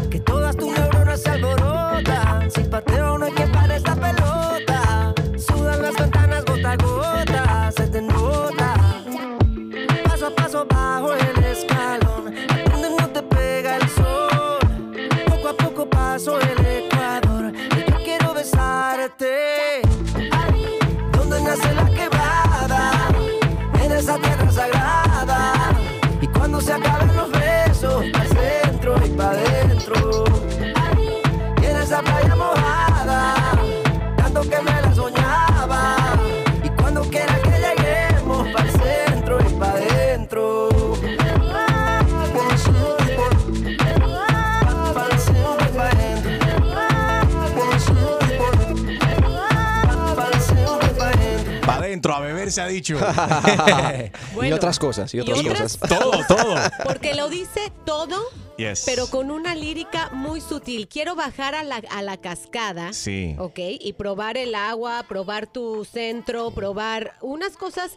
Se 52.52 52.60
ha 52.62 52.66
dicho. 52.68 52.96
y 54.42 54.52
otras 54.52 54.78
cosas, 54.78 55.12
y 55.14 55.20
otras 55.20 55.42
y 55.42 55.48
otras- 55.48 55.76
cosas. 55.78 55.98
todo, 55.98 56.12
todo. 56.28 56.54
Porque 56.84 57.14
lo 57.14 57.28
dice 57.28 57.72
todo, 57.84 58.22
Yes. 58.56 58.82
pero 58.86 59.06
con 59.08 59.30
una 59.30 59.54
lírica 59.54 60.10
muy 60.12 60.40
sutil. 60.40 60.88
Quiero 60.88 61.14
bajar 61.14 61.54
a 61.54 61.64
la, 61.64 61.82
a 61.90 62.02
la 62.02 62.16
cascada. 62.18 62.92
Sí. 62.92 63.34
Ok, 63.38 63.58
y 63.58 63.94
probar 63.94 64.36
el 64.36 64.54
agua, 64.54 65.04
probar 65.08 65.46
tu 65.46 65.84
centro, 65.84 66.50
probar 66.50 67.14
unas 67.22 67.56
cosas 67.56 67.92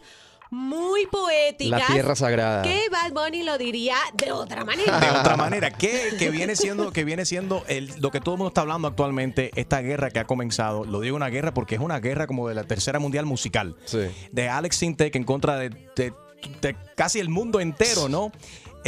muy 0.50 1.06
poéticas. 1.06 1.80
La 1.80 1.86
tierra 1.86 2.14
sagrada. 2.16 2.62
Que 2.62 2.88
Bad 2.90 3.12
Bunny 3.12 3.42
lo 3.42 3.58
diría 3.58 3.96
de 4.14 4.32
otra 4.32 4.64
manera. 4.64 4.98
De 5.00 5.10
otra 5.10 5.36
manera, 5.36 5.70
que, 5.70 6.14
que 6.18 6.30
viene 6.30 6.56
siendo, 6.56 6.92
que 6.92 7.04
viene 7.04 7.24
siendo 7.24 7.64
el, 7.68 7.92
lo 8.00 8.10
que 8.10 8.20
todo 8.20 8.34
el 8.34 8.38
mundo 8.38 8.48
está 8.48 8.60
hablando 8.62 8.88
actualmente, 8.88 9.50
esta 9.56 9.80
guerra 9.80 10.10
que 10.10 10.18
ha 10.20 10.24
comenzado. 10.24 10.84
Lo 10.84 11.00
digo 11.00 11.16
una 11.16 11.28
guerra 11.28 11.52
porque 11.52 11.74
es 11.74 11.80
una 11.80 11.98
guerra 12.00 12.26
como 12.26 12.48
de 12.48 12.54
la 12.54 12.64
tercera 12.64 12.98
mundial 12.98 13.26
musical. 13.26 13.76
De 14.32 14.48
Alex 14.48 14.76
Sintek 14.76 15.14
en 15.16 15.24
contra 15.24 15.56
de, 15.58 15.70
de- 15.96 16.12
de 16.60 16.76
casi 16.94 17.18
el 17.18 17.28
mundo 17.28 17.60
entero, 17.60 18.08
¿no? 18.08 18.30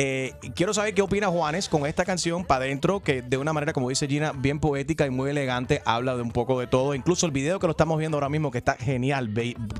Eh, 0.00 0.32
quiero 0.54 0.72
saber 0.72 0.94
qué 0.94 1.02
opina 1.02 1.26
Juanes 1.26 1.68
con 1.68 1.84
esta 1.84 2.04
canción 2.04 2.44
para 2.44 2.64
adentro, 2.64 3.00
que 3.00 3.20
de 3.20 3.36
una 3.36 3.52
manera, 3.52 3.72
como 3.72 3.88
dice 3.88 4.06
Gina, 4.06 4.30
bien 4.32 4.60
poética 4.60 5.04
y 5.06 5.10
muy 5.10 5.30
elegante, 5.30 5.82
habla 5.84 6.14
de 6.14 6.22
un 6.22 6.30
poco 6.30 6.60
de 6.60 6.68
todo. 6.68 6.94
Incluso 6.94 7.26
el 7.26 7.32
video 7.32 7.58
que 7.58 7.66
lo 7.66 7.72
estamos 7.72 7.98
viendo 7.98 8.16
ahora 8.16 8.28
mismo, 8.28 8.52
que 8.52 8.58
está 8.58 8.76
genial, 8.76 9.34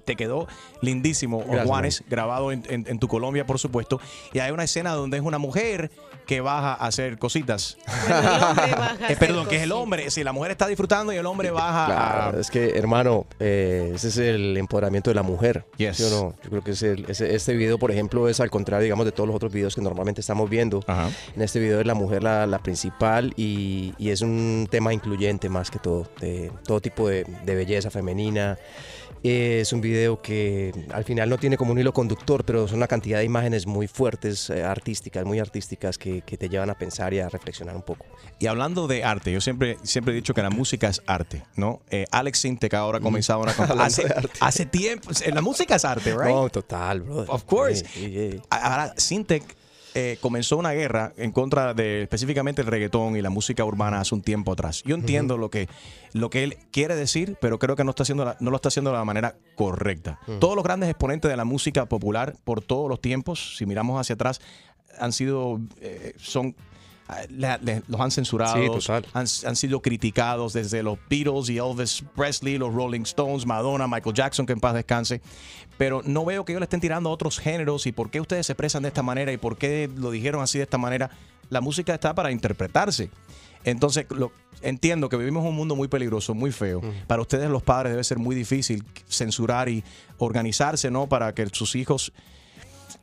te 0.05 0.17
quedó 0.17 0.49
lindísimo, 0.83 1.39
Gracias, 1.45 1.67
Juanes, 1.67 2.05
grabado 2.11 2.51
en, 2.51 2.65
en- 2.69 2.85
en 2.89 2.99
tu 2.99 3.07
Colombia, 3.07 3.47
por 3.47 3.61
supuesto. 3.61 4.01
Y 4.33 4.41
hay 4.41 4.51
una 4.51 4.65
escena 4.65 4.91
donde 4.95 5.19
es 5.19 5.23
una 5.23 5.39
mujer 5.39 5.93
que 6.27 6.41
baja 6.41 6.73
a 6.75 6.87
hacer 6.89 7.19
cositas. 7.19 7.79
Eh, 9.09 9.17
perdón, 9.19 9.47
que 9.47 9.57
es 9.57 9.63
el 9.63 9.73
hombre. 9.73 10.11
Si 10.11 10.23
la 10.25 10.33
mujer 10.33 10.51
está 10.51 10.67
disfrutando 10.67 11.13
y 11.13 11.17
el 11.17 11.25
hombre 11.27 11.51
baja 11.51 11.85
a. 11.85 11.87
Claro, 11.87 12.41
es 12.41 12.51
que, 12.51 12.71
hermano, 12.71 13.25
eh, 13.39 13.93
ese 13.95 14.09
es 14.09 14.19
el 14.19 14.57
empoderamiento 14.57 15.11
de 15.11 15.15
la 15.15 15.23
mujer. 15.23 15.65
Yes. 15.77 15.97
¿sí 15.97 16.03
o 16.05 16.11
no? 16.11 16.35
Yo 16.43 16.51
creo 16.51 16.63
que 16.65 16.73
es 16.73 16.83
el- 16.83 17.05
ese- 17.09 17.35
este 17.35 17.55
video, 17.55 17.79
por 17.79 17.91
ejemplo, 17.91 18.29
es 18.29 18.41
al 18.41 18.51
contrario, 18.51 18.83
digamos, 18.85 19.07
de 19.07 19.13
todos 19.13 19.27
los 19.29 19.37
otros 19.37 19.53
videos 19.53 19.75
que 19.75 19.81
normalmente 19.81 20.08
estamos 20.17 20.49
viendo. 20.49 20.81
En 21.37 21.43
este 21.43 21.59
video 21.61 21.81
es 21.81 21.87
la 21.87 21.95
mujer 21.95 22.23
la, 22.23 22.47
la 22.47 22.59
principal 22.61 23.33
y, 23.37 23.95
y 23.99 24.11
es 24.11 24.21
un 24.23 24.67
tema 24.71 24.93
incluyente 24.95 25.49
más 25.49 25.71
que 25.71 25.79
todo, 25.79 26.09
de 26.21 26.51
todo 26.65 26.81
tipo 26.81 27.09
de, 27.09 27.25
de 27.45 27.55
belleza 27.55 27.91
femenina. 27.91 28.59
Eh, 29.25 29.59
Es 29.63 29.73
un 29.73 29.81
video 29.81 30.23
que 30.23 30.73
al 30.93 31.03
final 31.03 31.29
no 31.29 31.39
tiene 31.39 31.57
como 31.57 31.73
un 31.73 31.79
hilo 31.81 31.93
conductor, 31.93 32.45
pero 32.45 32.69
son 32.69 32.77
una 32.77 32.87
cantidad 32.87 33.19
de 33.19 33.25
imágenes 33.25 33.67
muy 33.67 33.89
fuertes, 33.89 34.49
eh, 34.49 34.63
artísticas, 34.63 35.25
muy 35.25 35.41
artísticas, 35.41 35.99
que, 35.99 36.23
que 36.23 36.37
te 36.37 36.49
llevan 36.49 36.71
a 36.71 36.79
pensar 36.79 37.13
y 37.13 37.19
a 37.19 37.29
reflexionar 37.29 37.75
un 37.75 37.83
poco. 37.83 38.07
Y 38.39 38.47
hablando 38.47 38.87
de 38.87 39.03
arte, 39.03 39.33
yo 39.33 39.41
siempre, 39.41 39.77
siempre 39.83 40.13
he 40.13 40.17
dicho 40.17 40.35
que 40.35 40.43
la 40.43 40.51
música 40.51 40.89
es 40.89 41.03
arte, 41.07 41.43
¿no? 41.57 41.81
Eh, 41.91 42.05
Alex 42.13 42.39
Sintek 42.39 42.73
ahora 42.75 42.99
ha 42.99 43.01
comenzado 43.01 43.41
una 43.41 43.51
hace, 43.85 44.05
hace 44.39 44.67
tiempo. 44.67 45.11
eh, 45.11 45.33
La 45.33 45.41
música 45.43 45.75
es 45.75 45.85
arte, 45.85 46.13
¿right? 46.17 46.29
No, 46.33 46.49
total, 46.49 47.01
bro. 47.01 47.23
Of 47.27 47.43
course. 47.43 47.85
Ahora, 48.51 48.95
Sintek 48.97 49.43
eh, 49.99 50.19
comenzó 50.21 50.57
una 50.57 50.73
guerra 50.73 51.13
en 51.17 51.33
contra 51.33 51.75
de 51.75 52.03
específicamente 52.03 52.63
el 52.63 52.69
reggaetón 52.69 53.17
y 53.17 53.23
la 53.23 53.31
música 53.31 53.65
urbana 53.65 54.01
hace 54.01 54.15
un 54.15 54.23
tiempo 54.23 54.53
atrás. 54.53 54.83
Yo 54.85 54.95
entiendo 54.95 55.37
lo, 55.37 55.51
que, 55.51 55.69
lo 56.13 56.31
que 56.31 56.45
él 56.45 56.57
quiere 56.71 56.95
decir, 56.95 57.37
pero 57.41 57.59
creo 57.59 57.75
que 57.77 57.85
no, 57.85 57.91
está 57.91 58.05
haciendo 58.05 58.25
la- 58.25 58.37
no 58.41 58.51
lo 58.51 58.57
está 58.57 58.69
haciendo 58.69 58.91
de 58.93 58.97
la 58.99 59.05
manera 59.05 59.35
correcta. 59.57 60.19
Todos 60.39 60.55
los 60.55 60.63
grandes 60.65 60.89
exponentes 60.89 61.31
de 61.31 61.37
la 61.37 61.45
música 61.45 61.87
popular 61.87 62.37
por 62.45 62.63
todos 62.63 62.89
los 62.89 63.01
tiempos, 63.01 63.57
si 63.57 63.67
miramos 63.67 64.01
hacia 64.01 64.15
atrás, 64.15 64.41
han 64.99 65.13
sido, 65.13 65.61
eh, 65.81 66.15
son 66.17 66.55
los 67.89 68.01
han 68.01 68.11
censurado, 68.11 68.57
Sí, 68.63 68.67
total. 68.69 69.07
han, 69.15 69.27
han 69.47 69.57
sido 69.57 69.81
criticados 69.81 70.53
desde 70.53 70.83
los 70.83 70.99
Beatles 71.09 71.49
y 71.51 71.59
Elvis 71.59 72.05
Presley, 72.15 72.59
los 72.59 72.73
Rolling 72.75 73.03
Stones, 73.03 73.47
Madonna, 73.47 73.87
Michael 73.89 74.15
Jackson, 74.15 74.45
que 74.47 74.53
en 74.53 74.61
paz 74.61 74.75
descanse. 74.75 75.21
Pero 75.79 76.03
no 76.05 76.25
veo 76.25 76.45
que 76.45 76.53
ellos 76.53 76.61
le 76.61 76.65
estén 76.65 76.81
tirando 76.81 77.09
a 77.09 77.13
otros 77.13 77.39
géneros 77.39 77.87
y 77.87 77.93
por 77.93 78.11
qué 78.11 78.21
ustedes 78.21 78.47
se 78.47 78.53
expresan 78.53 78.83
de 78.83 78.89
esta 78.89 79.03
manera 79.03 79.33
y 79.33 79.37
por 79.37 79.57
qué 79.57 79.89
lo 79.97 80.11
dijeron 80.11 80.43
así 80.43 80.59
de 80.59 80.65
esta 80.65 80.79
manera. 80.79 81.11
La 81.51 81.61
música 81.61 81.95
está 81.95 82.15
para 82.15 82.31
interpretarse. 82.31 83.11
Entonces, 83.65 84.07
lo- 84.11 84.33
entiendo 84.61 85.09
que 85.09 85.17
vivimos 85.17 85.45
un 85.47 85.55
mundo 85.55 85.77
muy 85.77 85.89
peligroso, 85.89 86.35
muy 86.35 86.53
feo. 86.53 86.81
Para 87.07 87.23
ustedes 87.23 87.49
los 87.49 87.63
padres 87.63 87.93
debe 87.93 88.05
ser 88.05 88.19
muy 88.19 88.35
difícil 88.37 88.85
censurar 89.09 89.69
y 89.69 89.83
organizarse, 90.19 90.91
¿no? 90.91 91.07
Para 91.09 91.33
que 91.35 91.47
sus 91.53 91.75
hijos 91.77 92.13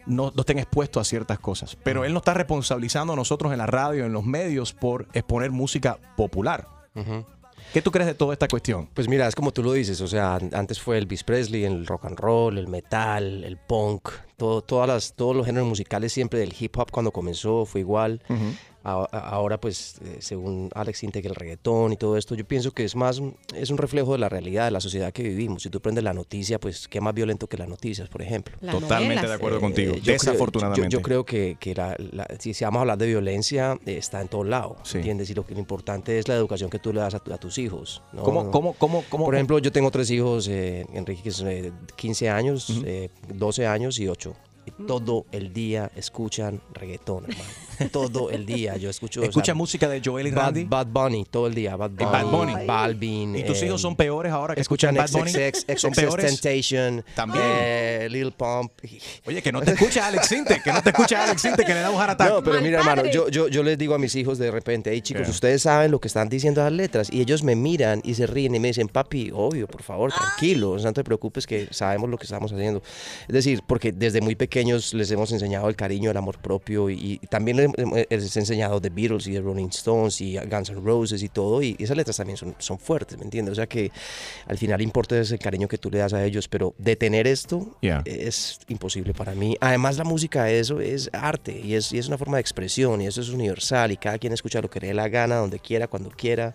no, 0.06 0.32
no 0.36 0.42
estén 0.42 0.60
expuestos 0.60 1.02
a 1.02 1.04
ciertas 1.04 1.40
cosas. 1.40 1.76
Pero 1.84 2.06
él 2.06 2.14
no 2.14 2.20
está 2.20 2.34
responsabilizando 2.34 3.14
a 3.14 3.16
nosotros 3.16 3.52
en 3.52 3.58
la 3.58 3.66
radio, 3.66 4.06
en 4.06 4.14
los 4.14 4.24
medios, 4.26 4.74
por 4.74 5.08
exponer 5.14 5.52
música 5.52 5.98
popular. 6.18 6.68
¿Qué 7.74 7.82
tú 7.82 7.92
crees 7.92 8.08
de 8.08 8.14
toda 8.14 8.32
esta 8.34 8.48
cuestión? 8.48 8.88
Pues 8.94 9.08
mira, 9.10 9.28
es 9.28 9.36
como 9.36 9.52
tú 9.52 9.62
lo 9.64 9.74
dices, 9.74 10.00
o 10.00 10.08
sea, 10.08 10.36
an- 10.36 10.52
antes 10.54 10.80
fue 10.80 10.98
Elvis 10.98 11.24
Presley, 11.24 11.66
el 11.66 11.86
rock 11.88 12.06
and 12.06 12.18
roll, 12.20 12.58
el 12.58 12.68
metal, 12.68 13.44
el 13.44 13.58
punk, 13.58 14.10
todo, 14.38 14.62
todas 14.62 14.88
las, 14.88 15.14
todos 15.14 15.36
los 15.36 15.46
géneros 15.46 15.68
musicales 15.68 16.14
siempre 16.14 16.40
del 16.40 16.54
hip 16.58 16.78
hop 16.78 16.92
cuando 16.92 17.12
comenzó 17.12 17.66
fue 17.66 17.82
igual. 17.82 18.22
Ahora 18.86 19.60
pues 19.60 19.96
eh, 20.04 20.18
según 20.20 20.70
Alex 20.76 21.04
Integ 21.04 21.26
el 21.26 21.36
reggaetón 21.36 21.94
y 21.94 21.98
todo 21.98 22.18
esto, 22.18 22.36
yo 22.36 22.46
pienso 22.48 22.72
que 22.72 22.84
es 22.84 22.96
más, 22.96 23.22
es 23.56 23.70
un 23.72 23.78
reflejo 23.78 24.12
de 24.14 24.20
la 24.20 24.30
realidad, 24.30 24.66
de 24.66 24.72
la 24.72 24.80
sociedad 24.80 25.12
que 25.12 25.24
vivimos. 25.24 25.64
Si 25.64 25.70
tú 25.70 25.82
prendes 25.82 26.04
la 26.04 26.14
noticia, 26.14 26.60
pues 26.60 26.88
qué 26.88 27.02
más 27.02 27.14
violento 27.14 27.48
que 27.48 27.58
las 27.58 27.68
noticias, 27.68 28.08
por 28.10 28.22
ejemplo. 28.22 28.56
Las 28.62 28.76
Totalmente 28.80 29.16
novelas. 29.16 29.30
de 29.30 29.36
acuerdo 29.36 29.60
contigo, 29.60 29.96
yo 29.96 30.02
creo- 30.04 30.14
desafortunadamente. 30.14 30.90
yo- 30.94 31.00
yo 31.00 31.02
creo 31.02 31.26
que, 31.26 31.58
que 31.60 31.74
la- 31.74 31.96
la- 32.12 32.28
si, 32.40 32.54
si 32.54 32.64
vamos 32.64 32.80
a 32.80 32.82
hablar 32.82 32.98
de 32.98 33.08
violencia, 33.08 33.80
eh, 33.86 33.98
está 33.98 34.22
en 34.22 34.28
todos 34.28 34.46
lados, 34.48 34.78
¿entiendes? 34.96 35.30
Y 35.30 35.34
lo 35.34 35.46
que 35.46 35.54
lo 35.54 35.60
importante 35.60 36.20
es 36.20 36.28
la 36.28 36.36
educación 36.36 36.70
que 36.70 36.80
tú 36.80 36.94
le 36.94 37.00
das 37.02 37.16
a, 37.16 37.20
tu- 37.20 37.34
a 37.34 37.38
tus 37.38 37.58
hijos. 37.58 38.04
¿no? 38.14 38.24
¿Cómo- 38.24 38.52
cómo- 38.52 38.74
cómo- 38.74 39.04
cómo- 39.10 39.26
Por 39.26 39.36
ejemplo, 39.36 39.58
yo 39.60 39.72
tengo 39.72 39.90
tres 39.92 40.10
hijos, 40.12 40.48
eh, 40.48 40.86
Enrique, 40.94 41.24
que 41.24 41.30
es 41.30 41.42
eh, 41.42 41.72
15 41.96 42.30
años, 42.30 42.82
eh, 42.86 43.10
12 43.34 43.66
años 43.66 44.00
y 44.00 44.08
8. 44.08 44.36
Y 44.66 44.72
todo 44.86 45.26
el 45.32 45.54
día 45.54 45.92
escuchan 45.96 46.62
reggaetón, 46.74 47.26
hermano. 47.26 47.50
todo 47.92 48.30
el 48.32 48.46
día 48.46 48.78
yo 48.78 48.90
escucho. 48.90 49.20
o 49.20 49.24
sea, 49.24 49.30
¿Escucha 49.30 49.54
música 49.54 49.90
de 49.90 50.02
Joel 50.04 50.28
y 50.28 50.32
Bad, 50.32 50.44
Randy? 50.46 50.64
Bad 50.64 50.88
Bunny, 50.88 51.26
todo 51.30 51.48
el 51.48 51.54
día. 51.54 51.76
Bad 51.76 51.92
Bunny, 51.92 52.06
Bad 52.12 52.26
Bunny. 52.32 52.66
Balvin. 52.66 53.36
¿Y 53.36 53.44
tus 53.44 53.62
eh, 53.62 53.66
hijos 53.68 53.82
son 53.82 53.96
peores 53.96 54.32
ahora 54.32 54.56
que 54.56 54.62
escuchan 54.62 54.96
escuchan 54.96 55.22
Bad 55.22 55.34
Bunny? 55.34 55.52
XXX, 55.52 55.82
¿Son 55.82 55.92
peores? 55.92 56.26
Temptation, 56.42 57.04
También. 57.16 57.44
eh, 57.46 58.08
Lil 58.10 58.32
Pump. 58.32 58.72
Oye, 59.26 59.42
que 59.42 59.52
no 59.52 59.62
te 59.62 59.72
escucha 59.72 60.08
Alex 60.08 60.28
Sinte, 60.28 60.62
que 60.64 60.72
no 60.72 60.82
te 60.82 60.90
escucha 60.92 61.24
Alex 61.26 61.42
Sinte, 61.42 61.66
que 61.66 61.74
le 61.74 61.82
da 61.82 61.90
un 61.90 62.02
attack. 62.02 62.30
No, 62.30 62.44
pero 62.44 62.62
mira, 62.62 62.80
hermano, 62.80 63.06
yo, 63.12 63.28
yo, 63.30 63.48
yo 63.50 63.62
les 63.62 63.78
digo 63.78 63.94
a 63.94 64.00
mis 64.00 64.16
hijos 64.16 64.38
de 64.38 64.52
repente, 64.52 64.92
hey 64.92 65.02
chicos, 65.02 65.24
Yeah. 65.24 65.32
ustedes 65.32 65.62
saben 65.64 65.92
lo 65.92 66.00
que 66.00 66.08
están 66.08 66.30
diciendo 66.30 66.62
las 66.64 66.72
letras. 66.72 67.10
Y 67.12 67.20
ellos 67.22 67.44
me 67.44 67.56
miran 67.56 68.02
y 68.04 68.14
se 68.16 68.26
ríen 68.28 68.56
y 68.56 68.60
me 68.60 68.70
dicen, 68.70 68.88
papi, 68.88 69.32
obvio, 69.34 69.68
por 69.68 69.84
favor, 69.84 70.12
tranquilo, 70.14 70.78
no 70.78 70.94
te 70.94 71.04
preocupes 71.04 71.46
que 71.48 71.68
sabemos 71.72 72.10
lo 72.10 72.18
que 72.18 72.24
estamos 72.26 72.52
haciendo. 72.54 72.82
Es 73.28 73.34
decir, 73.34 73.62
porque 73.68 73.92
desde 73.92 74.22
muy 74.22 74.36
pequeños 74.56 74.94
les 74.94 75.12
hemos 75.12 75.34
enseñado 75.34 75.68
el 75.68 75.76
cariño, 75.76 76.12
el 76.12 76.16
amor 76.16 76.38
propio 76.38 76.90
y, 76.90 77.20
y 77.22 77.28
también 77.28 77.58
les, 77.58 77.70
les 78.10 78.38
he 78.38 78.40
enseñado 78.40 78.80
The 78.80 78.90
Beatles 78.90 79.28
y 79.28 79.34
The 79.34 79.42
Rolling 79.42 79.68
Stones 79.68 80.22
y 80.22 80.38
Guns 80.38 80.70
N' 80.70 80.80
Roses 80.80 81.22
y 81.24 81.28
todo. 81.28 81.62
Y 81.62 81.76
esas 81.78 81.98
letras 81.98 82.16
también 82.16 82.38
son, 82.38 82.56
son 82.60 82.80
fuertes, 82.80 83.18
¿me 83.18 83.26
entiendes? 83.26 83.52
O 83.52 83.56
sea 83.56 83.68
que 83.68 83.92
al 84.48 84.58
final 84.58 84.80
importa 84.82 85.20
es 85.20 85.30
el 85.34 85.40
cariño 85.40 85.68
que 85.68 85.78
tú 85.78 85.92
le 85.92 85.98
das 85.98 86.14
a 86.14 86.24
ellos, 86.24 86.48
pero 86.48 86.74
detener 86.78 87.28
esto 87.28 87.76
Yeah. 87.82 88.02
es 88.06 88.60
imposible 88.70 89.14
para 89.14 89.36
mí. 89.36 89.58
Además, 89.60 89.98
la 89.98 90.06
música, 90.06 90.50
eso 90.50 90.80
es 90.80 91.10
arte 91.12 91.60
y 91.60 91.76
es, 91.76 91.92
y 91.92 91.98
es 91.98 92.08
una 92.08 92.18
forma 92.18 92.38
de 92.38 92.42
expresión 92.42 93.02
y 93.02 93.08
eso 93.08 93.20
es 93.20 93.28
universal 93.28 93.92
y 93.92 93.98
cada 93.98 94.18
quien 94.18 94.32
escucha 94.32 94.62
lo 94.62 94.70
que 94.70 94.80
le 94.80 94.88
dé 94.88 94.94
la 94.94 95.10
gana, 95.10 95.36
donde 95.36 95.60
quiera, 95.60 95.90
cuando 95.90 96.10
quiera. 96.12 96.54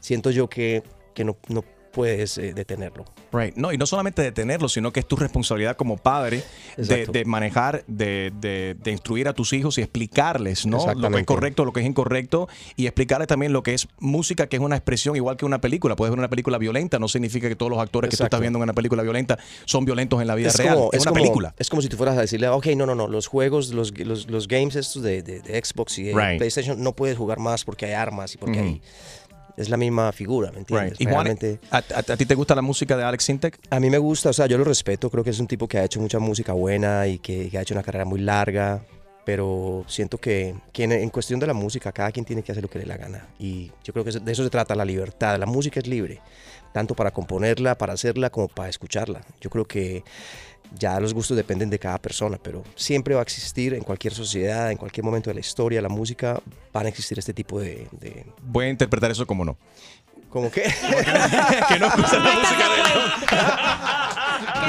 Siento 0.00 0.30
yo 0.30 0.48
que, 0.48 0.82
que 1.12 1.24
no, 1.24 1.36
no 1.48 1.62
puedes 1.94 2.36
eh, 2.38 2.52
detenerlo. 2.54 3.04
Right. 3.32 3.54
No, 3.56 3.72
y 3.72 3.78
no 3.78 3.86
solamente 3.86 4.20
detenerlo, 4.22 4.68
sino 4.68 4.92
que 4.92 5.00
es 5.00 5.06
tu 5.06 5.16
responsabilidad 5.16 5.76
como 5.76 5.96
padre 5.96 6.42
de, 6.76 7.24
manejar, 7.24 7.84
de, 7.86 8.32
de- 8.40 8.76
de 8.82 8.90
instruir 8.90 9.28
a 9.28 9.32
tus 9.32 9.52
hijos 9.52 9.78
y 9.78 9.82
explicarles, 9.82 10.66
¿no? 10.66 10.92
Lo 10.94 11.10
que 11.10 11.20
es 11.20 11.26
correcto, 11.26 11.64
lo 11.64 11.72
que 11.72 11.80
es 11.80 11.86
incorrecto, 11.86 12.48
y 12.76 12.86
explicarles 12.86 13.28
también 13.28 13.52
lo 13.52 13.62
que 13.62 13.74
es 13.74 13.88
música, 13.98 14.46
que 14.48 14.56
es 14.56 14.62
una 14.62 14.76
expresión 14.76 15.16
igual 15.16 15.36
que 15.36 15.44
una 15.44 15.60
película. 15.60 15.96
Puedes 15.96 16.10
ver 16.10 16.18
una 16.18 16.28
película 16.28 16.58
violenta, 16.58 16.98
no 16.98 17.08
significa 17.08 17.48
que 17.48 17.56
todos 17.56 17.70
los 17.70 17.78
actores 17.80 18.10
que 18.10 18.16
tú 18.16 18.24
estás 18.24 18.40
viendo 18.40 18.58
en 18.58 18.64
una 18.64 18.72
película 18.74 19.02
violenta 19.02 19.38
son 19.64 19.84
violentos 19.84 20.20
en 20.20 20.26
la 20.26 20.34
vida 20.34 20.48
es 20.48 20.56
real. 20.56 20.74
como, 20.76 20.90
es, 20.92 21.02
una 21.02 21.10
como- 21.12 21.22
película. 21.22 21.54
Es 21.58 21.68
como 21.70 21.82
si 21.82 21.88
tú 21.88 21.96
fueras 21.96 22.16
a 22.18 22.20
decirle, 22.20 22.48
ok, 22.48 22.66
no, 22.76 22.86
no, 22.86 22.94
no, 22.94 23.08
los 23.08 23.26
juegos, 23.26 23.70
los, 23.70 23.96
los, 23.98 24.28
los 24.30 24.48
games 24.48 24.76
estos 24.76 25.02
de, 25.02 25.22
Xbox 25.64 25.98
y 25.98 26.04
de 26.04 26.14
Right. 26.14 26.38
PlayStation 26.38 26.82
no 26.82 26.92
puedes 26.94 27.16
jugar 27.16 27.38
más 27.38 27.64
porque 27.64 27.86
hay 27.86 27.92
armas 27.92 28.34
y 28.34 28.38
porque 28.38 28.58
hay... 28.58 28.82
Es 29.56 29.68
la 29.68 29.76
misma 29.76 30.10
figura, 30.12 30.50
¿me 30.52 30.58
entiendes? 30.58 30.90
Right. 30.98 31.00
Y 31.00 31.04
Juan, 31.04 31.26
Realmente- 31.26 31.60
¿a, 31.70 31.76
a- 31.78 32.12
a 32.12 32.16
ti 32.16 32.26
te 32.26 32.34
gusta 32.34 32.54
la 32.54 32.62
música 32.62 32.96
de 32.96 33.04
Alex 33.04 33.24
Sintek? 33.24 33.58
A 33.70 33.78
mí 33.80 33.88
me 33.90 33.98
gusta, 33.98 34.30
o 34.30 34.32
sea, 34.32 34.46
yo 34.46 34.58
lo 34.58 34.64
respeto, 34.64 35.10
creo 35.10 35.22
que 35.22 35.30
es 35.30 35.38
un 35.40 35.46
tipo 35.46 35.68
que 35.68 35.78
ha 35.78 35.84
hecho 35.84 36.00
mucha 36.00 36.18
música 36.18 36.52
buena 36.52 37.06
y 37.06 37.18
que, 37.18 37.48
que 37.50 37.58
ha 37.58 37.62
hecho 37.62 37.74
una 37.74 37.82
carrera 37.84 38.04
muy 38.04 38.20
larga, 38.20 38.82
pero 39.24 39.84
siento 39.86 40.18
que, 40.18 40.54
que 40.72 40.84
en, 40.84 40.92
en 40.92 41.08
cuestión 41.08 41.40
de 41.40 41.46
la 41.46 41.54
música, 41.54 41.92
cada 41.92 42.10
quien 42.12 42.24
tiene 42.26 42.42
que 42.42 42.52
hacer 42.52 42.62
lo 42.62 42.68
que 42.68 42.78
le 42.78 42.84
dé 42.84 42.88
la 42.88 42.96
gana. 42.96 43.28
Y 43.38 43.70
yo 43.84 43.92
creo 43.92 44.04
que 44.04 44.10
de 44.10 44.32
eso 44.32 44.42
se 44.44 44.50
trata 44.50 44.74
la 44.74 44.84
libertad. 44.84 45.38
La 45.38 45.46
música 45.46 45.80
es 45.80 45.86
libre, 45.86 46.20
tanto 46.72 46.94
para 46.94 47.10
componerla, 47.12 47.78
para 47.78 47.94
hacerla, 47.94 48.30
como 48.30 48.48
para 48.48 48.68
escucharla. 48.68 49.22
Yo 49.40 49.48
creo 49.50 49.64
que 49.66 50.02
ya 50.78 50.98
los 51.00 51.14
gustos 51.14 51.36
dependen 51.36 51.70
de 51.70 51.78
cada 51.78 51.98
persona, 51.98 52.38
pero 52.42 52.62
siempre 52.74 53.14
va 53.14 53.20
a 53.20 53.22
existir 53.22 53.74
en 53.74 53.82
cualquier 53.82 54.12
sociedad, 54.14 54.70
en 54.70 54.76
cualquier 54.76 55.04
momento 55.04 55.30
de 55.30 55.34
la 55.34 55.40
historia, 55.40 55.80
la 55.80 55.88
música, 55.88 56.40
van 56.72 56.86
a 56.86 56.88
existir 56.88 57.18
este 57.18 57.32
tipo 57.32 57.60
de... 57.60 57.88
de 57.92 58.26
Voy 58.42 58.66
a 58.66 58.68
interpretar 58.70 59.10
eso 59.10 59.26
como 59.26 59.44
no. 59.44 59.56
¿Cómo 60.28 60.50
qué? 60.50 60.62
que 61.68 61.78
no 61.78 61.86
escucha 61.86 62.18
la 62.18 62.32
música 62.34 62.68
de 62.68 62.84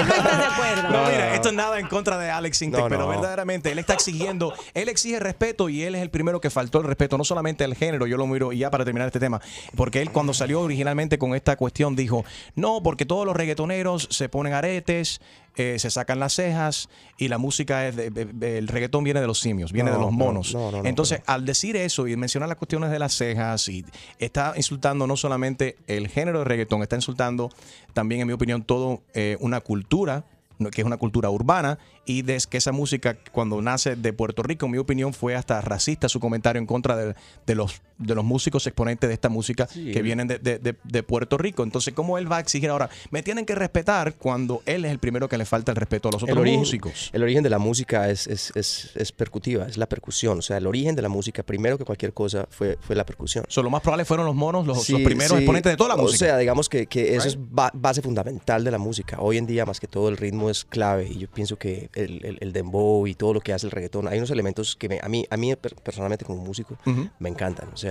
no 0.04 0.13
estás 0.13 0.38
de 0.38 0.44
acuerdo. 0.46 0.89
No, 0.89 1.10
mira, 1.10 1.34
esto 1.34 1.50
es 1.50 1.56
nada 1.56 1.80
en 1.80 1.88
contra 1.88 2.18
de 2.18 2.30
Alex 2.30 2.58
Sintek, 2.58 2.82
No, 2.82 2.89
pero 2.89 3.02
no. 3.02 3.08
verdaderamente 3.08 3.72
él 3.72 3.80
está 3.80 3.94
exigiendo, 3.94 4.54
él 4.74 4.89
exige 4.89 5.20
respeto 5.20 5.70
y 5.70 5.84
él 5.84 5.96
es 5.96 6.02
el 6.02 6.10
primero 6.10 6.41
que 6.41 6.50
faltó 6.50 6.80
el 6.80 6.86
respeto, 6.86 7.18
no 7.18 7.24
solamente 7.24 7.63
al 7.63 7.76
género, 7.76 8.08
yo 8.08 8.18
lo 8.18 8.28
miro 8.28 8.52
y 8.54 8.60
ya 8.60 8.72
para 8.72 8.86
terminar 8.86 9.08
este 9.08 9.20
tema, 9.20 9.41
porque 9.76 10.02
él 10.02 10.12
cuando 10.12 10.34
salió 10.34 10.62
originalmente 10.62 11.18
con 11.18 11.36
esta 11.36 11.56
cuestión 11.56 11.96
dijo, 11.96 12.26
no, 12.56 12.82
porque 12.84 13.06
todos 13.06 13.26
los 13.26 13.36
reggaetoneros 13.36 14.08
se 14.12 14.30
ponen 14.30 14.54
aretes, 14.54 15.22
eh, 15.58 15.78
se 15.80 15.89
sacan 15.89 16.20
las 16.20 16.34
cejas 16.34 16.89
y 17.18 17.28
la 17.30 17.38
música 17.38 17.88
es 17.88 17.96
de- 17.96 18.10
de- 18.10 18.26
de- 18.26 18.58
el 18.58 18.68
reggaetón 18.68 19.04
viene 19.04 19.22
de 19.22 19.28
los 19.28 19.39
simios, 19.39 19.72
viene 19.72 19.89
No, 19.89 19.96
de 19.98 20.02
los 20.04 20.12
no, 20.12 20.18
monos. 20.18 20.54
no, 20.54 20.72
no, 20.72 20.82
no, 20.84 20.89
Entonces, 20.89 21.22
al 21.26 21.46
decir 21.46 21.76
eso 21.78 22.08
y 22.08 22.15
mencionar 22.18 22.50
las 22.50 22.58
cuestiones 22.58 22.91
de 22.91 23.00
las 23.00 23.13
cejas 23.13 23.68
y 23.70 23.86
está 24.20 24.54
insultando 24.56 25.08
no 25.08 25.15
solamente 25.18 25.78
el 25.88 26.08
género 26.10 26.39
de 26.39 26.46
reggaetón, 26.46 26.82
está 26.82 26.96
insultando 26.96 27.50
también, 27.94 28.22
en 28.22 28.28
mi 28.28 28.34
opinión, 28.34 28.63
todo 28.63 29.02
eh, 29.13 29.38
una 29.39 29.62
cultura 29.62 30.26
que 30.72 30.80
es 30.80 30.86
una 30.88 30.96
cultura 30.96 31.30
urbana 31.30 31.80
y 32.06 32.22
desde 32.22 32.50
que 32.50 32.56
esa 32.58 32.72
música 32.72 33.18
cuando 33.34 33.62
nace 33.62 33.98
de 33.98 34.13
Puerto 34.13 34.41
Rico, 34.41 34.68
en 34.68 34.72
mi 34.72 34.78
opinión, 34.78 35.13
fue 35.13 35.36
hasta 35.36 35.60
racista 35.60 36.08
su 36.08 36.22
comentario 36.22 36.62
en 36.62 36.65
contra 36.65 36.96
de, 36.96 37.13
de 37.46 37.56
los, 37.56 37.82
de 37.97 38.15
los 38.15 38.23
músicos 38.25 38.65
exponentes 38.67 39.08
de 39.08 39.13
esta 39.13 39.29
música 39.29 39.67
Sí. 39.67 39.91
que 39.91 40.01
vienen 40.01 40.27
de, 40.27 40.38
de- 40.39 40.60
de- 40.60 40.75
de 40.84 41.03
Puerto 41.03 41.38
Rico. 41.38 41.63
Entonces, 41.63 41.93
¿cómo 41.93 42.17
él 42.17 42.31
va 42.31 42.38
a 42.38 42.39
exigir 42.39 42.69
ahora? 42.69 42.89
Me 43.12 43.23
tienen 43.23 43.45
que 43.45 43.55
respetar 43.55 44.15
cuando 44.15 44.62
él 44.65 44.86
es 44.86 44.91
el 44.91 44.99
primero 44.99 45.29
que 45.29 45.38
le 45.38 45.45
falta 45.45 45.71
el 45.71 45.75
respeto 45.77 46.10
a 46.10 46.12
los 46.12 46.23
otros 46.23 46.36
el 46.36 46.41
origen, 46.41 46.60
músicos. 46.60 47.10
El 47.13 47.23
origen 47.23 47.43
de 47.43 47.49
la 47.49 47.58
música 47.60 48.10
es, 48.10 48.27
es, 48.27 48.51
es, 48.55 48.91
es 48.95 49.12
percutiva, 49.12 49.65
es 49.67 49.77
la 49.77 49.88
percusión. 49.88 50.39
O 50.39 50.41
sea, 50.41 50.58
el 50.58 50.67
origen 50.67 50.95
de 50.95 51.01
la 51.01 51.10
música, 51.10 51.43
primero 51.43 51.77
que 51.77 51.86
cualquier 51.86 52.13
cosa, 52.13 52.47
fue, 52.49 52.77
fue 52.81 52.95
la 52.95 53.05
percusión. 53.05 53.45
So, 53.47 53.63
lo 53.63 53.69
más 53.69 53.81
probable 53.81 54.05
fueron 54.05 54.25
los 54.25 54.36
monos, 54.36 54.65
los, 54.67 54.86
primeros 54.86 55.29
sí. 55.38 55.43
exponentes 55.43 55.73
de 55.73 55.77
toda 55.77 55.89
la 55.89 55.95
O 55.95 56.03
música. 56.03 56.25
sea, 56.25 56.38
digamos 56.38 56.67
que, 56.69 56.88
que 56.88 57.15
eso 57.15 57.27
es 57.27 57.38
ba- 57.39 57.71
base 57.73 58.01
fundamental 58.01 58.63
de 58.63 58.71
la 58.71 58.77
música. 58.77 59.17
Hoy 59.19 59.38
en 59.38 59.45
día, 59.45 59.65
más 59.65 59.79
que 59.79 59.88
todo, 59.88 60.10
el 60.10 60.17
ritmo 60.17 60.49
es 60.49 60.65
clave. 60.65 61.08
Y 61.10 61.19
yo 61.19 61.27
pienso 61.29 61.58
que 61.58 61.89
el, 61.93 62.25
el, 62.25 62.38
el 62.41 62.53
dembow 62.53 63.08
y 63.08 63.15
todo 63.15 63.34
lo 63.34 63.41
que 63.41 63.53
hace 63.53 63.67
el 63.67 63.71
reggaetón, 63.71 64.08
hay 64.08 64.17
unos 64.17 64.31
elementos 64.31 64.75
que 64.75 64.89
me- 64.89 64.99
a, 65.01 65.08
mí, 65.08 65.25
a 65.29 65.38
mí 65.38 65.55
per- 65.55 65.75
personalmente 65.75 66.25
como 66.25 66.43
músico 66.43 66.77
me 67.19 67.29
encantan. 67.29 67.69
O 67.73 67.77
sea, 67.77 67.85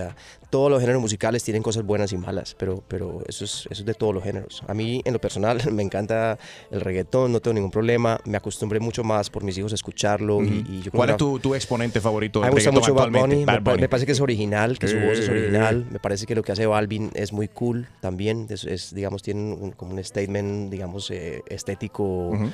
todos 0.50 0.70
los 0.70 0.80
géneros 0.80 1.00
musicales 1.02 1.42
tienen 1.42 1.62
cosas 1.62 1.82
buenas 1.84 2.12
y 2.12 2.16
malas, 2.16 2.54
pero, 2.56 2.82
pero 2.86 3.22
eso, 3.26 3.44
es, 3.44 3.66
eso 3.70 3.82
es 3.82 3.84
de 3.84 3.94
todos 3.94 4.14
los 4.14 4.22
géneros. 4.22 4.62
A 4.68 4.74
mí, 4.74 5.02
en 5.04 5.12
lo 5.12 5.20
personal, 5.20 5.60
me 5.72 5.82
encanta 5.82 6.38
el 6.70 6.80
reggaetón, 6.80 7.32
no 7.32 7.40
tengo 7.40 7.54
ningún 7.54 7.70
problema. 7.70 8.20
Me 8.24 8.36
acostumbré 8.36 8.78
mucho 8.80 9.02
más 9.04 9.30
por 9.30 9.42
mis 9.42 9.58
hijos 9.58 9.72
a 9.72 9.74
escucharlo. 9.74 10.42
y, 10.44 10.64
y 10.68 10.82
yo 10.82 10.90
¿Cuál 10.92 11.10
es 11.10 11.16
tu, 11.16 11.38
tu 11.40 11.54
exponente 11.54 12.00
favorito 12.00 12.40
del 12.40 12.50
me 12.50 12.54
gusta 12.54 12.70
mucho 12.70 12.94
Bad? 12.94 13.10
Bunny. 13.10 13.44
Bad 13.44 13.54
Me, 13.54 13.60
Bunny. 13.60 13.80
me 13.82 13.88
parece 13.88 14.06
que 14.06 14.12
es 14.12 14.20
original, 14.20 14.78
que 14.78 14.86
su 14.88 14.98
voz 15.00 15.18
es 15.18 15.28
original. 15.28 15.86
Me 15.90 15.98
parece 15.98 16.26
que 16.26 16.34
lo 16.34 16.42
que 16.42 16.52
hace 16.52 16.66
Balvin 16.66 17.10
es 17.14 17.32
muy 17.32 17.48
cool 17.48 17.88
también. 18.00 18.46
Es, 18.50 18.64
es, 18.64 18.94
digamos, 18.94 19.22
tiene 19.22 19.54
un, 19.54 19.72
como 19.72 19.92
un 19.92 20.04
statement, 20.04 20.70
digamos, 20.70 21.10
eh, 21.10 21.42
estético 21.46 22.28
Ujú. 22.30 22.50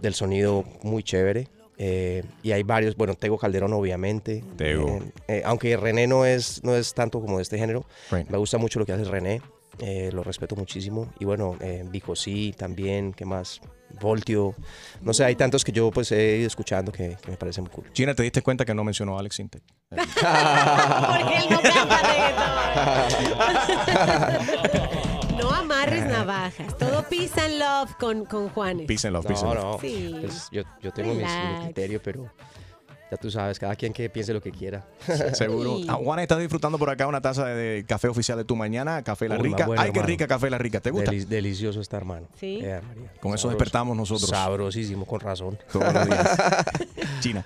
del 0.00 0.14
sonido 0.14 0.64
muy 0.82 1.02
chévere. 1.02 1.48
Eh, 1.76 2.22
y 2.42 2.52
hay 2.52 2.62
varios, 2.62 2.94
bueno, 2.96 3.14
Tego 3.14 3.36
Calderón 3.38 3.72
obviamente. 3.72 4.44
Tego. 4.56 4.88
Eh, 4.88 5.02
eh, 5.28 5.42
aunque 5.44 5.76
René 5.76 6.06
no 6.06 6.24
es, 6.24 6.62
no 6.62 6.74
es 6.76 6.94
tanto 6.94 7.20
como 7.20 7.38
de 7.38 7.42
este 7.42 7.58
género, 7.58 7.84
Right. 8.10 8.28
me 8.28 8.38
gusta 8.38 8.58
mucho 8.58 8.78
lo 8.78 8.86
que 8.86 8.92
hace 8.92 9.04
René. 9.04 9.40
eh, 9.80 10.10
lo 10.12 10.22
respeto 10.22 10.54
muchísimo. 10.54 11.12
Y 11.18 11.24
bueno, 11.24 11.56
eh, 11.60 11.82
Vico 11.90 12.14
sí 12.14 12.54
también, 12.56 13.12
¿qué 13.12 13.24
más? 13.24 13.60
Voltio. 14.00 14.54
No 15.02 15.12
sé, 15.12 15.24
hay 15.24 15.34
tantos 15.34 15.64
que 15.64 15.72
yo 15.72 15.90
pues 15.90 16.12
he 16.12 16.36
ido 16.38 16.46
escuchando 16.46 16.92
que, 16.92 17.16
que 17.20 17.30
me 17.32 17.36
parecen 17.36 17.64
muy 17.64 17.72
cool. 17.72 17.90
Gina, 17.92 18.14
¿te 18.14 18.22
diste 18.22 18.40
cuenta 18.40 18.64
que 18.64 18.72
no 18.72 18.84
mencionó 18.84 19.16
a 19.16 19.20
Alex 19.20 19.34
Sintek? 19.34 19.64
Porque 19.90 21.38
él 21.38 21.44
no 21.50 21.60
canta 21.60 22.02
reggaetón. 22.02 22.54
Navajas. 26.02 26.76
Todo 26.78 27.04
peace 27.08 27.40
and 27.40 27.58
love 27.58 27.94
con, 27.98 28.24
con 28.24 28.48
Juanes. 28.48 28.86
Peace 28.86 29.06
and 29.06 29.14
love, 29.14 29.26
peace 29.26 29.44
and 29.44 29.54
love. 29.54 29.64
no. 29.64 29.78
Sí. 29.80 30.16
Pues 30.20 30.48
yo, 30.50 30.62
yo 30.82 30.92
tengo 30.92 31.14
mis- 31.14 31.24
mi 31.26 31.64
criterio, 31.66 32.00
pero 32.02 32.30
ya 33.10 33.16
tú 33.18 33.30
sabes, 33.30 33.58
cada 33.58 33.76
quien 33.76 33.92
que 33.92 34.08
piense 34.10 34.32
lo 34.32 34.40
que 34.40 34.50
quiera. 34.50 34.84
Seguro. 35.34 35.78
Ah, 35.88 35.94
Juan, 35.94 36.18
estás 36.20 36.38
disfrutando 36.38 36.78
por 36.78 36.90
acá 36.90 37.06
una 37.06 37.20
taza 37.20 37.46
de 37.46 37.84
café 37.86 38.08
oficial 38.08 38.38
de 38.38 38.44
tu 38.44 38.56
mañana, 38.56 39.02
Café 39.04 39.28
La 39.28 39.36
Rica. 39.36 39.66
bueno, 39.66 39.80
Ay, 39.82 39.90
qué 39.92 39.98
hermano. 39.98 40.06
rica 40.08 40.26
Café 40.26 40.50
La 40.50 40.58
Rica. 40.58 40.80
¿Te 40.80 40.90
gusta? 40.90 41.10
Deli- 41.12 41.24
delicioso 41.26 41.80
está, 41.80 41.96
hermano. 41.98 42.26
Sí. 42.40 42.58
Eh, 42.62 42.80
María. 42.86 43.12
Con 43.20 43.34
eso 43.34 43.48
despertamos 43.48 43.96
nosotros. 43.96 44.28
Sabrosísimo, 44.30 45.04
con 45.06 45.20
razón. 45.20 45.58
Todos 45.72 45.92
los 45.92 46.06
días. 46.06 46.38
China. 47.20 47.44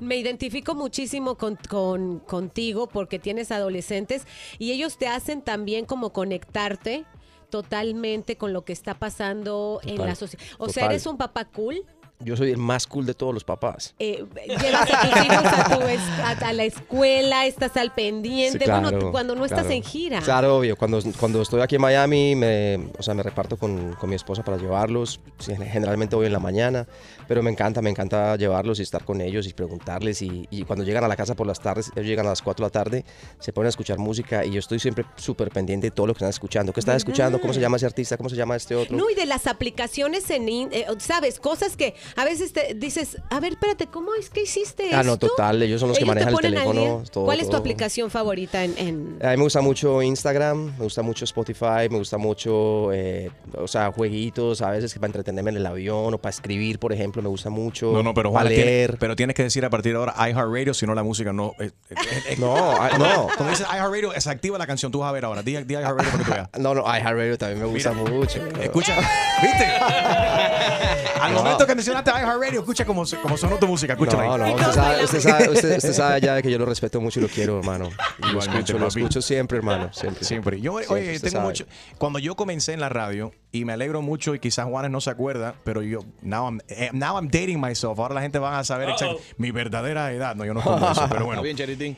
Me 0.00 0.16
identifico 0.16 0.74
muchísimo 0.74 1.36
con, 1.36 1.56
con- 1.68 2.18
contigo 2.20 2.86
porque 2.86 3.18
tienes 3.18 3.50
adolescentes 3.50 4.26
y 4.58 4.72
ellos 4.72 4.98
te 4.98 5.08
hacen 5.08 5.40
también 5.42 5.86
como 5.86 6.12
conectarte 6.12 7.04
totalmente 7.50 8.36
con 8.36 8.52
lo 8.52 8.64
que 8.64 8.72
está 8.72 8.94
pasando 8.94 9.80
en 9.84 9.98
la 9.98 10.14
sociedad. 10.14 10.44
O 10.58 10.68
sea, 10.68 10.86
eres 10.86 11.06
un 11.06 11.16
papá 11.18 11.44
cool. 11.44 11.84
Yo 12.22 12.36
soy 12.36 12.50
el 12.50 12.58
más 12.58 12.86
cool 12.86 13.06
de 13.06 13.14
todos 13.14 13.32
los 13.32 13.44
papás. 13.44 13.94
eh, 13.98 14.26
llevas 14.46 14.90
a 14.92 15.00
tus 15.10 15.24
hijos 15.24 15.44
a, 15.46 15.78
tu 15.78 15.82
es- 15.86 16.00
a- 16.22 16.48
a 16.48 16.52
la 16.52 16.64
escuela, 16.64 17.46
estás 17.46 17.74
al 17.78 17.94
pendiente. 17.94 18.58
Sí, 18.58 18.64
claro, 18.66 19.10
cuando 19.10 19.34
no 19.34 19.46
estás 19.46 19.70
en 19.70 19.82
gira. 19.82 20.20
Claro, 20.20 20.58
obvio. 20.58 20.76
Cuando, 20.76 21.00
cuando 21.18 21.40
estoy 21.40 21.62
aquí 21.62 21.76
en 21.76 21.80
Miami, 21.80 22.34
me, 22.36 22.90
o 22.98 23.02
sea, 23.02 23.14
me 23.14 23.22
reparto 23.22 23.56
con, 23.56 23.94
con 23.94 24.10
mi 24.10 24.16
esposa 24.16 24.42
para 24.44 24.58
llevarlos. 24.58 25.18
Generalmente 25.38 26.14
voy 26.14 26.26
en 26.26 26.34
la 26.34 26.40
mañana, 26.40 26.86
pero 27.30 27.44
me 27.44 27.50
encanta, 27.52 27.80
me 27.80 27.90
encanta 27.90 28.34
llevarlos 28.34 28.80
y 28.80 28.82
estar 28.82 29.04
con 29.04 29.20
ellos 29.20 29.46
y 29.46 29.52
preguntarles. 29.52 30.20
Y, 30.20 30.48
y 30.50 30.64
cuando 30.64 30.84
llegan 30.84 31.04
a 31.04 31.06
la 31.06 31.14
casa 31.14 31.36
por 31.36 31.46
las 31.46 31.60
tardes, 31.60 31.92
ellos 31.94 32.04
llegan 32.08 32.26
a 32.26 32.30
las 32.30 32.42
4 32.42 32.64
de 32.64 32.66
la 32.66 32.72
tarde, 32.72 33.04
se 33.38 33.52
ponen 33.52 33.66
a 33.66 33.68
escuchar 33.68 33.98
música 33.98 34.44
y 34.44 34.50
yo 34.50 34.58
estoy 34.58 34.80
siempre 34.80 35.04
súper 35.14 35.50
pendiente 35.50 35.86
de 35.86 35.90
todo 35.92 36.08
lo 36.08 36.12
que 36.12 36.18
están 36.18 36.30
escuchando. 36.30 36.72
¿Qué 36.72 36.80
están 36.80 36.94
¿Verdad? 36.94 37.08
escuchando? 37.08 37.40
¿Cómo 37.40 37.52
se 37.54 37.60
llama 37.60 37.76
ese 37.76 37.86
artista? 37.86 38.16
¿Cómo 38.16 38.28
se 38.28 38.34
llama 38.34 38.56
este 38.56 38.74
otro? 38.74 38.96
No, 38.96 39.08
y 39.10 39.14
de 39.14 39.26
las 39.26 39.46
aplicaciones 39.46 40.28
en, 40.30 40.48
in- 40.48 40.70
eh, 40.72 40.86
¿sabes? 40.98 41.38
Cosas 41.38 41.76
que 41.76 41.94
a 42.16 42.24
veces 42.24 42.52
te 42.52 42.74
dices, 42.74 43.18
a 43.30 43.38
ver, 43.38 43.52
espérate, 43.52 43.86
¿cómo 43.86 44.12
es 44.16 44.28
que 44.28 44.42
hiciste 44.42 44.90
Ah, 44.92 45.04
no, 45.04 45.16
total, 45.16 45.62
ellos 45.62 45.78
son 45.78 45.90
los 45.90 45.98
que 45.98 46.02
te 46.04 46.08
manejan 46.08 46.34
el 46.34 46.40
teléfono, 46.40 47.04
todo, 47.12 47.26
¿Cuál 47.26 47.38
es 47.38 47.48
tu 47.48 47.54
aplicación 47.56 48.10
favorita 48.10 48.64
en, 48.64 48.74
en- 48.76 49.18
A 49.22 49.30
mí 49.30 49.36
me 49.36 49.44
gusta 49.44 49.60
mucho 49.60 50.02
Instagram, 50.02 50.72
me 50.78 50.82
gusta 50.82 51.02
mucho 51.02 51.24
Spotify, 51.26 51.86
me 51.88 51.98
gusta 51.98 52.18
mucho, 52.18 52.92
eh, 52.92 53.30
o 53.56 53.68
sea, 53.68 53.92
jueguitos, 53.92 54.62
a 54.62 54.70
veces 54.70 54.92
para 54.94 55.06
entretenerme 55.06 55.50
en 55.52 55.58
el 55.58 55.66
avión 55.66 56.12
o 56.14 56.18
para 56.18 56.30
escribir, 56.30 56.80
por 56.80 56.92
ejemplo, 56.92 57.19
me 57.22 57.28
gusta 57.28 57.50
mucho. 57.50 57.92
No, 57.92 58.02
no, 58.02 58.14
pero 58.14 58.32
para 58.32 58.48
leer. 58.48 58.96
pero 58.98 59.16
tienes 59.16 59.34
que 59.36 59.42
decir 59.42 59.64
a 59.64 59.70
partir 59.70 59.92
de 59.92 59.98
ahora 59.98 60.14
iHeartRadio, 60.28 60.74
si 60.74 60.86
no 60.86 60.94
la 60.94 61.02
música 61.02 61.32
no. 61.32 61.54
eh, 61.58 61.70
eh, 61.90 61.94
eh, 62.30 62.36
No, 62.38 62.54
ah, 62.56 62.90
no. 62.98 63.26
Cuando 63.36 63.50
dices 63.50 63.66
iHeartRadio, 63.72 64.12
se 64.20 64.30
activa 64.30 64.58
la 64.58 64.66
canción. 64.66 64.90
Tú 64.92 65.00
vas 65.00 65.08
a 65.08 65.12
ver 65.12 65.24
ahora. 65.24 65.42
Di, 65.42 65.56
di 65.64 65.74
iHeartRadio 65.74 65.96
para 66.10 66.18
que 66.18 66.24
tú 66.24 66.30
veas. 66.30 66.48
No, 66.58 66.74
no, 66.74 66.82
iHeartRadio 66.82 67.38
también 67.38 67.60
me 67.60 67.66
gusta 67.66 67.92
mucho. 67.92 68.38
Escucha, 68.60 68.96
¿viste? 69.42 69.66
Al 71.20 71.32
No. 71.34 71.42
momento 71.42 71.66
que 71.66 71.74
mencionaste 71.74 72.10
iHeartRadio, 72.10 72.60
escucha 72.60 72.84
cómo, 72.84 73.04
cómo 73.22 73.36
sonó 73.36 73.56
tu 73.58 73.66
música. 73.66 73.92
Escúchala 73.92 74.24
No, 74.24 74.38
no, 74.38 74.54
usted 74.54 74.72
sabe, 74.72 75.04
usted, 75.04 75.20
sabe, 75.20 75.48
usted- 75.50 75.76
usted 75.76 75.92
sabe 75.92 76.20
ya 76.20 76.40
que 76.40 76.50
yo 76.50 76.58
lo 76.58 76.64
respeto 76.66 77.00
mucho 77.00 77.20
y 77.20 77.22
lo 77.24 77.28
quiero, 77.28 77.58
hermano. 77.58 77.90
Lo 78.32 78.38
escucho, 78.38 78.78
lo 78.78 78.86
escucho 78.88 79.20
siempre, 79.22 79.58
hermano. 79.58 79.92
Siempre. 79.92 80.24
Siempre. 80.24 80.60
Yo, 80.60 80.78
Siempre, 80.78 81.10
oye, 81.10 81.20
tengo 81.20 81.32
sabe. 81.32 81.44
mucho. 81.44 81.66
Cuando 81.98 82.18
yo 82.18 82.34
comencé 82.36 82.72
en 82.72 82.80
la 82.80 82.88
radio, 82.88 83.32
y 83.52 83.64
me 83.64 83.72
alegro 83.74 84.00
mucho, 84.00 84.34
y 84.34 84.38
quizás 84.40 84.66
Juanes 84.66 84.90
no 84.90 85.00
se 85.00 85.10
acuerda, 85.10 85.54
pero 85.64 85.82
yo, 85.82 86.00
now 86.22 86.46
I'm, 86.46 86.60
eh, 86.68 86.90
now 87.10 87.16
I'm 87.16 87.28
dating 87.28 87.60
myself. 87.60 87.98
Ahora 87.98 88.14
la 88.14 88.22
gente 88.22 88.38
va 88.38 88.58
a 88.58 88.64
saber 88.64 88.88
exact- 88.88 89.18
mi 89.36 89.50
verdadera 89.50 90.12
edad. 90.12 90.34
No, 90.36 90.44
yo 90.44 90.54
no 90.54 90.60
pongo 90.60 90.90
eso, 90.90 91.06
pero 91.08 91.24
bueno. 91.26 91.42
Está 91.42 91.42
bien, 91.42 91.56
Charitín. 91.56 91.96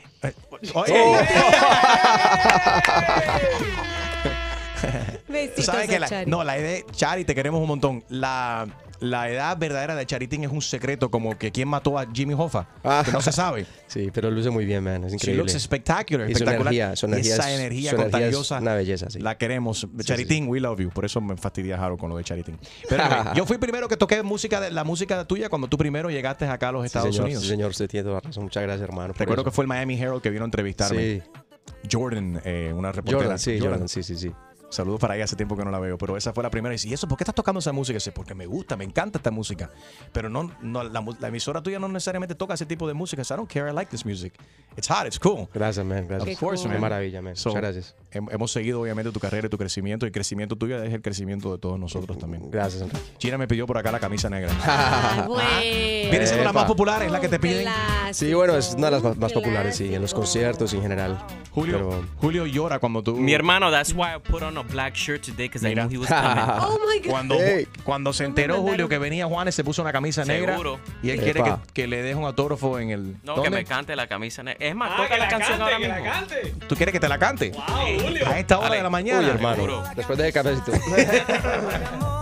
Oye. 0.75 0.93
Tú 4.81 5.33
Besitos 5.33 5.65
sabes 5.67 5.89
que 5.89 5.99
la, 6.01 6.25
no, 6.27 6.45
la 6.45 6.55
de 6.55 6.85
Chari, 6.93 7.25
te 7.25 7.35
queremos 7.35 7.61
un 7.61 7.69
montón. 7.69 8.05
La, 8.09 8.67
la 9.03 9.29
edad 9.29 9.57
verdadera 9.59 9.95
de 9.95 10.07
Charitín 10.07 10.45
es 10.45 10.51
un 10.51 10.63
secreto, 10.63 11.11
como 11.11 11.37
que 11.37 11.51
quién 11.53 11.69
mató 11.69 11.99
a 11.99 12.07
Jimmy 12.13 12.35
Hoffa, 12.35 12.67
que 13.05 13.13
no 13.13 13.21
se 13.21 13.33
sabe. 13.33 13.67
Sí, 13.93 14.09
pero 14.11 14.31
luce 14.31 14.49
muy 14.49 14.65
bien, 14.65 14.83
man. 14.85 15.05
Es 15.05 15.11
She 15.11 15.17
increíble. 15.17 15.43
looks 15.45 15.61
spectacular, 15.63 16.31
Y 16.31 16.33
su 16.35 16.39
espectacular. 16.45 16.73
energía, 16.73 16.97
su 16.97 17.05
energía 17.07 17.35
esa 17.35 17.51
es- 17.53 17.59
energía 17.61 17.91
su 17.91 17.97
energía 17.97 18.19
es 18.29 18.35
contagiosa. 18.37 18.59
una 18.61 18.75
belleza, 18.75 19.11
sí. 19.11 19.19
La 19.19 19.37
queremos. 19.37 19.87
Charitín, 20.03 20.49
we 20.49 20.61
love 20.61 20.81
you. 20.81 20.89
Por 20.89 21.05
eso 21.05 21.21
me 21.21 21.37
fastidia 21.37 21.77
Harold 21.77 22.01
con 22.01 22.09
lo 22.09 22.17
de 22.17 22.25
Charitín. 22.25 22.59
Pero 22.89 23.03
anyway, 23.05 23.33
yo 23.37 23.45
fui 23.45 23.59
primero 23.59 23.89
que 23.89 23.99
toqué 23.99 24.23
música 24.23 24.61
de, 24.63 24.71
la 24.71 24.85
música 24.85 25.27
tuya 25.27 25.51
cuando 25.51 25.69
tú 25.69 25.77
primero 25.77 26.09
llegaste 26.09 26.47
acá 26.47 26.71
a 26.71 26.73
los 26.73 26.87
Estados 26.87 27.11
señor, 27.11 27.25
Unidos. 27.27 27.43
Sí, 27.43 27.49
señor, 27.51 27.71
usted 27.73 27.87
tiene 27.89 28.05
toda 28.09 28.21
razón. 28.21 28.45
Muchas 28.45 28.63
gracias, 28.63 28.89
hermano. 28.89 29.13
Recuerdo 29.13 29.43
eso. 29.43 29.45
que 29.45 29.51
fue 29.51 29.65
el 29.65 29.69
Miami 29.69 30.01
Herald 30.01 30.23
que 30.23 30.31
vino 30.31 30.45
a 30.45 30.47
entrevistarme. 30.47 31.03
Sí. 31.03 31.23
Jordan, 31.91 32.41
eh, 32.45 32.73
una 32.75 32.93
reportera. 32.93 33.23
Jordan, 33.23 33.39
sí, 33.39 33.59
Jordan, 33.61 33.89
sí, 33.89 34.03
sí, 34.03 34.17
sí. 34.17 34.33
Saludos 34.73 34.99
para 35.01 35.15
ella, 35.15 35.25
hace 35.25 35.37
tiempo 35.37 35.55
que 35.57 35.65
no 35.65 35.71
la 35.71 35.79
veo, 35.79 35.99
pero 35.99 36.17
esa 36.17 36.33
fue 36.33 36.43
la 36.43 36.51
primera. 36.51 36.73
Y 36.73 36.77
dice, 36.77 36.89
¿y 36.89 36.95
eso? 36.95 37.07
¿Por 37.07 37.19
qué 37.19 37.25
estás 37.25 37.35
tocando 37.35 37.59
esa 37.59 37.73
música? 37.73 37.93
Y 37.95 37.99
dice, 37.99 38.11
porque 38.11 38.35
me 38.35 38.47
gusta, 38.47 38.75
me 38.77 38.85
encanta 38.85 39.19
esta 39.19 39.31
música. 39.31 39.71
Pero 40.13 40.29
no, 40.31 40.51
no 40.63 40.83
la, 40.83 41.01
mu- 41.03 41.15
la 41.21 41.29
emisora 41.29 41.63
tuya 41.63 41.79
no 41.79 41.89
necesariamente 41.89 42.35
toca 42.35 42.55
ese 42.55 42.65
tipo 42.67 42.89
de 42.89 42.95
música. 42.95 43.23
So 43.23 43.35
I 43.35 43.37
don't 43.37 43.51
care, 43.53 43.71
I 43.71 43.75
like 43.75 43.91
this 43.91 44.07
music. 44.07 44.33
It's 44.77 44.89
hot, 44.89 45.07
it's 45.07 45.19
cool. 45.19 45.47
Gracias, 45.53 45.85
man. 45.85 46.09
Gracias. 46.09 46.35
Of 46.35 46.41
course, 46.41 46.63
Qué 46.63 46.69
man. 46.71 46.81
maravilla, 46.81 47.21
man. 47.21 47.37
So, 47.37 47.51
Muchas 47.51 47.63
gracias. 47.63 47.95
hem- 48.13 48.33
hemos 48.33 48.51
seguido, 48.51 48.81
obviamente, 48.81 49.13
tu 49.13 49.21
carrera 49.21 49.47
y 49.47 49.51
tu 49.51 49.59
crecimiento. 49.59 50.07
Y 50.07 50.09
el 50.09 50.13
crecimiento 50.13 50.57
tuyo 50.57 50.83
es 50.83 50.93
el 50.93 51.03
crecimiento 51.03 51.53
de 51.53 51.59
todos 51.59 51.79
nosotros 51.79 52.19
también. 52.19 52.51
Gracias, 52.51 52.81
Enrique. 52.83 53.03
China 53.19 53.37
me 53.37 53.47
pidió 53.47 53.67
por 53.67 53.77
acá 53.77 53.93
la 53.93 54.01
camisa 54.01 54.29
negra. 54.31 54.51
Ah, 54.65 55.25
bueno. 55.29 55.43
Viene 56.11 56.27
siendo 56.27 56.45
la 56.45 56.53
más 56.53 56.65
popular, 56.65 57.03
es 57.03 57.13
la 57.13 57.21
que 57.21 57.29
te 57.29 57.39
piden. 57.39 57.69
Sí, 58.13 58.33
bueno, 58.35 58.57
es 58.57 58.75
una 58.75 58.87
de 58.87 58.91
las 58.93 59.03
más, 59.03 59.17
más 59.17 59.33
populares, 59.33 59.77
sí, 59.77 59.95
en 59.95 60.01
los 60.03 60.15
conciertos 60.15 60.73
y 60.73 60.77
en 60.77 60.83
general. 60.83 61.25
Julio, 61.55 61.77
Pero- 61.91 62.05
Julio 62.19 62.47
llora 62.47 62.79
cuando 62.79 63.03
tú. 63.03 63.15
Mi 63.17 63.35
hermano, 63.35 63.71
that's 63.71 63.93
why 63.93 64.15
I 64.17 64.19
put 64.19 64.43
on 64.43 64.57
a 64.57 64.63
black 64.63 64.95
shirt 64.95 65.21
today 65.23 65.49
because 65.49 65.63
I 65.69 65.75
knew 65.75 65.89
he 65.91 65.99
was 65.99 66.09
coming. 66.09 66.39
Oh 66.63 66.79
my 66.89 66.99
God. 67.01 67.11
Cuando, 67.11 67.35
Hey. 67.39 67.69
cuando 67.85 68.13
se 68.15 68.25
enteró 68.25 68.61
Julio 68.63 68.89
que 68.89 68.97
venía 68.99 69.27
Juanes, 69.27 69.55
se 69.55 69.63
puso 69.63 69.83
una 69.83 69.93
camisa 69.93 70.25
negra. 70.25 70.53
Seguro. 70.53 70.79
Y 71.03 71.11
él 71.11 71.21
quiere 71.21 71.43
que, 71.43 71.55
que 71.75 71.87
le 71.87 72.03
deje 72.03 72.15
un 72.15 72.25
autógrafo 72.25 72.79
en 72.79 72.91
el. 72.91 73.13
No, 73.23 73.35
¿Dónde? 73.35 73.43
que 73.43 73.51
me 73.51 73.65
cante 73.65 73.95
la 73.97 74.07
camisa 74.07 74.43
negra. 74.43 74.65
Es 74.67 74.75
más, 74.75 74.93
Ah, 74.93 74.97
toca 74.97 75.09
que 75.11 75.19
la, 75.19 75.25
la 75.25 75.29
canción 75.31 75.59
cante, 75.59 75.63
ahora 75.75 75.79
que 75.79 75.89
la 75.89 75.95
mismo. 75.97 76.11
cante. 76.13 76.55
¿Tú 76.69 76.75
quieres 76.77 76.93
que 76.93 77.01
te 77.01 77.09
la 77.09 77.19
cante? 77.19 77.51
Wow, 77.51 77.65
Julio. 78.03 78.27
A 78.29 78.39
esta 78.39 78.57
hora 78.59 78.65
Dale. 78.69 78.77
de 78.79 78.83
la 78.85 78.91
mañana. 78.91 79.21
Uy, 79.21 79.27
hermano. 79.27 79.55
Seguro. 79.57 79.83
Después 79.95 80.19
de 80.19 80.33
cafecito. 80.33 80.73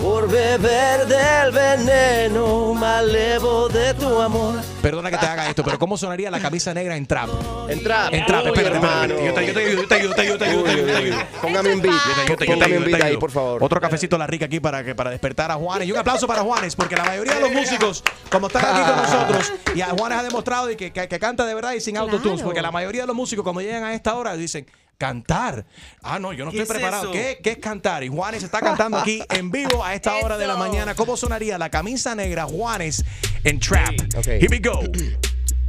por 0.00 0.28
beber 0.30 1.06
del 1.06 1.52
veneno 1.52 2.72
malevo 2.74 3.68
de 3.68 3.92
tu 3.94 4.20
amor. 4.20 4.60
Perdona 4.80 5.10
que 5.10 5.18
te 5.18 5.26
haga 5.26 5.48
esto, 5.48 5.62
pero 5.62 5.78
¿cómo 5.78 5.98
sonaría 5.98 6.30
la 6.30 6.40
camisa 6.40 6.72
negra 6.72 6.96
en 6.96 7.06
trap? 7.06 7.28
En 7.68 7.82
trap. 7.82 8.14
En 8.14 8.24
trap, 8.24 8.46
espérate, 8.46 8.76
hermano. 8.76 9.14
Yo 9.22 9.34
te, 9.34 9.40
ayudo, 9.40 9.60
yo 9.60 9.86
te 9.86 9.94
ayudo, 9.96 10.12
yo 10.12 10.16
te 10.16 10.22
ayudo, 10.22 10.34
yo 10.34 10.38
te 10.38 10.44
ayudo, 10.44 10.56
yo 10.58 10.64
te 10.64 10.70
ayudo, 10.70 10.86
yo 10.86 10.86
te 10.86 10.96
ayudo. 10.96 11.16
Póngame 11.42 11.74
un 11.74 11.82
beat. 11.82 11.94
Yo 12.28 12.36
te- 12.36 12.44
ayudo, 12.44 12.86
yo 12.90 12.96
te 12.98 13.04
ahí, 13.04 13.16
por 13.18 13.30
favor. 13.30 13.62
Otro 13.62 13.80
cafecito 13.80 14.16
a 14.16 14.18
la 14.18 14.26
rica 14.26 14.46
aquí 14.46 14.58
para, 14.60 14.82
que, 14.82 14.94
para 14.94 15.10
despertar 15.10 15.50
a 15.50 15.54
Juanes. 15.56 15.86
Y 15.86 15.92
un 15.92 15.98
aplauso 15.98 16.26
para 16.26 16.42
Juanes, 16.42 16.74
porque 16.74 16.96
la 16.96 17.04
mayoría 17.04 17.34
de 17.34 17.40
los 17.42 17.52
músicos, 17.52 18.02
como 18.30 18.46
están 18.46 18.64
aquí 18.64 18.80
con 18.80 18.96
nosotros, 19.02 19.52
y 19.74 19.80
a 19.82 19.86
Juanes 19.90 20.18
ha 20.18 20.22
demostrado 20.22 20.70
y 20.70 20.76
que, 20.76 20.92
que- 20.92 21.08
que 21.08 21.18
canta 21.18 21.44
de 21.44 21.54
verdad 21.54 21.72
y 21.72 21.80
sin 21.80 21.94
Claro. 21.94 22.10
autotunes, 22.10 22.40
porque 22.42 22.62
la 22.62 22.70
mayoría 22.70 23.02
de 23.02 23.06
los 23.08 23.16
músicos 23.16 23.42
cuando 23.42 23.60
llegan 23.60 23.84
a 23.84 23.92
esta 23.94 24.14
hora 24.14 24.34
dicen, 24.36 24.66
cantar. 25.00 25.64
Ah, 26.02 26.18
no, 26.18 26.34
yo 26.34 26.44
no 26.44 26.50
¿Qué 26.50 26.58
estoy 26.60 26.74
es 26.74 26.80
preparado. 26.80 27.04
eso? 27.04 27.12
¿Qué, 27.12 27.40
¿Qué 27.42 27.52
es 27.52 27.58
cantar? 27.58 28.04
Y 28.04 28.08
Juanes 28.08 28.42
está 28.42 28.60
cantando 28.60 28.98
aquí 28.98 29.22
en 29.30 29.50
vivo 29.50 29.82
a 29.82 29.94
esta 29.94 30.14
hora 30.16 30.36
de 30.36 30.46
la 30.46 30.56
mañana. 30.56 30.94
¿Cómo 30.94 31.16
sonaría 31.16 31.56
la 31.56 31.70
camisa 31.70 32.14
negra 32.14 32.44
Juanes 32.44 33.02
en 33.42 33.58
trap? 33.58 33.94
Ok. 34.18 34.26
Here 34.26 34.48
we 34.50 34.58
go. 34.58 34.80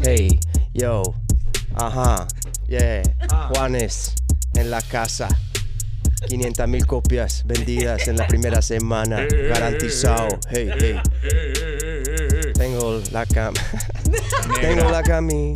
Hey, 0.04 0.40
yo, 0.74 1.04
ajá, 1.76 2.28
yeah, 2.68 3.04
Juanes 3.54 4.16
en 4.56 4.72
la 4.72 4.82
casa. 4.82 5.28
500 6.28 6.68
mil 6.68 6.88
copias 6.88 7.44
vendidas 7.46 8.08
en 8.08 8.18
la 8.18 8.26
primera 8.26 8.64
semana, 8.64 9.28
garantizado. 9.50 10.40
Hey, 10.50 10.72
hey. 10.80 11.00
Tengo 12.56 13.00
la 13.12 13.28
cam, 13.28 13.54
tengo 14.62 14.90
la 14.90 15.04
cami, 15.04 15.54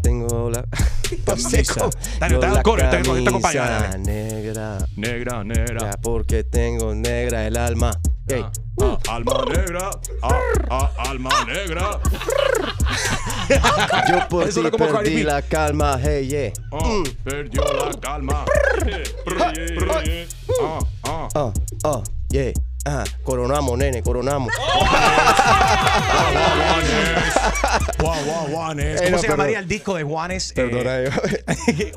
tengo 0.00 0.48
la 0.48 0.64
Camisa. 1.26 1.90
Dale, 2.18 2.38
dale, 2.38 2.54
la 2.54 2.62
corre, 2.62 2.82
te- 2.88 3.02
te 3.02 3.28
acompaño, 3.28 3.60
dale. 3.62 3.98
negra, 3.98 4.78
Negra, 4.96 5.44
negra. 5.44 5.80
ya 5.80 5.96
porque 6.00 6.44
tengo 6.44 6.94
negra 6.94 7.46
el 7.46 7.56
alma. 7.56 7.90
Hey, 8.28 8.44
Ah, 8.82 8.96
alma 9.10 9.44
negra, 9.48 9.90
ah, 10.22 10.40
ah, 10.70 10.90
alma 10.98 11.30
negra. 11.46 12.00
yo 14.08 14.28
por 14.28 14.48
ti 14.48 14.60
perdí 14.78 15.22
la 15.22 15.42
calma. 15.42 15.98
Hey, 16.00 16.26
yeah. 16.28 16.52
Ah, 16.72 17.02
Perdió 17.24 17.62
la 17.64 17.92
calma. 18.00 18.44
Ah, 20.62 20.78
ah. 21.04 21.28
Ah, 21.34 21.52
ah, 21.84 22.02
yeah. 22.30 22.52
Coronamos, 23.22 23.76
nene, 23.78 24.02
coronamos. 24.02 24.52
Juan, 28.00 28.24
Juan, 28.24 28.52
Juanes. 28.52 29.00
Eh, 29.00 29.04
¿Cómo 29.04 29.10
no, 29.10 29.18
se 29.18 29.22
perdón. 29.22 29.38
llamaría 29.38 29.58
el 29.58 29.68
disco 29.68 29.94
de 29.94 30.02
Juanes? 30.02 30.50
Eh, 30.50 30.54
Perdona, 30.54 31.02
yo- 31.04 31.10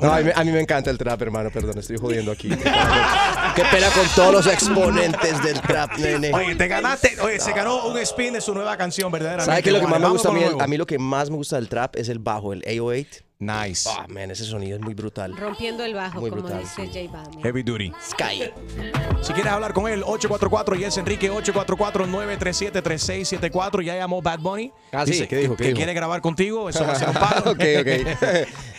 No, 0.02 0.12
a, 0.12 0.20
mí, 0.20 0.30
a 0.34 0.44
mí 0.44 0.52
me 0.52 0.60
encanta 0.60 0.90
el 0.90 0.98
trap, 0.98 1.20
hermano, 1.22 1.50
perdón, 1.50 1.78
estoy 1.78 1.96
jodiendo 1.96 2.32
aquí. 2.32 2.48
Qué 3.54 3.62
pena 3.70 3.88
con 3.94 4.06
todos 4.14 4.32
los 4.32 4.46
exponentes 4.46 5.42
del 5.42 5.60
trap, 5.60 5.96
nene. 5.98 6.32
Oye, 6.34 6.54
te 6.54 6.68
ganaste. 6.68 7.16
Oye, 7.20 7.40
se 7.40 7.52
ganó 7.52 7.86
un 7.86 7.98
spin 7.98 8.34
de 8.34 8.40
su 8.40 8.54
nueva 8.54 8.76
canción, 8.76 9.10
verdaderamente. 9.10 9.50
¿Sabes 9.50 9.64
qué 9.64 9.72
lo 9.72 9.80
que 9.80 9.86
más 9.86 10.00
Juanes. 10.00 10.08
me 10.08 10.12
gusta 10.12 10.28
a 10.28 10.32
mí? 10.32 10.42
A 10.60 10.66
mí 10.66 10.76
lo 10.76 10.86
que 10.86 10.98
más 10.98 11.30
me 11.30 11.36
gusta 11.36 11.56
del 11.56 11.68
trap 11.68 11.96
es 11.96 12.08
el 12.08 12.18
bajo, 12.18 12.52
el 12.52 12.60
808. 12.66 13.24
Nice. 13.44 13.88
Ah, 13.90 14.06
man, 14.08 14.30
ese 14.30 14.44
sonido 14.44 14.76
es 14.76 14.82
muy 14.82 14.94
brutal. 14.94 15.36
Rompiendo 15.36 15.84
el 15.84 15.92
bajo, 15.94 16.20
Muy 16.20 16.30
como 16.30 16.40
brutal, 16.42 16.60
dice 16.62 16.86
J 16.86 17.00
Balvin. 17.12 17.42
Heavy 17.42 17.62
duty. 17.62 17.92
Sky. 18.02 18.50
Si 19.20 19.32
quieres 19.34 19.52
hablar 19.52 19.74
con 19.74 19.86
él, 19.86 20.02
844 20.04 20.76
y 20.76 20.84
es 20.84 20.96
Enrique 20.96 21.30
844-937-3674. 21.30 23.82
Ya 23.82 23.96
llamó 23.96 24.22
Bad 24.22 24.38
Bunny. 24.40 24.72
Ah, 24.92 25.04
sí, 25.06 25.26
¿qué 25.26 25.36
dijo? 25.36 25.56
¿Qué 25.56 25.64
que 25.64 25.68
dijo? 25.68 25.76
quiere 25.76 25.92
grabar 25.94 26.20
contigo. 26.22 26.68
Eso 26.70 26.86
va 26.86 26.92
a 26.92 26.96
ser 26.96 27.08
un 27.08 27.14
palo. 27.14 27.40
ok, 27.52 27.60
ok. 27.80 27.86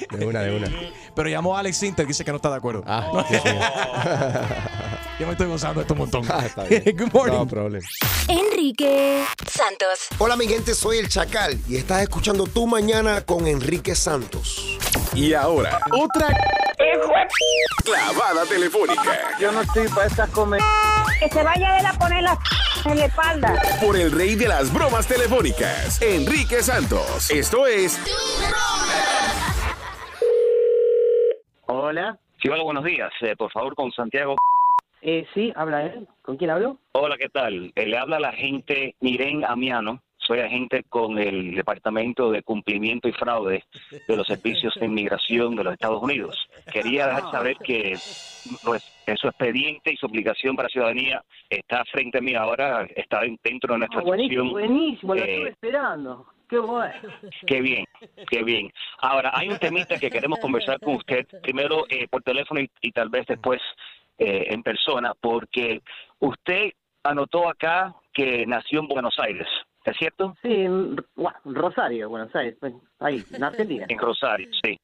De 0.20 0.26
una, 0.26 0.42
de 0.42 0.56
una. 0.56 0.70
Pero 1.16 1.30
llamó 1.30 1.56
a 1.58 1.62
Alex 1.62 1.78
Sinter, 1.78 2.06
que 2.06 2.10
dice 2.10 2.24
que 2.24 2.32
no 2.32 2.36
está 2.38 2.50
de 2.50 2.56
acuerdo. 2.58 2.84
Ah, 2.86 3.26
Dios 3.30 3.44
mío. 3.44 3.54
Yo 5.20 5.26
me 5.28 5.32
estoy 5.32 5.48
gozando 5.48 5.82
esto 5.82 5.94
un 5.94 6.00
montón. 6.00 6.24
Ah, 6.30 6.46
está 6.46 6.64
bien. 6.70 6.84
Good 6.98 7.14
morning. 7.14 7.38
No 7.38 7.48
problem. 7.48 7.82
Enrique 8.28 9.24
Santos. 9.48 10.08
Hola 10.18 10.36
mi 10.36 10.48
gente, 10.48 10.74
soy 10.74 10.98
el 10.98 11.08
Chacal 11.08 11.58
y 11.70 11.78
estás 11.78 12.02
escuchando 12.02 12.46
Tu 12.48 12.66
Mañana 12.68 13.22
con 13.22 13.48
Enrique 13.48 13.96
Santos. 13.96 14.78
Y 15.14 15.34
ahora, 15.34 15.80
otra 15.94 16.28
clavada 17.86 18.46
telefónica 18.46 19.18
Yo 19.40 19.52
no 19.52 19.62
estoy 19.62 19.88
para 19.90 20.08
estas 20.08 20.30
comer. 20.32 20.60
Que 21.20 21.30
se 21.30 21.44
vaya 21.44 21.80
él 21.80 21.86
a 21.86 21.94
poner 21.94 22.24
la 22.24 22.38
en 22.86 23.00
la 23.00 23.06
espalda. 23.06 23.56
por 23.82 23.96
el 23.96 24.12
rey 24.12 24.36
de 24.36 24.48
las 24.48 24.72
bromas 24.74 25.08
telefónicas, 25.08 26.02
Enrique 26.02 26.62
Santos. 26.62 27.32
Esto 27.32 27.66
es 27.66 28.00
Hola. 31.68 32.20
Sí, 32.42 32.50
hola, 32.50 32.64
buenos 32.64 32.84
días. 32.84 33.12
Eh, 33.22 33.36
por 33.38 33.52
favor, 33.52 33.74
con 33.76 33.92
Santiago. 33.92 34.36
Eh, 35.08 35.24
sí, 35.36 35.54
habla 35.56 35.84
él. 35.86 36.08
¿Con 36.24 36.36
quién 36.36 36.50
hablo? 36.50 36.80
Hola, 36.94 37.16
¿qué 37.18 37.30
tal? 37.30 37.72
Eh, 37.76 37.86
le 37.86 37.96
habla 37.96 38.20
la 38.20 38.30
agente 38.30 38.96
Miren 39.02 39.46
Amiano. 39.46 40.02
Soy 40.18 40.40
agente 40.40 40.82
con 40.90 41.20
el 41.20 41.54
Departamento 41.54 42.32
de 42.32 42.42
Cumplimiento 42.42 43.08
y 43.08 43.12
Fraude 43.12 43.64
de 44.08 44.18
los 44.18 44.26
Servicios 44.26 44.74
de 44.74 44.88
Inmigración 44.88 45.56
de 45.56 45.64
los 45.64 45.74
Estados 45.74 46.02
Unidos. 46.02 46.36
Quería 46.74 47.06
dejar 47.06 47.30
saber 47.30 47.58
que 47.58 47.94
pues, 48.64 49.04
en 49.06 49.18
su 49.18 49.28
expediente 49.28 49.94
y 49.94 49.98
su 49.98 50.08
aplicación 50.08 50.56
para 50.56 50.68
ciudadanía 50.70 51.24
está 51.48 51.86
frente 51.86 52.18
a 52.18 52.22
mí 52.22 52.34
ahora, 52.34 52.88
está 52.96 53.22
dentro 53.44 53.74
de 53.74 53.78
nuestra 53.78 54.00
Ah, 54.00 54.04
buenísimo, 54.04 54.44
sección. 54.46 54.52
buenísimo, 54.52 55.14
lo 55.14 55.22
Eh, 55.22 55.32
estuve 55.34 55.50
esperando. 55.50 56.26
Qué 56.50 56.58
bueno. 56.58 56.94
Qué 57.46 57.62
bien, 57.62 57.86
qué 58.28 58.44
bien. 58.44 58.72
Ahora, 59.02 59.30
hay 59.36 59.50
un 59.50 59.60
temita 59.60 60.00
que 60.00 60.10
queremos 60.10 60.40
conversar 60.40 60.80
con 60.80 60.96
usted, 60.96 61.28
primero 61.44 61.86
eh, 61.90 62.08
por 62.08 62.24
teléfono 62.24 62.60
y, 62.62 62.70
y 62.82 62.92
tal 62.92 63.10
vez 63.10 63.28
después 63.28 63.62
eh, 64.18 64.48
en 64.50 64.64
persona, 64.64 65.14
porque 65.20 65.82
usted 66.20 66.72
anotó 67.04 67.50
acá 67.50 67.94
que 68.14 68.46
nació 68.46 68.80
en 68.80 68.88
Buenos 68.88 69.20
Aires, 69.20 69.48
¿es 69.84 69.98
cierto? 69.98 70.36
Sí, 70.42 70.54
en 70.54 70.96
bueno, 71.16 71.38
Rosario, 71.44 72.10
Buenos 72.10 72.34
Aires, 72.36 72.56
pues, 72.60 72.74
ahí, 73.00 73.24
en 73.34 73.44
Argentina. 73.44 73.86
En 73.90 74.00
Rosario, 74.00 74.50
sí. 74.64 74.80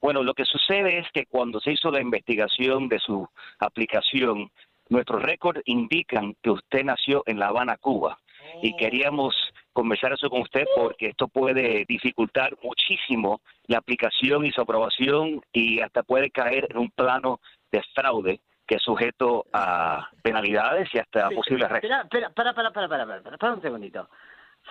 Bueno, 0.00 0.22
lo 0.22 0.34
que 0.34 0.44
sucede 0.44 0.98
es 0.98 1.06
que 1.12 1.26
cuando 1.26 1.60
se 1.60 1.72
hizo 1.72 1.90
la 1.90 2.00
investigación 2.00 2.88
de 2.88 2.98
su 2.98 3.28
aplicación, 3.60 4.50
nuestros 4.88 5.22
récords 5.22 5.62
indican 5.64 6.34
que 6.42 6.50
usted 6.50 6.82
nació 6.84 7.22
en 7.26 7.38
La 7.38 7.48
Habana, 7.48 7.76
Cuba. 7.76 8.18
Y 8.62 8.76
queríamos 8.76 9.34
conversar 9.72 10.12
eso 10.12 10.28
con 10.28 10.42
usted 10.42 10.66
porque 10.76 11.08
esto 11.08 11.28
puede 11.28 11.84
dificultar 11.86 12.56
muchísimo 12.62 13.40
la 13.66 13.78
aplicación 13.78 14.44
y 14.44 14.50
su 14.50 14.60
aprobación 14.60 15.40
y 15.52 15.80
hasta 15.80 16.02
puede 16.02 16.30
caer 16.30 16.66
en 16.70 16.78
un 16.78 16.90
plano 16.90 17.40
de 17.70 17.82
fraude 17.94 18.40
que 18.72 18.76
es 18.76 18.82
sujeto 18.82 19.44
a 19.52 20.08
penalidades 20.22 20.88
y 20.94 20.98
hasta 20.98 21.28
posibles 21.28 21.66
arrestos. 21.66 21.90
Espera, 21.90 22.28
espera, 22.30 22.54
para, 22.54 22.70
para, 22.72 22.88
para, 22.88 23.06
para, 23.06 23.36
para 23.36 23.52
un 23.52 23.60
segundito. 23.60 24.08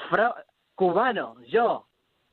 Fra- 0.10 0.34
cubano, 0.74 1.36
yo, 1.47 1.86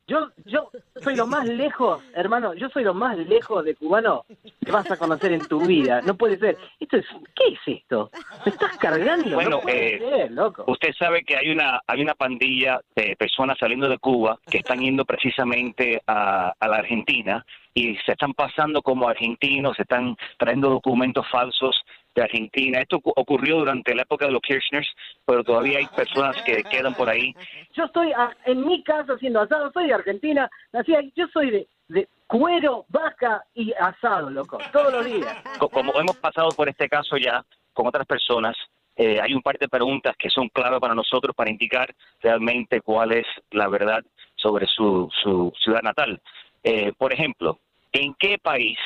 yo, 0.09 0.31
yo 0.45 0.69
soy 1.01 1.15
lo 1.15 1.27
más 1.27 1.45
lejos, 1.45 2.03
hermano, 2.15 2.53
yo 2.55 2.67
soy 2.69 2.83
lo 2.83 2.93
más 2.93 3.17
lejos 3.17 3.63
de 3.63 3.75
cubano 3.75 4.25
que 4.65 4.71
vas 4.71 4.89
a 4.89 4.97
conocer 4.97 5.31
en 5.31 5.47
tu 5.47 5.61
vida. 5.65 6.01
No 6.01 6.15
puede 6.15 6.37
ser. 6.37 6.57
Esto 6.79 6.97
es, 6.97 7.05
¿qué 7.35 7.53
es 7.53 7.77
esto? 7.79 8.09
¿Me 8.45 8.51
estás 8.51 8.75
cargando? 8.77 9.35
Bueno, 9.35 9.51
no 9.51 9.61
puede 9.61 9.95
eh, 9.95 9.99
ser, 9.99 10.31
loco. 10.31 10.63
Usted 10.67 10.93
sabe 10.97 11.23
que 11.23 11.37
hay 11.37 11.51
una 11.51 11.81
hay 11.85 12.01
una 12.01 12.15
pandilla 12.15 12.81
de 12.95 13.15
personas 13.15 13.57
saliendo 13.59 13.87
de 13.87 13.99
Cuba 13.99 14.39
que 14.49 14.57
están 14.57 14.79
yendo 14.79 15.05
precisamente 15.05 16.01
a, 16.07 16.53
a 16.59 16.67
la 16.67 16.77
Argentina 16.77 17.45
y 17.73 17.95
se 18.05 18.13
están 18.13 18.33
pasando 18.33 18.81
como 18.81 19.07
argentinos, 19.07 19.75
se 19.75 19.83
están 19.83 20.17
trayendo 20.37 20.69
documentos 20.69 21.25
falsos 21.29 21.85
de 22.19 22.25
Argentina. 22.25 22.79
Esto 22.81 22.97
ocu- 22.99 23.13
ocurrió 23.15 23.57
durante 23.59 23.95
la 23.95 24.03
época 24.03 24.25
de 24.25 24.31
los 24.31 24.41
Kirchners, 24.41 24.87
pero 25.25 25.43
todavía 25.43 25.79
hay 25.79 25.87
personas 25.87 26.35
que 26.43 26.63
quedan 26.69 26.93
por 26.93 27.09
ahí. 27.09 27.33
Yo 27.73 27.85
estoy 27.85 28.11
a- 28.11 28.35
en 28.45 28.65
mi 28.65 28.83
casa 28.83 29.13
haciendo 29.13 29.41
asado, 29.41 29.71
soy 29.71 29.87
de 29.87 29.93
Argentina, 29.93 30.49
nací 30.73 30.93
ahí, 30.95 31.11
yo 31.15 31.27
soy 31.33 31.49
de, 31.51 31.67
de 31.87 32.07
cuero, 32.27 32.85
vaca 32.89 33.43
y 33.55 33.71
asado, 33.73 34.29
loco, 34.29 34.65
todos 34.71 34.91
los 34.93 35.05
días. 35.05 35.37
Co- 35.57 35.69
Como 35.69 35.97
hemos 35.99 36.17
pasado 36.17 36.53
por 36.53 36.67
este 36.69 36.87
caso 36.89 37.17
ya 37.17 37.43
con 37.73 37.87
otras 37.87 38.05
personas, 38.05 38.55
eh, 38.95 39.19
hay 39.21 39.33
un 39.33 39.41
par 39.41 39.57
de 39.57 39.69
preguntas 39.69 40.13
que 40.17 40.29
son 40.29 40.49
clave 40.49 40.79
para 40.79 40.93
nosotros 40.93 41.33
para 41.35 41.49
indicar 41.49 41.93
realmente 42.21 42.81
cuál 42.81 43.13
es 43.13 43.25
la 43.51 43.67
verdad 43.69 44.03
sobre 44.35 44.65
su, 44.67 45.09
su 45.23 45.53
ciudad 45.63 45.81
natal. 45.81 46.19
Eh, 46.63 46.91
por 46.97 47.13
ejemplo, 47.13 47.59
¿en 47.93 48.13
qué 48.15 48.37
país 48.37 48.77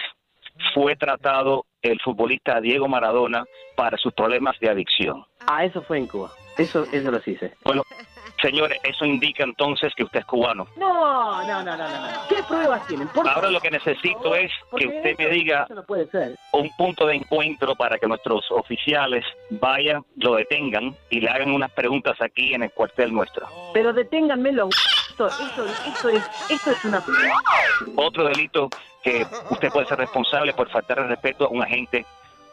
fue 0.76 0.96
tratado 0.96 1.66
el 1.84 2.00
futbolista 2.02 2.60
Diego 2.62 2.88
Maradona 2.88 3.44
para 3.76 3.98
sus 3.98 4.14
problemas 4.14 4.60
de 4.60 4.70
adicción? 4.70 5.24
Ah, 5.48 5.66
eso 5.66 5.82
fue 5.84 5.98
en 6.00 6.08
Cuba, 6.08 6.32
eso, 6.58 6.86
eso 6.92 7.12
lo 7.12 7.20
hice. 7.26 7.54
Bueno, 7.64 7.84
señores, 8.42 8.80
eso 8.84 9.06
indica 9.06 9.44
entonces 9.44 9.94
que 9.96 10.04
usted 10.04 10.22
es 10.22 10.26
cubano. 10.26 10.66
No, 10.78 11.46
no, 11.46 11.64
no, 11.64 11.76
no, 11.78 11.88
no. 11.90 12.08
¿Qué 12.30 12.42
pruebas 12.48 12.86
tienen? 12.88 13.08
Por 13.10 13.28
Ahora 13.28 13.50
lo 13.50 13.60
que 13.60 13.70
necesito 13.72 14.34
es 14.36 14.52
que 14.78 14.88
usted 14.88 15.18
me 15.18 15.28
diga 15.30 15.64
Eso 15.64 15.76
no 15.76 15.84
puede 15.84 16.08
ser. 16.08 16.36
un 16.54 16.70
punto 16.78 17.06
de 17.08 17.16
encuentro 17.16 17.76
para 17.76 17.98
que 17.98 18.08
nuestros 18.08 18.46
oficiales 18.52 19.26
vayan, 19.50 20.06
lo 20.16 20.36
detengan 20.36 20.96
y 21.10 21.20
le 21.20 21.30
hagan 21.30 21.52
unas 21.52 21.72
preguntas 21.72 22.16
aquí 22.22 22.54
en 22.54 22.64
el 22.64 22.72
cuartel 22.72 23.14
nuestro. 23.14 23.48
Pero 23.74 23.94
deténganme 23.94 24.52
los... 24.54 24.70
Esto, 25.14 25.28
esto, 25.28 25.66
esto 25.86 26.10
es, 26.10 26.24
esto 26.50 26.72
es 26.72 26.86
una... 26.86 27.04
Otro 27.96 28.24
delito 28.26 28.68
que 29.04 29.26
usted 29.50 29.70
puede 29.70 29.86
ser 29.86 30.00
responsable 30.00 30.54
por 30.54 30.70
faltar 30.70 31.00
el 31.00 31.10
respeto 31.10 31.46
a 31.46 31.50
un 31.50 31.62
agente 31.62 32.06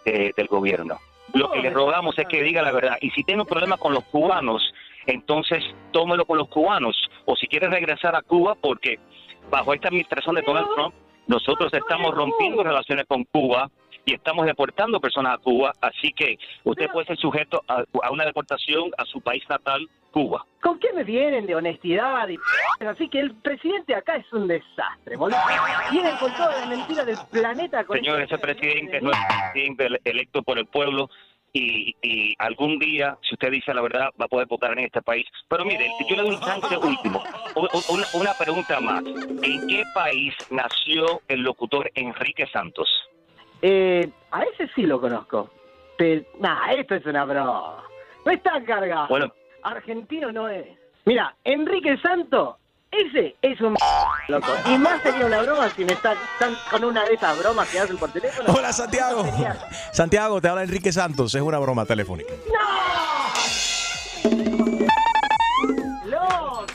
eh, 0.05 0.33
del 0.37 0.47
gobierno. 0.49 0.99
Lo 1.33 1.51
que 1.53 1.61
le 1.61 1.71
rogamos 1.71 2.19
es 2.19 2.27
que 2.27 2.43
diga 2.43 2.61
la 2.63 2.73
verdad. 2.73 2.99
Y 3.01 3.11
si 3.11 3.23
tiene 3.23 3.43
un 3.43 3.49
problema 3.49 3.77
con 3.77 3.95
los 3.95 4.05
cubanos, 4.05 4.63
entonces 5.07 5.63
tómelo 5.93 6.25
con 6.25 6.39
los 6.39 6.49
cubanos. 6.49 6.97
O 7.25 7.37
si 7.37 7.47
quiere 7.47 7.69
regresar 7.69 8.17
a 8.17 8.23
Cuba, 8.23 8.57
porque 8.61 8.99
bajo 9.49 9.73
esta 9.73 9.89
administración 9.89 10.35
de 10.35 10.43
Donald 10.43 10.67
Trump, 10.75 10.95
nosotros 11.29 11.73
estamos 11.73 12.13
rompiendo 12.15 12.65
relaciones 12.65 13.07
con 13.07 13.25
Cuba 13.25 13.71
y 14.05 14.15
estamos 14.15 14.47
deportando 14.47 15.01
personas 15.01 15.35
a 15.35 15.39
Cuba. 15.39 15.73
Así 15.81 16.13
que 16.13 16.37
usted 16.65 16.89
puede 16.91 17.07
ser 17.07 17.17
sujeto 17.19 17.63
a, 17.69 17.85
a 18.03 18.11
una 18.11 18.25
deportación 18.25 18.91
a 18.99 19.05
su 19.05 19.21
país 19.21 19.45
natal, 19.49 19.89
Cuba. 20.11 20.45
¿Con 20.63 20.79
qué 20.79 20.93
me 20.93 21.05
vienen 21.05 21.47
de 21.47 21.55
honestidad? 21.55 22.29
Y... 22.29 22.37
Así 22.85 23.09
que 23.09 23.21
el 23.21 23.35
presidente 23.37 23.95
acá 23.95 24.17
es 24.17 24.31
un 24.33 24.47
desastre, 24.47 25.17
boludo. 25.17 25.39
Vienen 25.91 26.17
con 26.17 26.33
todas 26.35 26.61
las 26.61 26.69
mentiras 26.69 27.07
del 27.07 27.17
planeta. 27.31 27.85
Con 27.85 27.97
Señor, 27.97 28.21
ese 28.21 28.39
presidente 28.39 29.01
no 29.01 29.11
es 29.11 29.19
presidente 29.53 29.87
ele- 29.87 30.01
electo 30.05 30.43
por 30.43 30.59
el 30.59 30.67
pueblo 30.67 31.09
y, 31.53 31.97
y 32.03 32.35
algún 32.39 32.79
día, 32.79 33.17
si 33.23 33.35
usted 33.35 33.51
dice 33.51 33.73
la 33.73 33.81
verdad, 33.83 34.11
va 34.21 34.27
a 34.27 34.29
poder 34.29 34.47
votar 34.47 34.73
en 34.73 34.81
este 34.81 35.01
país. 35.01 35.27
Pero 35.49 35.65
mire, 35.65 35.91
yo 36.09 36.17
le 36.17 36.23
doy 36.23 36.35
un 36.35 36.41
chance 36.41 36.77
último. 36.77 37.23
Una, 37.55 38.07
una 38.15 38.35
pregunta 38.35 38.81
más. 38.81 39.03
¿En 39.43 39.67
qué 39.67 39.83
país 39.95 40.35
nació 40.51 41.23
el 41.29 41.41
locutor 41.41 41.91
Enrique 41.95 42.47
Santos? 42.53 42.89
Eh, 43.63 44.09
a 44.31 44.43
ese 44.43 44.69
sí 44.75 44.83
lo 44.83 45.01
conozco. 45.01 45.51
Pero, 45.97 46.23
nah, 46.39 46.71
esto 46.73 46.95
es 46.95 47.07
una 47.07 47.25
broma. 47.25 47.83
No 48.25 48.33
está 48.33 48.63
cargado. 48.65 49.09
Bueno. 49.09 49.33
Argentino 49.63 50.33
no 50.33 50.49
es. 50.49 50.67
Mira, 51.05 51.35
Enrique 51.45 51.97
Santo, 52.03 52.59
ese 52.91 53.37
es 53.43 53.61
un 53.61 53.77
loco. 54.29 54.49
Y 54.67 54.79
más 54.79 55.03
sería 55.03 55.27
una 55.27 55.43
broma 55.43 55.69
si 55.71 55.85
me 55.85 55.93
están, 55.93 56.17
están 56.33 56.55
con 56.71 56.85
una 56.85 57.05
de 57.05 57.15
esas 57.15 57.39
bromas 57.39 57.69
que 57.69 57.81
hacen 57.81 57.97
por 57.97 58.11
teléfono. 58.13 58.53
Hola, 58.57 58.73
Santiago. 58.73 59.25
Santiago, 59.93 60.41
te 60.41 60.49
habla 60.49 60.63
Enrique 60.63 60.93
Santos. 60.93 61.35
Es 61.35 61.43
una 61.43 61.59
broma 61.59 61.85
telefónica. 61.87 62.33
¡Loco! 66.05 66.67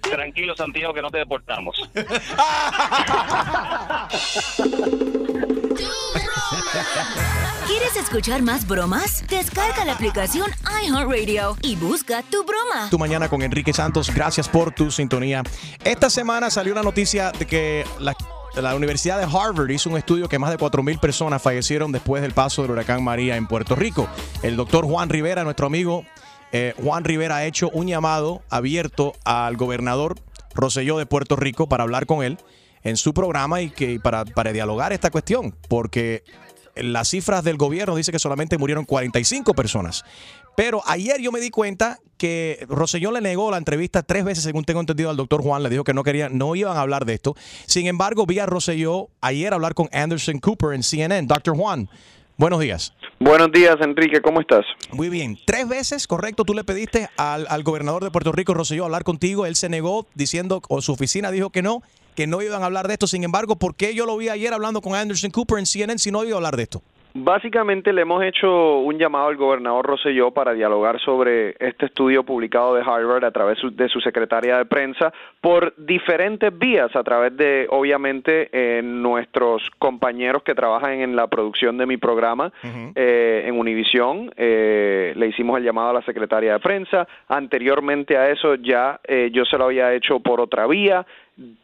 Tranquilo, 0.00 0.56
Santiago, 0.56 0.92
que 0.92 1.02
no 1.02 1.10
te 1.10 1.18
deportamos. 1.18 1.76
¿Quieres 7.70 7.96
escuchar 7.96 8.42
más 8.42 8.66
bromas? 8.66 9.24
Descarga 9.28 9.84
la 9.84 9.92
aplicación 9.92 10.50
iHeartRadio 10.82 11.56
y 11.62 11.76
busca 11.76 12.24
tu 12.24 12.42
broma. 12.42 12.90
Tu 12.90 12.98
mañana 12.98 13.28
con 13.28 13.42
Enrique 13.42 13.72
Santos. 13.72 14.12
Gracias 14.12 14.48
por 14.48 14.74
tu 14.74 14.90
sintonía. 14.90 15.44
Esta 15.84 16.10
semana 16.10 16.50
salió 16.50 16.72
una 16.72 16.82
noticia 16.82 17.30
de 17.30 17.46
que 17.46 17.84
la, 18.00 18.74
Universidad 18.74 19.18
de 19.18 19.24
Harvard 19.24 19.70
hizo 19.70 19.88
un 19.88 19.96
estudio 19.96 20.28
que 20.28 20.40
más 20.40 20.50
de 20.50 20.58
4.000 20.58 20.98
personas 20.98 21.40
fallecieron 21.40 21.92
después 21.92 22.22
del 22.22 22.32
paso 22.32 22.62
del 22.62 22.72
huracán 22.72 23.04
María 23.04 23.36
en 23.36 23.46
Puerto 23.46 23.76
Rico. 23.76 24.08
El 24.42 24.56
doctor 24.56 24.84
Juan 24.84 25.08
Rivera, 25.08 25.44
nuestro 25.44 25.68
amigo 25.68 26.04
eh, 26.50 26.74
Juan 26.82 27.04
Rivera, 27.04 27.36
ha 27.36 27.44
hecho 27.44 27.70
un 27.72 27.86
llamado 27.86 28.42
abierto 28.50 29.12
al 29.24 29.56
gobernador 29.56 30.16
Roselló 30.56 30.98
de 30.98 31.06
Puerto 31.06 31.36
Rico 31.36 31.68
para 31.68 31.84
hablar 31.84 32.06
con 32.06 32.24
él. 32.24 32.36
en 32.82 32.96
su 32.96 33.12
programa 33.14 33.60
y 33.60 33.70
que 33.70 34.00
para, 34.00 34.24
para 34.24 34.52
dialogar 34.52 34.92
esta 34.92 35.10
cuestión, 35.10 35.54
porque 35.68 36.24
las 36.82 37.08
cifras 37.08 37.44
del 37.44 37.56
gobierno 37.56 37.96
dice 37.96 38.12
que 38.12 38.18
solamente 38.18 38.58
murieron 38.58 38.84
45 38.84 39.54
personas. 39.54 40.04
Pero 40.56 40.82
ayer 40.86 41.20
yo 41.20 41.32
me 41.32 41.40
di 41.40 41.50
cuenta 41.50 41.98
que 42.16 42.66
Rosellón 42.68 43.14
le 43.14 43.20
negó 43.20 43.50
la 43.50 43.56
entrevista 43.56 44.02
tres 44.02 44.24
veces, 44.24 44.44
según 44.44 44.64
tengo 44.64 44.80
entendido, 44.80 45.10
al 45.10 45.16
doctor 45.16 45.42
Juan. 45.42 45.62
Le 45.62 45.70
dijo 45.70 45.84
que 45.84 45.94
no 45.94 46.02
quería, 46.02 46.28
no 46.28 46.54
iban 46.54 46.76
a 46.76 46.80
hablar 46.80 47.06
de 47.06 47.14
esto. 47.14 47.34
Sin 47.66 47.86
embargo, 47.86 48.26
vi 48.26 48.38
a 48.40 48.46
Roselló 48.46 49.08
ayer 49.20 49.54
hablar 49.54 49.74
con 49.74 49.88
Anderson 49.92 50.38
Cooper 50.38 50.74
en 50.74 50.82
CNN. 50.82 51.26
Doctor 51.26 51.56
Juan, 51.56 51.88
buenos 52.36 52.60
días. 52.60 52.92
Buenos 53.18 53.52
días, 53.52 53.76
Enrique, 53.80 54.20
¿cómo 54.22 54.40
estás? 54.40 54.64
Muy 54.92 55.08
bien. 55.08 55.38
Tres 55.46 55.68
veces, 55.68 56.06
correcto, 56.06 56.44
tú 56.44 56.54
le 56.54 56.64
pediste 56.64 57.08
al, 57.16 57.46
al 57.48 57.62
gobernador 57.62 58.02
de 58.02 58.10
Puerto 58.10 58.32
Rico, 58.32 58.54
Roselló, 58.54 58.84
hablar 58.84 59.04
contigo. 59.04 59.46
Él 59.46 59.56
se 59.56 59.68
negó 59.68 60.06
diciendo, 60.14 60.62
o 60.68 60.80
su 60.80 60.92
oficina 60.92 61.30
dijo 61.30 61.50
que 61.50 61.62
no, 61.62 61.82
que 62.20 62.26
no 62.26 62.42
iban 62.42 62.62
a 62.62 62.66
hablar 62.66 62.86
de 62.86 62.92
esto. 62.92 63.06
Sin 63.06 63.24
embargo, 63.24 63.56
¿por 63.56 63.74
qué 63.74 63.94
yo 63.94 64.04
lo 64.04 64.14
vi 64.18 64.28
ayer 64.28 64.52
hablando 64.52 64.82
con 64.82 64.94
Anderson 64.94 65.30
Cooper 65.30 65.58
en 65.58 65.64
CNN 65.64 65.98
si 65.98 66.10
no 66.10 66.22
iba 66.22 66.34
a 66.34 66.36
hablar 66.36 66.54
de 66.54 66.64
esto? 66.64 66.82
Básicamente 67.12 67.92
le 67.92 68.02
hemos 68.02 68.22
hecho 68.22 68.78
un 68.78 68.96
llamado 68.96 69.28
al 69.28 69.36
gobernador 69.36 69.84
Rosselló 69.84 70.30
para 70.30 70.52
dialogar 70.52 71.00
sobre 71.00 71.56
este 71.58 71.86
estudio 71.86 72.22
publicado 72.22 72.74
de 72.74 72.82
Harvard 72.82 73.24
a 73.24 73.32
través 73.32 73.58
de 73.72 73.88
su 73.88 74.00
secretaria 74.00 74.58
de 74.58 74.64
prensa 74.64 75.12
por 75.40 75.74
diferentes 75.76 76.56
vías, 76.56 76.94
a 76.94 77.02
través 77.02 77.36
de, 77.36 77.66
obviamente, 77.70 78.48
eh, 78.52 78.80
nuestros 78.82 79.62
compañeros 79.80 80.44
que 80.44 80.54
trabajan 80.54 81.00
en 81.00 81.16
la 81.16 81.26
producción 81.26 81.78
de 81.78 81.86
mi 81.86 81.96
programa 81.96 82.52
eh, 82.94 83.44
en 83.46 83.58
Univisión. 83.58 84.32
eh, 84.36 85.12
le 85.16 85.26
hicimos 85.26 85.58
el 85.58 85.64
llamado 85.64 85.90
a 85.90 85.94
la 85.94 86.02
secretaria 86.02 86.52
de 86.52 86.60
prensa. 86.60 87.08
Anteriormente 87.26 88.16
a 88.16 88.30
eso 88.30 88.54
ya 88.54 89.00
eh, 89.02 89.30
yo 89.32 89.44
se 89.46 89.58
lo 89.58 89.64
había 89.64 89.92
hecho 89.94 90.20
por 90.20 90.40
otra 90.40 90.68
vía 90.68 91.04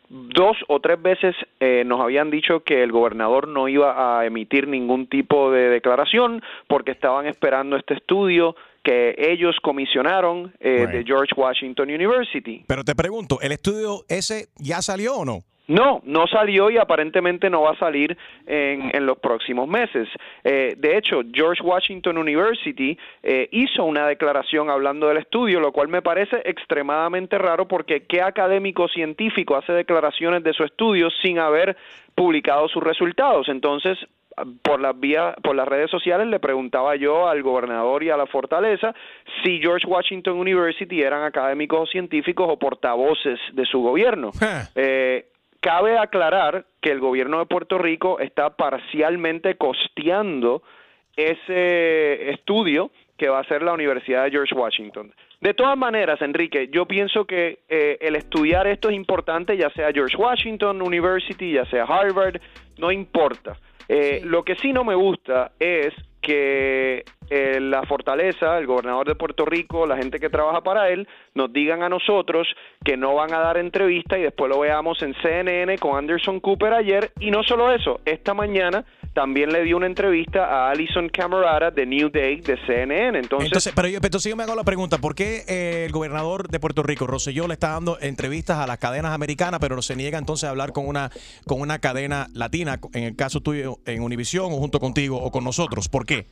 dos 0.09 0.57
o 0.69 0.81
tres 0.81 1.01
veces 1.01 1.35
eh, 1.61 1.83
nos 1.85 2.01
habían 2.01 2.31
dicho 2.31 2.61
que 2.61 2.83
el 2.83 2.93
gobernador 2.93 3.49
no 3.49 3.69
iba 3.69 4.19
a 4.19 4.25
emitir 4.25 4.69
ningún 4.69 5.07
tipo 5.07 5.51
de 5.51 5.69
declaración 5.69 6.43
porque 6.69 6.93
estaban 6.93 7.27
esperando 7.27 7.77
este 7.77 7.95
estudio 7.95 8.57
que 8.83 9.17
ellos 9.19 9.57
comisionaron 9.63 10.55
eh, 10.61 10.87
de 10.87 11.05
George 11.05 11.35
Washington 11.37 11.91
University. 11.91 12.65
Pero 12.69 12.85
te 12.85 12.95
pregunto, 12.95 13.41
¿el 13.41 13.53
estudio 13.53 14.05
ese 14.09 14.49
ya 14.59 14.81
salió 14.81 15.17
o 15.17 15.25
no? 15.25 15.43
No, 15.69 16.01
no 16.05 16.27
salió 16.27 16.71
y 16.71 16.79
aparentemente 16.79 17.51
no 17.51 17.63
va 17.63 17.73
a 17.73 17.79
salir 17.79 18.17
en, 18.47 18.95
en 18.95 19.07
los 19.07 19.19
próximos 19.19 19.67
meses. 19.69 20.09
Eh, 20.45 20.75
de 20.77 20.97
hecho, 20.97 21.23
George 21.33 21.63
Washington 21.63 22.19
University 22.19 22.97
eh, 23.23 23.49
hizo 23.51 23.85
una 23.85 24.07
declaración 24.07 24.71
hablando 24.71 25.09
del 25.09 25.19
estudio, 25.19 25.61
lo 25.61 25.73
cual 25.73 25.89
me 25.89 26.03
parece 26.03 26.41
extremadamente 26.45 27.39
raro 27.39 27.67
porque 27.67 28.05
¿qué 28.07 28.23
académico 28.23 28.89
científico 28.89 29.57
hace 29.57 29.73
declaraciones 29.73 30.45
de 30.45 30.53
su 30.53 30.63
estudio 30.63 31.09
sin 31.23 31.39
haber 31.39 31.77
publicado 32.15 32.69
sus 32.69 32.83
resultados? 32.83 33.49
Entonces, 33.49 33.99
por 34.63 34.81
las 34.81 34.99
vías, 34.99 35.35
por 35.43 35.57
las 35.57 35.67
redes 35.67 35.91
sociales 35.91 36.27
le 36.27 36.39
preguntaba 36.39 36.95
yo 36.97 37.29
al 37.29 37.43
gobernador 37.43 38.03
y 38.03 38.11
a 38.11 38.17
la 38.17 38.27
fortaleza 38.27 38.95
si 39.43 39.59
George 39.61 39.87
Washington 39.87 40.39
University 40.39 41.01
eran 41.01 41.25
académicos 41.25 41.81
o 41.81 41.87
científicos 41.87 42.47
o 42.51 42.59
portavoces 42.59 43.41
de 43.53 43.65
su 43.65 43.81
gobierno. 43.81 44.31
Eh, 44.79 45.27
cabe 45.67 45.99
aclarar 45.99 46.65
que 46.81 46.93
el 46.93 47.01
gobierno 47.01 47.41
de 47.41 47.47
Puerto 47.47 47.77
Rico 47.77 48.21
está 48.21 48.51
parcialmente 48.51 49.57
costeando 49.57 50.63
ese 51.17 52.31
estudio 52.31 52.93
que 53.19 53.29
va 53.29 53.39
a 53.39 53.41
hacer 53.41 53.65
la 53.65 53.73
Universidad 53.73 54.23
de 54.23 54.31
George 54.31 54.55
Washington. 54.55 55.13
De 55.41 55.55
todas 55.55 55.77
maneras, 55.77 56.23
Enrique, 56.23 56.69
yo 56.71 56.87
pienso 56.87 57.25
que 57.25 57.59
eh, 57.69 57.99
el 58.01 58.15
estudiar 58.15 58.69
esto 58.69 58.91
es 58.91 58.95
importante, 58.95 59.57
ya 59.57 59.69
sea 59.71 59.91
George 59.93 60.17
Washington 60.17 60.81
University, 60.81 61.55
ya 61.55 61.65
sea 61.65 61.83
Harvard, 61.83 62.41
no 62.79 62.93
importa. 62.93 63.57
Eh, 63.89 64.21
Lo 64.23 64.45
que 64.45 64.55
sí 64.55 64.73
no 64.73 64.85
me 64.85 64.95
gusta 64.95 65.51
es 65.59 65.93
que 66.27 67.05
eh, 67.31 67.61
la 67.61 67.85
fortaleza, 67.85 68.59
el 68.59 68.67
gobernador 68.67 69.07
de 69.07 69.15
Puerto 69.15 69.45
Rico, 69.45 69.87
la 69.87 69.97
gente 69.97 70.19
que 70.19 70.29
trabaja 70.29 70.61
para 70.61 70.91
él, 70.91 71.07
nos 71.35 71.53
digan 71.53 71.85
a 71.85 71.89
nosotros 71.89 72.49
que 72.85 72.97
no 72.97 73.15
van 73.15 73.33
a 73.33 73.39
dar 73.39 73.59
entrevista 73.59 74.19
y 74.19 74.23
después 74.23 74.51
lo 74.51 74.59
veamos 74.59 75.01
en 75.03 75.15
CNN 75.23 75.79
con 75.79 75.97
Anderson 75.97 76.41
Cooper 76.41 76.73
ayer. 76.73 77.13
Y 77.21 77.31
no 77.31 77.45
solo 77.45 77.71
eso, 77.71 78.01
esta 78.05 78.35
mañana 78.35 78.85
también 79.17 79.51
le 79.51 79.63
dio 79.63 79.79
una 79.79 79.87
entrevista 79.87 80.45
a 80.45 80.71
Alison 80.71 81.09
Camerata 81.09 81.71
de 81.71 81.87
New 81.87 82.11
Day 82.11 82.43
de 82.43 82.59
CNN. 82.67 83.19
Entonces, 83.19 83.47
Entonces, 83.47 83.73
pero 83.75 83.89
yo, 83.89 83.97
entonces 83.97 84.29
yo 84.29 84.37
me 84.37 84.43
hago 84.43 84.55
la 84.55 84.63
pregunta, 84.63 84.99
¿por 84.99 85.15
qué 85.15 85.43
eh, 85.49 85.87
el 85.87 85.93
gobernador 85.93 86.49
de 86.49 86.61
Puerto 86.61 86.83
Rico, 86.83 87.07
Rosselló, 87.07 87.49
le 87.49 87.55
está 87.55 87.71
dando 87.71 87.97
entrevistas 87.99 88.59
a 88.59 88.67
las 88.67 88.77
cadenas 88.77 89.15
americanas, 89.15 89.59
pero 89.59 89.81
se 89.81 89.97
niega 89.97 90.19
entonces 90.19 90.47
a 90.47 90.51
hablar 90.51 90.75
con 90.75 90.87
una, 90.87 91.11
con 91.47 91.63
una 91.63 91.79
cadena 91.79 92.27
latina, 92.35 92.79
en 92.93 93.05
el 93.05 93.17
caso 93.17 93.41
tuyo 93.41 93.79
en 93.87 94.03
Univisión 94.03 94.53
o 94.53 94.57
junto 94.57 94.81
contigo 94.81 95.17
o 95.17 95.31
con 95.31 95.45
nosotros? 95.45 95.89
¿Por 95.89 96.05
qué? 96.05 96.27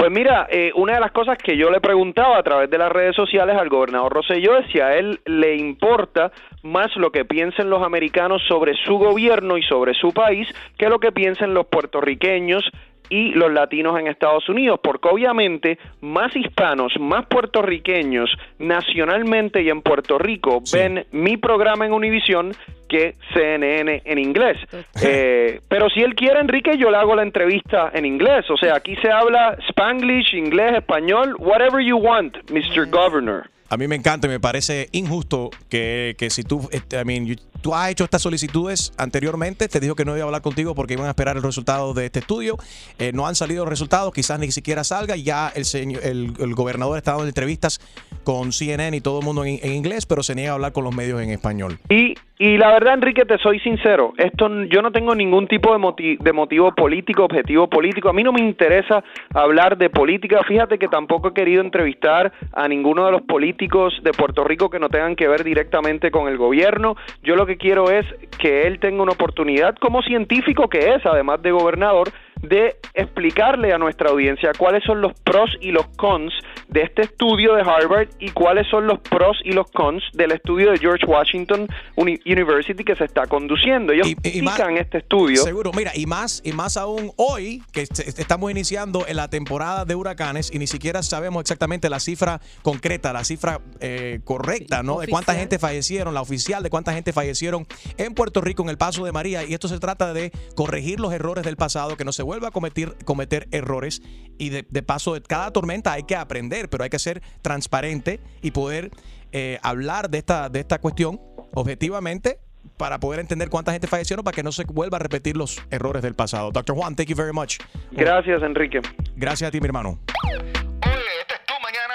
Pues 0.00 0.10
mira, 0.10 0.46
eh, 0.50 0.72
una 0.76 0.94
de 0.94 1.00
las 1.00 1.12
cosas 1.12 1.36
que 1.36 1.58
yo 1.58 1.68
le 1.68 1.78
preguntaba 1.78 2.38
a 2.38 2.42
través 2.42 2.70
de 2.70 2.78
las 2.78 2.90
redes 2.90 3.14
sociales 3.14 3.54
al 3.58 3.68
gobernador 3.68 4.10
Rosselló 4.10 4.56
es 4.56 4.72
si 4.72 4.80
a 4.80 4.96
él 4.96 5.20
le 5.26 5.56
importa 5.56 6.32
más 6.62 6.94
lo 6.96 7.10
que 7.10 7.24
piensen 7.24 7.70
los 7.70 7.82
americanos 7.82 8.42
sobre 8.48 8.74
su 8.74 8.98
gobierno 8.98 9.56
y 9.56 9.62
sobre 9.62 9.94
su 9.94 10.12
país 10.12 10.48
que 10.78 10.88
lo 10.88 10.98
que 10.98 11.12
piensen 11.12 11.54
los 11.54 11.66
puertorriqueños 11.66 12.64
y 13.10 13.32
los 13.32 13.52
latinos 13.52 13.98
en 13.98 14.06
Estados 14.06 14.48
Unidos, 14.48 14.80
porque 14.82 15.08
obviamente 15.08 15.78
más 16.00 16.34
hispanos, 16.34 16.92
más 16.98 17.26
puertorriqueños 17.26 18.30
nacionalmente 18.58 19.62
y 19.62 19.68
en 19.68 19.82
Puerto 19.82 20.16
Rico 20.16 20.62
ven 20.72 21.04
mi 21.10 21.36
programa 21.36 21.84
en 21.84 21.92
Univisión 21.92 22.52
que 22.88 23.16
CNN 23.34 24.02
en 24.04 24.18
inglés. 24.18 24.58
Eh, 25.02 25.60
pero 25.68 25.88
si 25.90 26.00
él 26.00 26.14
quiere, 26.14 26.40
Enrique, 26.40 26.76
yo 26.76 26.90
le 26.90 26.96
hago 26.96 27.14
la 27.14 27.22
entrevista 27.22 27.90
en 27.92 28.04
inglés. 28.04 28.48
O 28.50 28.56
sea, 28.56 28.76
aquí 28.76 28.96
se 28.96 29.10
habla 29.10 29.56
Spanglish, 29.68 30.34
inglés, 30.34 30.74
español, 30.74 31.36
whatever 31.38 31.84
you 31.84 31.96
want, 31.96 32.36
Mr. 32.50 32.86
Governor. 32.88 33.48
A 33.70 33.76
mí 33.76 33.86
me 33.86 33.94
encanta 33.94 34.26
y 34.26 34.30
me 34.30 34.40
parece 34.40 34.88
injusto 34.90 35.50
que, 35.68 36.16
que 36.18 36.28
si 36.28 36.42
tú, 36.42 36.68
este, 36.72 37.00
I 37.00 37.04
mean, 37.04 37.38
tú 37.62 37.72
has 37.72 37.88
hecho 37.90 38.02
estas 38.02 38.20
solicitudes 38.20 38.92
anteriormente, 38.96 39.68
te 39.68 39.78
dijo 39.78 39.94
que 39.94 40.04
no 40.04 40.16
iba 40.16 40.24
a 40.24 40.26
hablar 40.26 40.42
contigo 40.42 40.74
porque 40.74 40.94
iban 40.94 41.06
a 41.06 41.10
esperar 41.10 41.36
el 41.36 41.42
resultado 41.44 41.94
de 41.94 42.06
este 42.06 42.18
estudio, 42.18 42.58
eh, 42.98 43.12
no 43.14 43.28
han 43.28 43.36
salido 43.36 43.64
los 43.64 43.70
resultados, 43.70 44.12
quizás 44.12 44.40
ni 44.40 44.50
siquiera 44.50 44.82
salga, 44.82 45.14
ya 45.14 45.52
el, 45.54 45.64
señor, 45.64 46.04
el, 46.04 46.34
el 46.40 46.54
gobernador 46.54 46.98
está 46.98 47.12
dando 47.12 47.28
entrevistas 47.28 47.80
con 48.24 48.52
CNN 48.52 48.96
y 48.96 49.00
todo 49.00 49.20
el 49.20 49.24
mundo 49.24 49.44
en, 49.44 49.60
en 49.62 49.72
inglés, 49.72 50.04
pero 50.04 50.24
se 50.24 50.34
niega 50.34 50.50
a 50.50 50.54
hablar 50.54 50.72
con 50.72 50.82
los 50.82 50.92
medios 50.92 51.22
en 51.22 51.30
español. 51.30 51.78
Y, 51.88 52.16
y 52.42 52.56
la 52.56 52.72
verdad, 52.72 52.94
Enrique, 52.94 53.26
te 53.26 53.36
soy 53.36 53.60
sincero, 53.60 54.14
esto 54.16 54.48
yo 54.70 54.80
no 54.80 54.90
tengo 54.90 55.14
ningún 55.14 55.46
tipo 55.46 55.76
de, 55.76 56.16
de 56.18 56.32
motivo 56.32 56.74
político, 56.74 57.24
objetivo 57.24 57.68
político. 57.68 58.08
A 58.08 58.14
mí 58.14 58.22
no 58.22 58.32
me 58.32 58.40
interesa 58.40 59.04
hablar 59.34 59.76
de 59.76 59.90
política. 59.90 60.40
Fíjate 60.48 60.78
que 60.78 60.88
tampoco 60.88 61.28
he 61.28 61.34
querido 61.34 61.60
entrevistar 61.60 62.32
a 62.54 62.66
ninguno 62.66 63.04
de 63.04 63.12
los 63.12 63.20
políticos 63.24 63.92
de 64.02 64.12
Puerto 64.12 64.42
Rico 64.42 64.70
que 64.70 64.78
no 64.78 64.88
tengan 64.88 65.16
que 65.16 65.28
ver 65.28 65.44
directamente 65.44 66.10
con 66.10 66.28
el 66.28 66.38
gobierno. 66.38 66.96
Yo 67.22 67.36
lo 67.36 67.44
que 67.44 67.58
quiero 67.58 67.90
es 67.90 68.06
que 68.38 68.62
él 68.62 68.80
tenga 68.80 69.02
una 69.02 69.12
oportunidad 69.12 69.76
como 69.76 70.00
científico 70.00 70.66
que 70.70 70.94
es, 70.94 71.04
además 71.04 71.42
de 71.42 71.50
gobernador, 71.50 72.08
de 72.42 72.76
explicarle 72.94 73.72
a 73.72 73.78
nuestra 73.78 74.10
audiencia 74.10 74.52
cuáles 74.56 74.82
son 74.84 75.00
los 75.00 75.12
pros 75.20 75.50
y 75.60 75.72
los 75.72 75.86
cons 75.96 76.32
de 76.68 76.82
este 76.82 77.02
estudio 77.02 77.54
de 77.54 77.62
Harvard 77.62 78.08
y 78.18 78.30
cuáles 78.30 78.66
son 78.68 78.86
los 78.86 78.98
pros 79.00 79.36
y 79.44 79.52
los 79.52 79.70
cons 79.70 80.02
del 80.12 80.32
estudio 80.32 80.70
de 80.70 80.78
George 80.78 81.04
Washington 81.06 81.68
Uni- 81.96 82.20
University 82.24 82.84
que 82.84 82.96
se 82.96 83.04
está 83.04 83.26
conduciendo. 83.26 83.92
Ellos 83.92 84.08
explican 84.22 84.76
este 84.76 84.98
estudio. 84.98 85.42
Seguro, 85.42 85.72
mira, 85.74 85.92
y 85.94 86.06
más, 86.06 86.40
y 86.44 86.52
más 86.52 86.76
aún 86.76 87.12
hoy, 87.16 87.62
que 87.72 87.82
est- 87.82 87.98
est- 88.00 88.18
estamos 88.18 88.50
iniciando 88.50 89.04
en 89.06 89.16
la 89.16 89.28
temporada 89.28 89.84
de 89.84 89.94
huracanes 89.94 90.50
y 90.52 90.58
ni 90.58 90.66
siquiera 90.66 91.02
sabemos 91.02 91.40
exactamente 91.42 91.88
la 91.90 92.00
cifra 92.00 92.40
concreta, 92.62 93.12
la 93.12 93.24
cifra 93.24 93.60
eh, 93.80 94.20
correcta, 94.24 94.82
¿no? 94.82 95.00
De 95.00 95.08
cuánta 95.08 95.34
gente 95.34 95.58
fallecieron, 95.58 96.14
la 96.14 96.20
oficial 96.22 96.62
de 96.62 96.70
cuánta 96.70 96.92
gente 96.92 97.12
fallecieron 97.12 97.66
en 97.98 98.14
Puerto 98.14 98.40
Rico 98.40 98.62
en 98.62 98.68
el 98.70 98.78
paso 98.78 99.04
de 99.04 99.12
María. 99.12 99.44
Y 99.44 99.54
esto 99.54 99.68
se 99.68 99.78
trata 99.78 100.12
de 100.12 100.30
corregir 100.54 101.00
los 101.00 101.12
errores 101.12 101.44
del 101.44 101.56
pasado, 101.56 101.96
que 101.96 102.04
no 102.04 102.12
se 102.12 102.22
vuelva 102.30 102.48
a 102.48 102.50
cometer, 102.52 102.94
cometer 103.04 103.48
errores. 103.50 104.02
Y 104.38 104.50
de, 104.50 104.64
de 104.68 104.82
paso, 104.84 105.14
de 105.14 105.20
cada 105.20 105.50
tormenta 105.50 105.92
hay 105.92 106.04
que 106.04 106.14
aprender, 106.14 106.70
pero 106.70 106.84
hay 106.84 106.90
que 106.90 107.00
ser 107.00 107.22
transparente 107.42 108.20
y 108.40 108.52
poder 108.52 108.92
eh, 109.32 109.58
hablar 109.64 110.10
de 110.10 110.18
esta, 110.18 110.48
de 110.48 110.60
esta 110.60 110.78
cuestión 110.78 111.20
objetivamente 111.54 112.38
para 112.76 113.00
poder 113.00 113.18
entender 113.18 113.50
cuánta 113.50 113.72
gente 113.72 113.88
fallecieron 113.88 114.22
para 114.22 114.34
que 114.34 114.44
no 114.44 114.52
se 114.52 114.62
vuelva 114.62 114.98
a 114.98 115.00
repetir 115.00 115.36
los 115.36 115.60
errores 115.72 116.02
del 116.02 116.14
pasado. 116.14 116.52
Dr. 116.52 116.76
Juan, 116.76 116.94
thank 116.94 117.08
you 117.08 117.16
very 117.16 117.32
much. 117.32 117.58
Gracias, 117.90 118.40
Enrique. 118.44 118.80
Gracias 119.16 119.48
a 119.48 119.50
ti, 119.50 119.60
mi 119.60 119.66
hermano. 119.66 119.98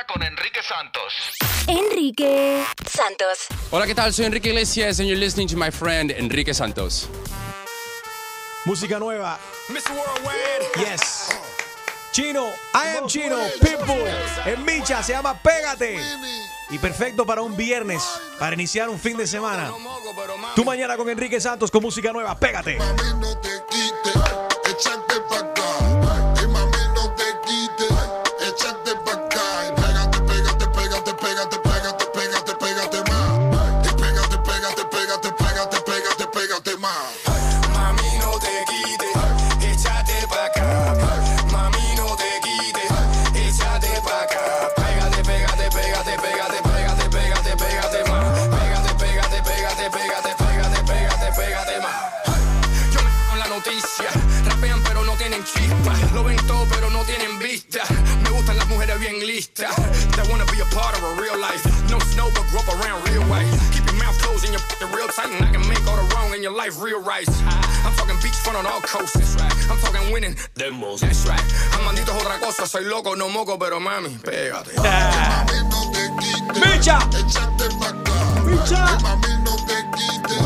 con 0.08 0.22
Enrique 0.22 0.60
Santos. 0.62 1.38
Enrique 1.68 2.64
Santos. 2.86 3.48
Hola, 3.72 3.88
¿qué 3.88 3.96
tal? 3.96 4.14
Soy 4.14 4.26
Enrique 4.26 4.50
Iglesias 4.50 5.00
and 5.00 5.08
you're 5.08 5.20
listening 5.20 5.48
to 5.48 5.58
my 5.58 5.72
friend 5.72 6.12
Enrique 6.12 6.54
Santos. 6.54 7.10
Música 8.66 8.98
nueva. 9.00 9.38
Mr. 9.70 9.92
Worldwide. 9.96 10.90
Yes. 10.92 11.30
Chino, 12.12 12.48
I 12.74 12.98
am 12.98 13.08
Chino, 13.08 13.38
Pitbull. 13.62 14.08
En 14.46 14.64
Micha 14.66 15.04
se 15.04 15.12
llama 15.14 15.38
Pégate. 15.38 16.00
y 16.70 16.80
perfecto 16.80 17.26
para 17.26 17.42
un 17.42 17.56
viernes, 17.56 18.02
para 18.40 18.56
iniciar 18.56 18.90
un 18.90 19.00
fin 19.00 19.18
de 19.18 19.28
semana. 19.28 19.72
Tú 20.56 20.64
mañana 20.66 20.98
con 20.98 21.10
Enrique 21.10 21.40
Santos 21.40 21.70
con 21.70 21.84
música 21.84 22.12
nueva. 22.12 22.36
Pégate. 22.40 22.78
Échate 24.68 25.20
pa' 25.30 25.40
acá. 25.40 25.85
Life. 61.50 61.64
No 61.90 62.00
snow 62.12 62.28
but 62.34 62.46
grow 62.50 62.62
up 62.62 62.70
around 62.76 63.00
real 63.10 63.24
white. 63.30 63.50
Keep 63.74 63.86
your 63.86 63.98
mouth 64.02 64.18
closed 64.22 64.44
and 64.46 64.54
your 64.54 64.62
f***ing 64.62 64.92
real 64.92 65.08
tight 65.08 65.30
and 65.30 65.44
I 65.44 65.50
can 65.54 65.64
make 65.70 65.84
all 65.88 65.98
the 65.98 66.08
wrong 66.14 66.34
in 66.34 66.42
your 66.42 66.56
life 66.56 66.82
real 66.82 67.02
right. 67.02 67.28
I'm 67.86 67.94
talking 68.00 68.18
beachfront 68.24 68.58
on 68.58 68.66
all 68.66 68.82
coasts. 68.82 69.36
Right? 69.36 69.54
I'm 69.70 69.80
talking 69.80 70.12
winning 70.12 70.36
the 70.56 70.72
most. 70.72 71.02
That's 71.02 71.26
right. 71.28 71.46
I'm 71.74 71.84
mandito 71.86 72.12
es 72.14 72.24
otra 72.24 72.40
cosa. 72.40 72.68
Soy 72.68 72.86
loco, 72.86 73.16
no 73.16 73.30
moco, 73.30 73.58
pero 73.58 73.80
mami, 73.80 74.18
pégate. 74.24 74.72
¡Micha! 76.62 76.98
Échate 77.20 77.68
pa' 77.80 77.90
acá. 77.90 78.18
¡Micha! 78.46 78.82
Ay, 78.86 78.98
mami, 79.04 79.32
no 79.46 79.54
te 79.68 79.78
quites. 79.96 80.40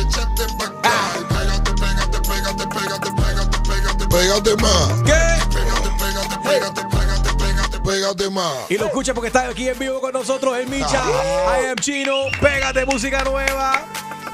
Échate 0.00 0.44
pa' 0.58 0.66
acá. 0.66 0.94
Y 1.18 1.24
pégate, 1.32 1.72
pégate, 1.82 2.18
pégate, 2.28 2.66
pégate, 2.74 3.10
pégate, 3.20 3.58
pégate, 3.68 4.04
pégate 4.14 4.52
más. 4.62 4.88
¿Qué? 5.08 5.22
Pégate, 5.54 5.90
pégate, 6.00 6.36
pégate, 6.44 6.82
pégate, 6.84 6.97
pégate, 7.88 8.28
más. 8.28 8.70
Y 8.70 8.76
lo 8.76 8.86
escucha 8.86 9.14
porque 9.14 9.28
está 9.28 9.48
aquí 9.48 9.68
en 9.68 9.78
vivo 9.78 10.00
con 10.00 10.12
nosotros 10.12 10.56
el 10.58 10.68
Micha. 10.68 11.02
I 11.62 11.68
am 11.68 11.76
Chino. 11.76 12.26
Pégate 12.40 12.84
música 12.84 13.24
nueva. 13.24 13.86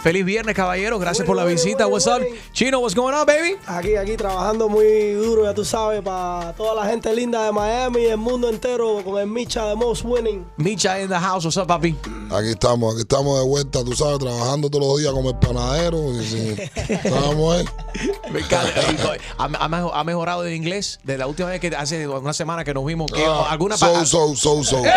Feliz 0.05 0.23
viernes, 0.27 0.55
caballeros. 0.55 1.01
Gracias 1.01 1.27
por 1.27 1.35
la 1.35 1.47
visita. 1.47 1.87
What's 1.87 2.07
up? 2.07 2.21
Chino, 2.53 2.79
what's 2.81 2.95
going 2.95 3.15
on, 3.15 3.25
baby? 3.25 3.57
Aquí, 3.67 3.97
aquí 3.97 4.19
trabajando 4.19 4.69
muy 4.69 5.13
duro, 5.15 5.45
ya 5.45 5.55
tú 5.55 5.65
sabes, 5.65 6.03
para 6.03 6.53
toda 6.53 6.75
la 6.75 6.91
gente 6.91 7.11
linda 7.17 7.43
de 7.47 7.53
Miami 7.53 8.03
y 8.03 8.07
el 8.09 8.19
mundo 8.19 8.51
entero 8.51 9.03
con 9.03 9.19
el 9.19 9.27
Micha 9.27 9.65
de 9.65 9.75
Most 9.77 10.05
Winning. 10.05 10.45
Micha 10.59 11.01
in 11.01 11.09
the 11.09 11.15
house. 11.19 11.47
What's 11.47 11.57
up, 11.57 11.67
papi? 11.69 11.97
Aquí 12.31 12.51
estamos, 12.51 12.93
aquí 12.93 13.01
estamos 13.01 13.39
de 13.41 13.47
vuelta, 13.47 13.83
tú 13.83 13.95
sabes, 13.97 14.19
trabajando 14.19 14.69
todos 14.69 14.87
los 14.87 14.99
días 15.01 15.11
como 15.11 15.31
el 15.31 15.37
panadero. 15.39 16.13
Y 16.21 16.25
sí, 16.27 16.55
estamos 16.77 17.57
ahí. 17.57 17.65
Me 18.31 18.41
encanta. 18.41 18.73
¿Ha, 19.39 19.45
ha 19.45 19.69
mejo- 19.69 19.95
ha 19.95 20.05
mejorado 20.05 20.45
el 20.45 20.53
inglés 20.53 21.01
de 21.03 21.17
la 21.17 21.27
última 21.27 21.49
vez 21.49 21.61
que 21.63 21.69
hace 21.69 22.07
una 22.07 22.35
semana 22.35 22.63
que 22.63 22.75
nos 22.75 22.85
vimos? 22.85 23.11
Que 23.11 23.25
Ah, 23.25 23.47
alguna 23.49 23.79
so, 23.79 24.05
so, 24.05 24.37
so, 24.37 24.63
so. 24.63 24.83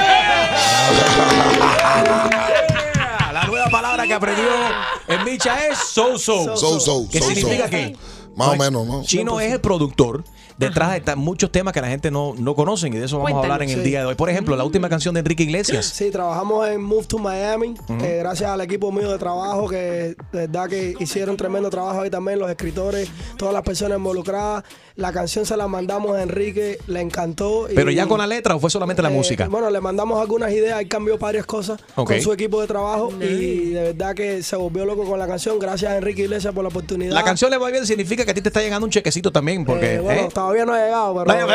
La 3.07 3.16
nueva 3.57 3.71
palabra 3.71 4.05
que 4.05 4.13
aprendió 4.13 4.45
en 5.07 5.23
Micha 5.23 5.67
es 5.67 5.77
so-so. 5.79 6.55
So, 6.55 6.79
so, 6.79 7.07
¿Qué 7.09 7.19
so, 7.19 7.27
significa 7.27 7.65
so. 7.65 7.69
que? 7.71 7.95
Más 8.35 8.49
o 8.49 8.55
menos, 8.55 8.85
¿no? 8.85 9.03
Chino 9.03 9.39
es 9.39 9.51
el 9.51 9.61
productor 9.61 10.23
detrás 10.57 10.93
de 10.93 11.01
ta- 11.01 11.15
muchos 11.15 11.51
temas 11.51 11.73
que 11.73 11.81
la 11.81 11.87
gente 11.87 12.11
no, 12.11 12.33
no 12.37 12.55
conocen 12.55 12.93
y 12.93 12.97
de 12.97 13.05
eso 13.05 13.19
vamos 13.19 13.33
a 13.39 13.43
hablar 13.43 13.63
en 13.63 13.69
el 13.69 13.83
día 13.83 13.99
de 14.01 14.05
hoy. 14.07 14.15
Por 14.15 14.29
ejemplo, 14.29 14.55
la 14.55 14.63
última 14.63 14.89
canción 14.89 15.13
de 15.13 15.19
Enrique 15.19 15.43
Iglesias. 15.43 15.85
Sí, 15.85 16.09
trabajamos 16.11 16.67
en 16.67 16.81
Move 16.81 17.05
to 17.05 17.17
Miami, 17.19 17.75
eh, 18.01 18.17
gracias 18.19 18.49
al 18.49 18.61
equipo 18.61 18.91
mío 18.91 19.11
de 19.11 19.17
trabajo 19.17 19.67
que 19.69 19.77
de 19.77 20.15
verdad 20.31 20.67
que 20.69 20.95
hicieron 20.99 21.37
tremendo 21.37 21.69
trabajo 21.69 22.01
ahí 22.01 22.09
también, 22.09 22.39
los 22.39 22.49
escritores, 22.49 23.09
todas 23.37 23.53
las 23.53 23.63
personas 23.63 23.97
involucradas. 23.97 24.63
La 24.95 25.11
canción 25.13 25.45
se 25.45 25.55
la 25.55 25.67
mandamos 25.67 26.15
a 26.17 26.23
Enrique, 26.23 26.79
le 26.87 27.01
encantó. 27.01 27.69
y- 27.69 27.75
Pero 27.75 27.91
ya 27.91 28.07
con 28.07 28.17
la 28.17 28.25
letra 28.25 28.55
o 28.55 28.59
fue 28.59 28.71
solamente 28.71 29.03
la 29.03 29.09
Eh, 29.09 29.13
música. 29.13 29.47
Bueno, 29.47 29.69
le 29.69 29.79
mandamos 29.79 30.19
algunas 30.19 30.51
ideas, 30.51 30.81
él 30.81 30.87
cambió 30.87 31.19
varias 31.19 31.45
cosas 31.45 31.79
con 31.93 32.19
su 32.19 32.33
equipo 32.33 32.59
de 32.61 32.67
trabajo 32.67 33.11
y 33.21 33.69
de 33.71 33.81
verdad 33.93 34.15
que 34.15 34.41
se 34.41 34.55
volvió 34.55 34.85
loco 34.85 35.03
con 35.05 35.19
la 35.19 35.27
canción. 35.27 35.59
Gracias 35.59 35.91
a 35.91 35.97
Enrique 35.97 36.23
Iglesias 36.23 36.51
por 36.53 36.63
la 36.63 36.69
oportunidad. 36.69 37.13
La 37.13 37.23
canción 37.23 37.51
le 37.51 37.57
va 37.57 37.69
bien 37.69 37.85
significa 37.85 38.25
que 38.25 38.31
a 38.31 38.33
ti 38.33 38.41
te 38.41 38.49
está 38.49 38.61
llegando 38.61 38.85
un 38.85 38.91
chequecito 38.91 39.31
también, 39.31 39.65
porque 39.65 39.95
Eh, 39.95 39.99
bueno, 39.99 40.21
¿eh? 40.21 40.29
Todavía 40.47 40.65
no 40.65 40.73
ha 40.73 40.79
llegado, 40.79 41.13
pero. 41.13 41.47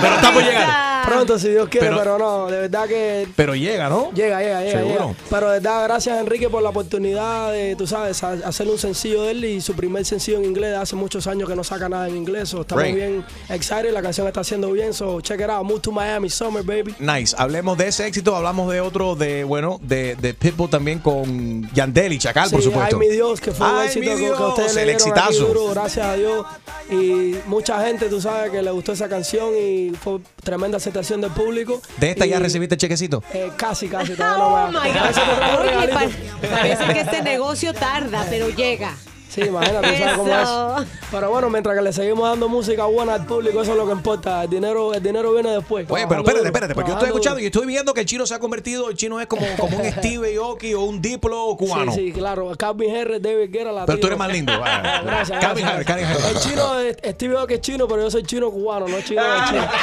Pero 0.00 0.14
estamos 0.16 0.42
llegando. 0.42 0.95
Pronto, 1.06 1.38
si 1.38 1.48
Dios 1.50 1.68
quiere, 1.68 1.86
Pero- 1.88 1.98
pero, 1.98 2.18
no, 2.18 2.46
de 2.46 2.58
verdad 2.60 2.86
que. 2.86 3.26
Pero 3.36 3.54
llega, 3.54 3.88
¿no? 3.88 4.10
Llega, 4.12 4.40
llega, 4.40 4.62
llega, 4.62 4.78
Seguro. 4.80 5.06
llega. 5.08 5.14
Pero 5.30 5.46
de 5.50 5.52
verdad, 5.60 5.84
gracias 5.84 6.20
Enrique 6.20 6.48
por 6.50 6.62
la 6.62 6.70
oportunidad 6.70 7.52
de, 7.52 7.76
tú 7.76 7.86
sabes, 7.86 8.22
ha- 8.22 8.32
hacer 8.44 8.68
un 8.68 8.78
sencillo 8.78 9.22
de 9.22 9.30
él 9.30 9.44
y 9.44 9.60
su 9.60 9.74
primer 9.74 10.04
sencillo 10.04 10.38
en 10.38 10.44
inglés. 10.44 10.76
Hace 10.76 10.96
muchos 10.96 11.26
años 11.26 11.48
que 11.48 11.56
no 11.56 11.64
saca 11.64 11.88
nada 11.88 12.08
en 12.08 12.16
inglés. 12.16 12.48
so 12.48 12.60
estamos 12.62 12.84
bien 12.84 13.24
excited, 13.48 13.92
la 13.92 14.02
canción 14.02 14.26
está 14.26 14.40
haciendo 14.40 14.70
bien. 14.72 14.92
So 14.92 15.20
check 15.20 15.40
it 15.40 15.48
out, 15.50 15.64
move 15.64 15.80
to 15.80 15.92
Miami, 15.92 16.28
summer, 16.30 16.62
baby. 16.62 16.94
Nice. 16.98 17.34
Hablemos 17.38 17.76
de 17.78 17.88
ese 17.88 18.06
éxito, 18.06 18.34
hablamos 18.36 18.72
de 18.72 18.80
otro, 18.80 19.14
de 19.16 19.44
bueno, 19.44 19.78
de, 19.82 20.16
de 20.16 20.34
Pitbull 20.34 20.70
también 20.70 20.98
con 20.98 21.68
Yandel 21.72 22.12
y 22.12 22.18
Chacal, 22.18 22.50
por 22.50 22.62
supuesto. 22.62 22.98
Ay, 23.00 23.08
mi 23.08 23.12
Dios, 23.14 23.40
que 23.40 23.52
fue 23.52 23.66
un 23.68 23.76
Ay, 23.76 23.86
éxito 23.86 24.00
mi 24.00 24.06
que- 24.06 24.14
que, 24.16 24.20
Dios, 24.22 24.40
ustedes 24.40 24.76
el 24.76 24.88
exitazo. 24.90 25.46
duro, 25.46 25.68
gracias 25.70 26.06
a 26.06 26.14
Dios. 26.14 26.46
Y 26.90 27.34
mucha 27.46 27.84
gente, 27.84 28.08
tú 28.08 28.20
sabes, 28.20 28.50
que 28.50 28.62
le 28.62 28.70
gustó 28.70 28.92
esa 28.92 29.08
canción 29.08 29.50
y 29.56 29.90
fue 30.00 30.18
tremenda 30.42 30.78
aceptación 30.98 31.20
del 31.20 31.30
público. 31.32 31.80
¿De 31.98 32.10
esta 32.10 32.26
ya 32.26 32.36
Y, 32.38 32.40
recibiste 32.42 32.74
el 32.74 32.80
chequecito? 32.80 33.22
eh, 33.32 33.50
casi, 33.56 33.88
casi, 33.88 34.12
todavía 34.16 34.38
no 34.38 34.46
Oh 34.46 34.66
me 34.68 34.78
my 34.80 34.88
God. 34.92 35.60
Oye, 35.60 35.70
regalito. 35.70 35.94
pa- 36.40 36.48
parece 36.56 36.84
que 36.92 37.00
este 37.00 37.22
negocio 37.22 37.74
tarda, 37.74 38.26
pero 38.30 38.48
llega. 38.50 38.94
Sí, 39.36 39.42
imagínate, 39.42 39.98
¿sabes 39.98 40.16
cómo 40.16 40.32
es? 40.80 40.88
Pero 41.10 41.30
bueno, 41.30 41.50
mientras 41.50 41.76
que 41.76 41.82
le 41.82 41.92
seguimos 41.92 42.26
dando 42.26 42.48
música 42.48 42.86
buena 42.86 43.12
al 43.14 43.26
público, 43.26 43.60
eso 43.60 43.72
es 43.72 43.76
lo 43.76 43.84
que 43.84 43.92
importa. 43.92 44.42
El 44.44 44.48
dinero, 44.50 44.94
el 44.94 45.02
dinero 45.02 45.30
viene 45.34 45.50
después. 45.50 45.86
Oye, 45.90 46.06
pero 46.08 46.22
espérate, 46.22 46.46
espérate, 46.46 46.74
porque 46.74 46.88
yo 46.90 46.94
estoy 46.94 47.08
escuchando 47.10 47.40
y 47.40 47.44
estoy 47.46 47.66
viendo 47.66 47.92
que 47.92 48.00
el 48.00 48.06
chino 48.06 48.26
se 48.26 48.34
ha 48.34 48.38
convertido, 48.38 48.88
el 48.88 48.96
chino 48.96 49.20
es 49.20 49.26
como, 49.26 49.46
como 49.58 49.76
un 49.76 49.84
Steve 49.92 50.36
Aoki 50.36 50.72
o 50.72 50.80
un 50.84 51.02
Diplo 51.02 51.54
cubano. 51.58 51.92
Sí, 51.92 52.06
sí, 52.06 52.12
claro. 52.12 52.50
Calvin 52.58 52.96
Harris, 52.96 53.20
David 53.20 53.50
Guerra, 53.52 53.72
la 53.72 53.84
Pero 53.84 54.00
tú 54.00 54.06
eres 54.06 54.18
más 54.18 54.32
lindo. 54.32 54.52
Gracias, 55.04 55.38
Calvin. 55.38 55.66
Harris, 55.66 55.86
Calvin 55.86 56.06
Harris. 56.06 56.24
El 56.24 56.38
chino, 56.40 56.80
es- 56.80 56.96
Steve 57.14 57.36
Aoki 57.36 57.54
es 57.54 57.60
chino, 57.60 57.86
pero 57.86 58.02
yo 58.02 58.10
soy 58.10 58.22
chino 58.22 58.50
cubano, 58.50 58.88
no 58.88 58.98
chino 59.02 59.22
chino. 59.50 59.68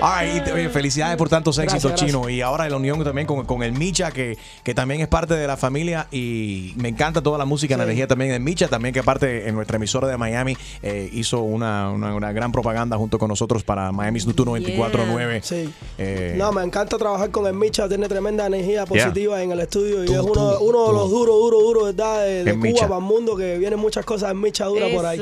Ay, 0.00 0.42
felicidades 0.72 1.16
por 1.16 1.28
tantos 1.28 1.58
éxitos, 1.58 1.90
Gracias, 1.92 2.08
Chino. 2.10 2.28
Y 2.28 2.40
ahora 2.40 2.68
la 2.68 2.76
unión 2.76 3.02
también 3.04 3.26
con, 3.26 3.44
con 3.46 3.62
el 3.62 3.72
Micha, 3.72 4.10
que, 4.10 4.36
que 4.64 4.74
también 4.74 5.00
es 5.00 5.08
parte 5.08 5.34
de 5.34 5.46
la 5.46 5.56
familia. 5.56 6.08
Y 6.10 6.72
me 6.76 6.88
encanta 6.88 7.22
toda 7.22 7.38
la 7.38 7.44
música, 7.44 7.61
la 7.78 7.84
energía 7.84 8.06
también 8.06 8.30
de 8.32 8.38
Micha, 8.38 8.68
también 8.68 8.92
que 8.92 9.00
aparte 9.00 9.48
en 9.48 9.54
nuestra 9.54 9.76
emisora 9.76 10.08
de 10.08 10.16
Miami 10.16 10.56
eh, 10.82 11.08
hizo 11.12 11.40
una, 11.42 11.90
una- 11.90 12.14
una 12.14 12.32
gran 12.32 12.52
propaganda 12.52 12.96
junto 12.96 13.18
con 13.18 13.28
nosotros 13.28 13.62
para 13.64 13.92
Miami's 13.92 14.26
Nutu 14.26 14.44
94.9. 14.44 15.42
Sí. 15.42 15.72
Eh, 15.98 16.34
No, 16.36 16.52
me 16.52 16.62
encanta 16.62 16.98
trabajar 16.98 17.30
con 17.30 17.46
el 17.46 17.54
Micha, 17.54 17.88
tiene 17.88 18.08
tremenda 18.08 18.46
energía 18.46 18.84
positiva 18.86 19.42
en 19.42 19.52
el 19.52 19.60
estudio 19.60 20.02
y 20.04 20.06
Tú, 20.06 20.12
es 20.14 20.20
uno, 20.20 20.32
tú, 20.32 20.64
uno 20.64 20.86
de 20.88 20.92
los 20.92 21.10
duros, 21.10 21.38
duros, 21.38 21.62
duros, 21.62 21.84
¿verdad? 21.84 22.26
De, 22.26 22.44
Cuba 22.52 22.56
Micha. 22.56 22.88
para 22.88 22.98
el 23.00 23.04
mundo, 23.04 23.36
que 23.36 23.58
vienen 23.58 23.78
muchas 23.78 24.04
cosas 24.04 24.30
en 24.30 24.40
Micha 24.40 24.64
dura 24.66 24.86
por 24.94 25.06
ahí. 25.06 25.20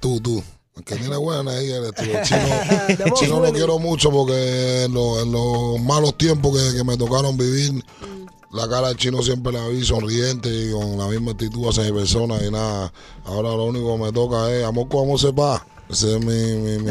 Tú, 0.00 0.20
tú. 0.20 0.42
Que 0.84 0.96
tiene 0.96 1.16
buena 1.16 1.52
tú. 1.52 2.02
El 2.02 2.22
chino, 2.24 3.14
chino 3.14 3.40
lo 3.40 3.52
quiero 3.52 3.78
mucho 3.78 4.10
porque 4.10 4.84
en, 4.86 4.92
lo- 4.92 5.22
en 5.22 5.30
los 5.30 5.80
malos 5.80 6.18
tiempos 6.18 6.52
que, 6.58 6.78
que 6.78 6.82
me 6.82 6.96
tocaron 6.96 7.36
vivir, 7.36 7.70
la 8.54 8.68
cara 8.68 8.88
del 8.88 8.96
chino 8.96 9.20
siempre 9.20 9.52
la 9.52 9.66
vi 9.66 9.84
sonriente 9.84 10.48
y 10.48 10.70
con 10.70 10.96
la 10.96 11.08
misma 11.08 11.32
actitud 11.32 11.68
hacia 11.68 11.82
mi 11.84 11.92
persona 11.92 12.36
y 12.46 12.50
nada. 12.50 12.92
Ahora 13.24 13.48
lo 13.50 13.64
único 13.64 13.96
que 13.96 14.04
me 14.04 14.12
toca 14.12 14.50
es 14.52 14.64
amor 14.64 14.88
como 14.88 15.18
sepa. 15.18 15.66
Ese 15.90 16.16
es 16.16 16.24
mi, 16.24 16.32
mi, 16.32 16.78
mi. 16.78 16.90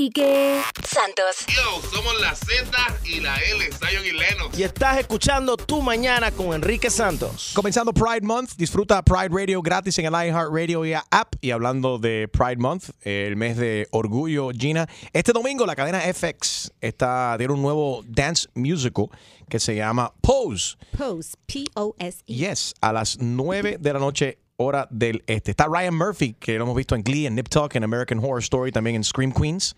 Enrique 0.00 0.62
Santos. 0.82 1.44
Yo, 1.46 1.90
somos 1.90 2.18
la 2.22 2.34
Z 2.34 2.70
y 3.04 3.20
la 3.20 3.36
L, 3.36 3.68
Zion 3.70 4.06
y 4.06 4.12
Lennox. 4.12 4.58
Y 4.58 4.62
estás 4.62 4.98
escuchando 4.98 5.58
Tu 5.58 5.82
Mañana 5.82 6.30
con 6.30 6.54
Enrique 6.54 6.88
Santos. 6.88 7.52
Comenzando 7.54 7.92
Pride 7.92 8.22
Month, 8.22 8.52
disfruta 8.56 9.02
Pride 9.02 9.28
Radio 9.28 9.60
gratis 9.60 9.98
en 9.98 10.06
el 10.06 10.12
iHeartRadio 10.14 10.86
y 10.86 10.94
app. 10.94 11.34
Y 11.42 11.50
hablando 11.50 11.98
de 11.98 12.28
Pride 12.28 12.56
Month, 12.56 12.92
el 13.02 13.36
mes 13.36 13.58
de 13.58 13.88
orgullo, 13.90 14.48
Gina, 14.56 14.88
este 15.12 15.34
domingo 15.34 15.66
la 15.66 15.76
cadena 15.76 16.00
FX 16.00 16.72
está, 16.80 17.34
tiene 17.36 17.52
un 17.52 17.60
nuevo 17.60 18.02
dance 18.06 18.48
musical 18.54 19.08
que 19.50 19.60
se 19.60 19.76
llama 19.76 20.14
Pose. 20.22 20.78
Pose, 20.96 21.34
P-O-S-E. 21.44 22.24
Yes, 22.24 22.72
a 22.80 22.94
las 22.94 23.18
9 23.18 23.76
de 23.78 23.92
la 23.92 23.98
noche, 23.98 24.38
hora 24.60 24.86
del 24.90 25.24
este. 25.26 25.52
Está 25.52 25.66
Ryan 25.66 25.94
Murphy, 25.94 26.34
que 26.38 26.58
lo 26.58 26.64
hemos 26.64 26.76
visto 26.76 26.94
en 26.94 27.02
Glee, 27.02 27.26
en 27.26 27.34
Nip 27.34 27.48
Tuck, 27.48 27.74
en 27.74 27.84
American 27.84 28.18
Horror 28.18 28.40
Story, 28.40 28.72
también 28.72 28.96
en 28.96 29.04
Scream 29.04 29.32
Queens. 29.32 29.74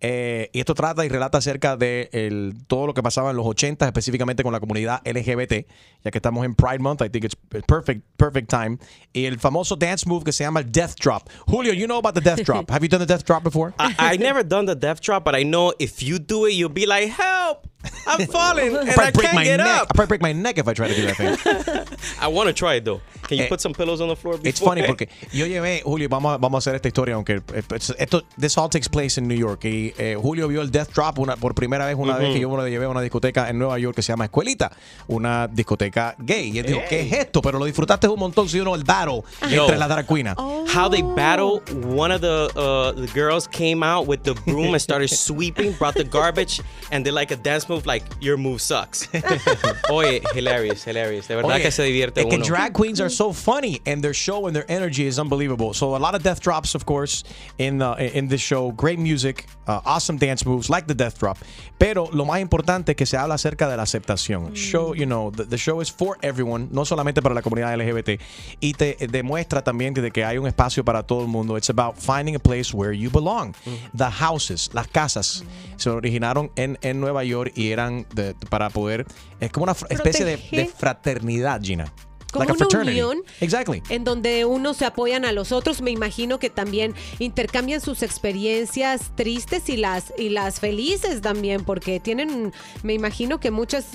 Eh, 0.00 0.50
y 0.52 0.58
esto 0.58 0.74
trata 0.74 1.06
y 1.06 1.08
relata 1.08 1.38
acerca 1.38 1.76
de 1.76 2.52
todo 2.66 2.86
lo 2.86 2.92
que 2.92 3.02
pasaba 3.02 3.30
en 3.30 3.36
los 3.36 3.46
80, 3.46 3.86
específicamente 3.86 4.42
con 4.42 4.52
la 4.52 4.60
comunidad 4.60 5.00
LGBT, 5.06 5.66
ya 6.06 6.10
que 6.12 6.18
estamos 6.18 6.44
en 6.44 6.54
Pride 6.54 6.78
Month, 6.78 7.02
I 7.02 7.08
think 7.08 7.24
it's 7.24 7.34
perfect, 7.66 8.02
perfect 8.16 8.48
time. 8.48 8.78
Y 9.12 9.26
el 9.26 9.38
famoso 9.38 9.76
dance 9.76 10.06
move 10.06 10.24
que 10.24 10.32
se 10.32 10.44
llama 10.44 10.60
el 10.60 10.70
Death 10.70 10.94
Drop. 11.00 11.28
Julio, 11.48 11.72
you 11.72 11.86
know 11.86 11.98
about 11.98 12.14
the 12.14 12.20
Death 12.20 12.44
Drop. 12.44 12.70
Have 12.70 12.82
you 12.82 12.88
done 12.88 13.00
the 13.00 13.06
Death 13.06 13.24
Drop 13.24 13.42
before? 13.42 13.74
I, 13.78 13.94
I 13.98 14.16
never 14.16 14.42
done 14.44 14.66
the 14.66 14.74
death 14.76 15.00
drop, 15.00 15.24
but 15.24 15.34
I 15.34 15.42
know 15.42 15.72
if 15.78 16.02
you 16.02 16.18
do 16.18 16.46
it, 16.46 16.52
you'll 16.54 16.68
be 16.68 16.86
like, 16.86 17.08
help! 17.08 17.66
I'm 18.06 18.26
falling 18.28 18.74
and 18.76 18.88
I 18.90 18.94
probably 18.94 19.12
break 19.12 19.24
can't 19.26 19.34
my 19.34 19.44
get 19.44 19.56
neck. 19.58 19.66
up. 19.66 19.80
I'll 19.82 19.86
probably 19.94 20.06
break 20.18 20.22
my 20.22 20.32
neck 20.32 20.58
if 20.58 20.66
I 20.66 20.72
try 20.74 20.88
to 20.88 20.94
do 20.94 21.06
that 21.06 21.16
thing. 21.16 21.96
I 22.20 22.26
want 22.28 22.48
to 22.48 22.52
try 22.52 22.74
it 22.76 22.84
though. 22.84 23.00
Can 23.28 23.38
you 23.38 23.44
Eh, 23.44 23.48
put 23.48 23.60
some 23.60 23.72
pillows 23.74 24.00
on 24.00 24.08
the 24.08 24.16
floor? 24.16 24.34
It's 24.42 24.58
before? 24.60 24.74
funny 24.74 24.82
porque 24.86 25.08
yo 25.32 25.46
llevé, 25.46 25.82
Julio, 25.84 26.08
vamos 26.08 26.34
a, 26.34 26.38
vamos 26.38 26.56
a 26.56 26.58
hacer 26.58 26.74
esta 26.76 26.88
historia, 26.88 27.14
aunque 27.14 27.42
eh, 27.54 27.62
pues, 27.66 27.94
esto, 27.98 28.22
this 28.40 28.56
all 28.58 28.68
takes 28.68 28.88
place 28.88 29.18
in 29.20 29.28
New 29.28 29.36
York. 29.38 29.64
Y 29.64 29.92
eh, 29.98 30.16
Julio 30.20 30.48
vio 30.48 30.62
el 30.62 30.70
Death 30.70 30.92
Drop 30.94 31.18
una, 31.20 31.36
por 31.36 31.54
primera 31.54 31.86
vez, 31.86 31.94
una 31.96 32.16
vez 32.16 32.32
que 32.34 32.40
yo 32.40 32.50
me 32.50 32.56
lo 32.56 32.66
llevé 32.68 32.86
a 32.86 32.88
una 32.88 33.02
discoteca 33.02 33.48
en 33.50 33.58
Nueva 33.58 33.78
York 33.78 33.94
que 33.94 34.02
se 34.02 34.12
llama 34.12 34.24
Escuelita, 34.24 34.72
una 35.06 35.46
discoteca 35.48 35.95
gay. 36.18 36.50
Y 36.50 36.58
él 36.58 36.66
dijo, 36.66 36.80
¿qué 36.88 37.00
es 37.00 37.12
esto? 37.12 37.40
Pero 37.42 37.58
lo 37.58 37.64
disfrutaste 37.64 38.08
un 38.08 38.18
montón, 38.18 38.48
si 38.48 38.60
uno 38.60 38.74
el 38.74 38.84
battle 38.84 39.22
Yo, 39.50 39.62
entre 39.62 39.78
las 39.78 39.88
drag 39.88 40.06
queens. 40.06 40.34
How 40.74 40.88
they 40.88 41.02
battle? 41.02 41.62
One 41.84 42.12
of 42.12 42.20
the 42.20 42.50
uh, 42.56 42.92
the 42.92 43.06
girls 43.14 43.46
came 43.48 43.82
out 43.82 44.06
with 44.06 44.22
the 44.22 44.34
broom 44.46 44.74
and 44.74 44.80
started 44.80 45.08
sweeping, 45.10 45.72
brought 45.72 45.94
the 45.94 46.04
garbage, 46.04 46.60
and 46.90 47.04
did 47.04 47.14
like 47.14 47.30
a 47.30 47.36
dance 47.36 47.68
move, 47.68 47.86
like 47.86 48.02
your 48.20 48.36
move 48.36 48.60
sucks. 48.60 49.08
Oye, 49.90 50.20
hilarious, 50.34 50.84
hilarious. 50.84 51.26
De 51.28 51.36
verdad 51.36 51.56
Oye, 51.56 51.62
que 51.62 51.70
se 51.70 51.82
divierte 51.82 52.28
que 52.28 52.36
uno. 52.36 52.44
drag 52.44 52.72
queens 52.72 53.00
are 53.00 53.10
so 53.10 53.32
funny 53.32 53.80
and 53.86 54.02
their 54.02 54.14
show 54.14 54.46
and 54.46 54.54
their 54.54 54.70
energy 54.70 55.06
is 55.06 55.18
unbelievable. 55.18 55.72
So 55.72 55.96
a 55.96 55.98
lot 55.98 56.14
of 56.14 56.22
death 56.22 56.40
drops, 56.40 56.74
of 56.74 56.84
course, 56.84 57.24
in 57.58 57.78
the, 57.78 57.94
in 58.16 58.28
this 58.28 58.40
show. 58.40 58.72
Great 58.72 58.98
music, 58.98 59.46
uh, 59.66 59.80
awesome 59.84 60.18
dance 60.18 60.44
moves 60.44 60.68
like 60.68 60.86
the 60.86 60.94
death 60.94 61.18
drop. 61.18 61.38
Pero 61.78 62.08
lo 62.12 62.24
más 62.24 62.40
importante 62.40 62.92
es 62.92 62.96
que 62.96 63.06
se 63.06 63.16
habla 63.16 63.34
acerca 63.34 63.68
de 63.68 63.76
la 63.76 63.82
aceptación. 63.82 64.54
Show, 64.54 64.94
you 64.94 65.06
know, 65.06 65.30
the, 65.30 65.44
the 65.44 65.58
show 65.58 65.80
is 65.80 65.85
for 65.92 66.18
everyone, 66.22 66.68
no 66.70 66.84
solamente 66.84 67.22
para 67.22 67.34
la 67.34 67.42
comunidad 67.42 67.74
LGBT. 67.76 68.20
Y 68.60 68.72
te 68.74 68.96
demuestra 69.10 69.62
también 69.62 69.94
de 69.94 70.10
que 70.10 70.24
hay 70.24 70.38
un 70.38 70.46
espacio 70.46 70.84
para 70.84 71.02
todo 71.02 71.22
el 71.22 71.28
mundo. 71.28 71.56
It's 71.56 71.70
about 71.70 71.96
finding 71.96 72.36
a 72.36 72.38
place 72.38 72.72
where 72.76 72.96
you 72.96 73.10
belong. 73.10 73.54
The 73.96 74.04
houses, 74.10 74.70
las 74.72 74.88
casas, 74.88 75.44
se 75.76 75.90
originaron 75.90 76.50
en, 76.56 76.78
en 76.82 77.00
Nueva 77.00 77.24
York 77.24 77.52
y 77.54 77.70
eran 77.70 78.06
de- 78.14 78.34
para 78.50 78.70
poder. 78.70 79.06
Es 79.40 79.50
como 79.50 79.64
una 79.64 79.72
especie 79.90 80.24
de, 80.24 80.36
de 80.50 80.66
fraternidad, 80.66 81.60
Gina. 81.62 81.92
Como 82.38 82.54
Like 82.54 82.76
una 82.76 82.90
unión. 82.90 83.22
Exactly. 83.40 83.82
En 83.88 84.04
donde 84.04 84.44
unos 84.44 84.76
se 84.78 84.84
apoyan 84.84 85.24
a 85.24 85.32
los 85.32 85.52
otros, 85.52 85.82
me 85.82 85.90
imagino 85.90 86.38
que 86.38 86.50
también 86.50 86.94
intercambian 87.18 87.80
sus 87.80 88.02
experiencias 88.02 89.12
tristes 89.14 89.68
y 89.68 89.76
las 89.76 90.12
y 90.18 90.30
las 90.30 90.60
felices 90.60 91.20
también, 91.20 91.64
porque 91.64 92.00
tienen, 92.00 92.52
me 92.82 92.94
imagino 92.94 93.40
que 93.40 93.50
muchas 93.50 93.86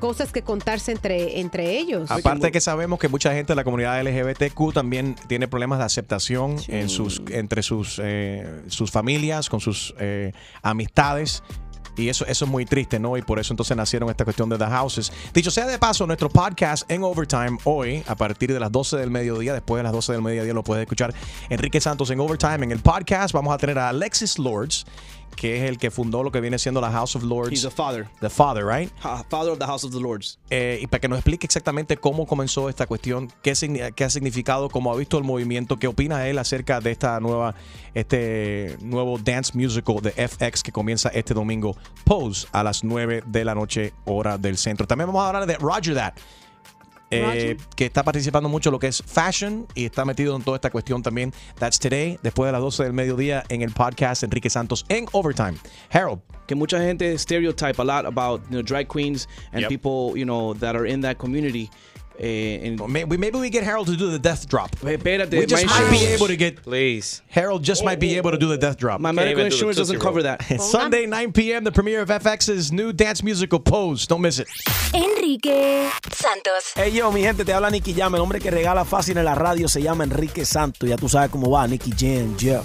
cosas 0.00 0.32
que 0.32 0.42
contarse 0.42 0.92
entre 0.92 1.40
entre 1.40 1.78
ellos. 1.78 2.10
Aparte 2.10 2.50
que 2.52 2.60
sabemos 2.60 2.98
que 2.98 3.08
mucha 3.08 3.32
gente 3.32 3.52
de 3.52 3.56
la 3.56 3.64
comunidad 3.64 4.00
LGBTQ 4.02 4.72
también 4.72 5.16
tiene 5.26 5.48
problemas 5.48 5.78
de 5.78 5.84
aceptación 5.84 6.56
en 6.68 6.88
sus, 6.88 7.22
entre 7.30 7.62
sus, 7.62 8.00
eh, 8.02 8.62
sus 8.68 8.90
familias, 8.90 9.48
con 9.48 9.60
sus 9.60 9.94
eh, 9.98 10.32
amistades. 10.62 11.42
Y 11.98 12.08
eso, 12.08 12.24
eso 12.26 12.44
es 12.44 12.50
muy 12.50 12.64
triste, 12.64 12.98
¿no? 12.98 13.16
Y 13.16 13.22
por 13.22 13.38
eso 13.38 13.52
entonces 13.52 13.76
nacieron 13.76 14.08
esta 14.10 14.24
cuestión 14.24 14.48
de 14.48 14.58
The 14.58 14.66
Houses. 14.66 15.12
Dicho 15.34 15.50
sea 15.50 15.66
de 15.66 15.78
paso, 15.78 16.06
nuestro 16.06 16.28
podcast 16.28 16.90
en 16.90 17.02
Overtime 17.02 17.58
hoy, 17.64 18.02
a 18.06 18.14
partir 18.14 18.52
de 18.52 18.60
las 18.60 18.70
12 18.70 18.96
del 18.96 19.10
mediodía, 19.10 19.52
después 19.52 19.80
de 19.80 19.84
las 19.84 19.92
12 19.92 20.12
del 20.12 20.22
mediodía 20.22 20.54
lo 20.54 20.62
puedes 20.62 20.82
escuchar 20.82 21.14
Enrique 21.48 21.80
Santos 21.80 22.10
en 22.10 22.20
Overtime. 22.20 22.64
En 22.64 22.72
el 22.72 22.80
podcast 22.80 23.32
vamos 23.32 23.54
a 23.54 23.58
tener 23.58 23.78
a 23.78 23.88
Alexis 23.88 24.38
Lords, 24.38 24.86
que 25.40 25.56
es 25.62 25.68
el 25.68 25.78
que 25.78 25.90
fundó 25.90 26.22
lo 26.24 26.32
que 26.32 26.40
viene 26.40 26.58
siendo 26.58 26.80
la 26.80 26.90
House 26.90 27.14
of 27.14 27.22
Lords. 27.22 27.52
He's 27.52 27.62
the 27.62 27.70
father. 27.70 28.08
The 28.20 28.28
father, 28.28 28.64
right? 28.66 28.90
Ha- 29.02 29.24
Father 29.30 29.52
of 29.52 29.58
the 29.58 29.64
House 29.66 29.84
of 29.84 29.92
the 29.92 30.00
Lords. 30.00 30.38
Eh, 30.50 30.80
y 30.82 30.86
para 30.88 31.00
que 31.00 31.08
nos 31.08 31.18
explique 31.18 31.46
exactamente 31.46 31.96
cómo 31.96 32.26
comenzó 32.26 32.68
esta 32.68 32.86
cuestión, 32.86 33.32
qué 33.42 33.52
ha 33.52 34.10
significado, 34.10 34.68
cómo 34.68 34.92
ha 34.92 34.96
visto 34.96 35.16
el 35.16 35.24
movimiento, 35.24 35.78
qué 35.78 35.86
opina 35.86 36.26
él 36.26 36.38
acerca 36.38 36.80
de 36.80 36.90
esta 36.90 37.20
nueva, 37.20 37.54
este 37.94 38.76
nuevo 38.82 39.18
dance 39.18 39.52
musical 39.56 39.96
de 40.02 40.10
FX 40.28 40.62
que 40.62 40.72
comienza 40.72 41.08
este 41.10 41.34
domingo, 41.34 41.76
Pose, 42.04 42.46
a 42.52 42.62
las 42.64 42.82
9 42.82 43.22
de 43.26 43.44
la 43.44 43.54
noche, 43.54 43.92
hora 44.06 44.38
del 44.38 44.56
centro. 44.58 44.86
También 44.86 45.06
vamos 45.06 45.22
a 45.22 45.28
hablar 45.28 45.46
de 45.46 45.54
Roger 45.56 45.94
That. 45.94 46.14
Eh, 47.10 47.56
que 47.76 47.86
está 47.86 48.02
participando 48.02 48.48
mucho 48.48 48.68
en 48.68 48.72
lo 48.72 48.78
que 48.78 48.88
es 48.88 49.02
fashion 49.02 49.66
y 49.74 49.86
está 49.86 50.04
metido 50.04 50.36
en 50.36 50.42
toda 50.42 50.56
esta 50.56 50.70
cuestión 50.70 51.02
también. 51.02 51.32
That's 51.58 51.78
today, 51.78 52.18
después 52.22 52.48
de 52.48 52.52
las 52.52 52.60
12 52.60 52.84
del 52.84 52.92
mediodía, 52.92 53.44
en 53.48 53.62
el 53.62 53.72
podcast 53.72 54.22
Enrique 54.22 54.50
Santos 54.50 54.84
en 54.88 55.06
Overtime. 55.12 55.54
Harold. 55.90 56.20
Que 56.46 56.54
mucha 56.54 56.78
gente 56.80 57.16
stereotype 57.18 57.80
a 57.80 57.84
lot 57.84 58.06
about 58.06 58.42
you 58.44 58.50
know, 58.50 58.62
drag 58.62 58.88
queens 58.88 59.28
and 59.52 59.60
Yep. 59.62 59.68
people 59.68 60.18
you 60.18 60.24
know 60.24 60.54
that 60.54 60.74
are 60.74 60.86
in 60.88 61.00
that 61.02 61.16
community. 61.18 61.70
Eh, 62.20 62.66
and 62.66 62.88
maybe, 62.88 63.38
we 63.38 63.48
get 63.48 63.62
Harold 63.62 63.86
to 63.86 63.96
do 63.96 64.10
the 64.10 64.18
death 64.18 64.48
drop. 64.48 64.74
Espérate, 64.76 65.30
We 65.30 65.46
just 65.46 65.66
might 65.66 65.90
be 65.90 66.04
able 66.06 66.26
to 66.26 66.36
get. 66.36 66.62
Please. 66.62 67.22
Harold 67.28 67.62
just 67.62 67.84
might 67.84 68.00
be 68.00 68.16
able 68.16 68.32
to 68.32 68.38
do 68.38 68.48
the 68.48 68.58
death 68.58 68.76
drop. 68.76 69.00
My 69.00 69.12
medical 69.12 69.44
insurance 69.44 69.76
doesn't 69.76 70.00
cover 70.00 70.22
that. 70.24 70.42
Sunday, 70.60 71.06
9 71.06 71.32
p.m., 71.32 71.64
the 71.64 71.72
premiere 71.72 72.02
of 72.02 72.08
FX's 72.08 72.72
new 72.72 72.92
dance 72.92 73.22
musical 73.22 73.60
Pose. 73.60 74.06
Don't 74.06 74.20
miss 74.20 74.40
it. 74.40 74.48
Enrique 74.92 75.88
Santos. 76.10 76.72
Hey 76.74 76.90
yo, 76.90 77.12
mi 77.12 77.22
gente, 77.22 77.44
te 77.44 77.52
habla 77.52 77.70
Nicky 77.70 77.94
Jam. 77.94 78.14
El 78.14 78.20
hombre 78.20 78.40
que 78.40 78.50
regala 78.50 78.84
fácil 78.84 79.16
en 79.18 79.24
la 79.24 79.34
radio 79.34 79.68
se 79.68 79.80
llama 79.80 80.04
Enrique 80.04 80.44
Santos. 80.44 80.88
Ya 80.88 80.96
tú 80.96 81.08
sabes 81.08 81.30
cómo 81.30 81.50
va, 81.50 81.66
Nicky 81.66 81.92
Jam, 81.96 82.36
yeah. 82.38 82.64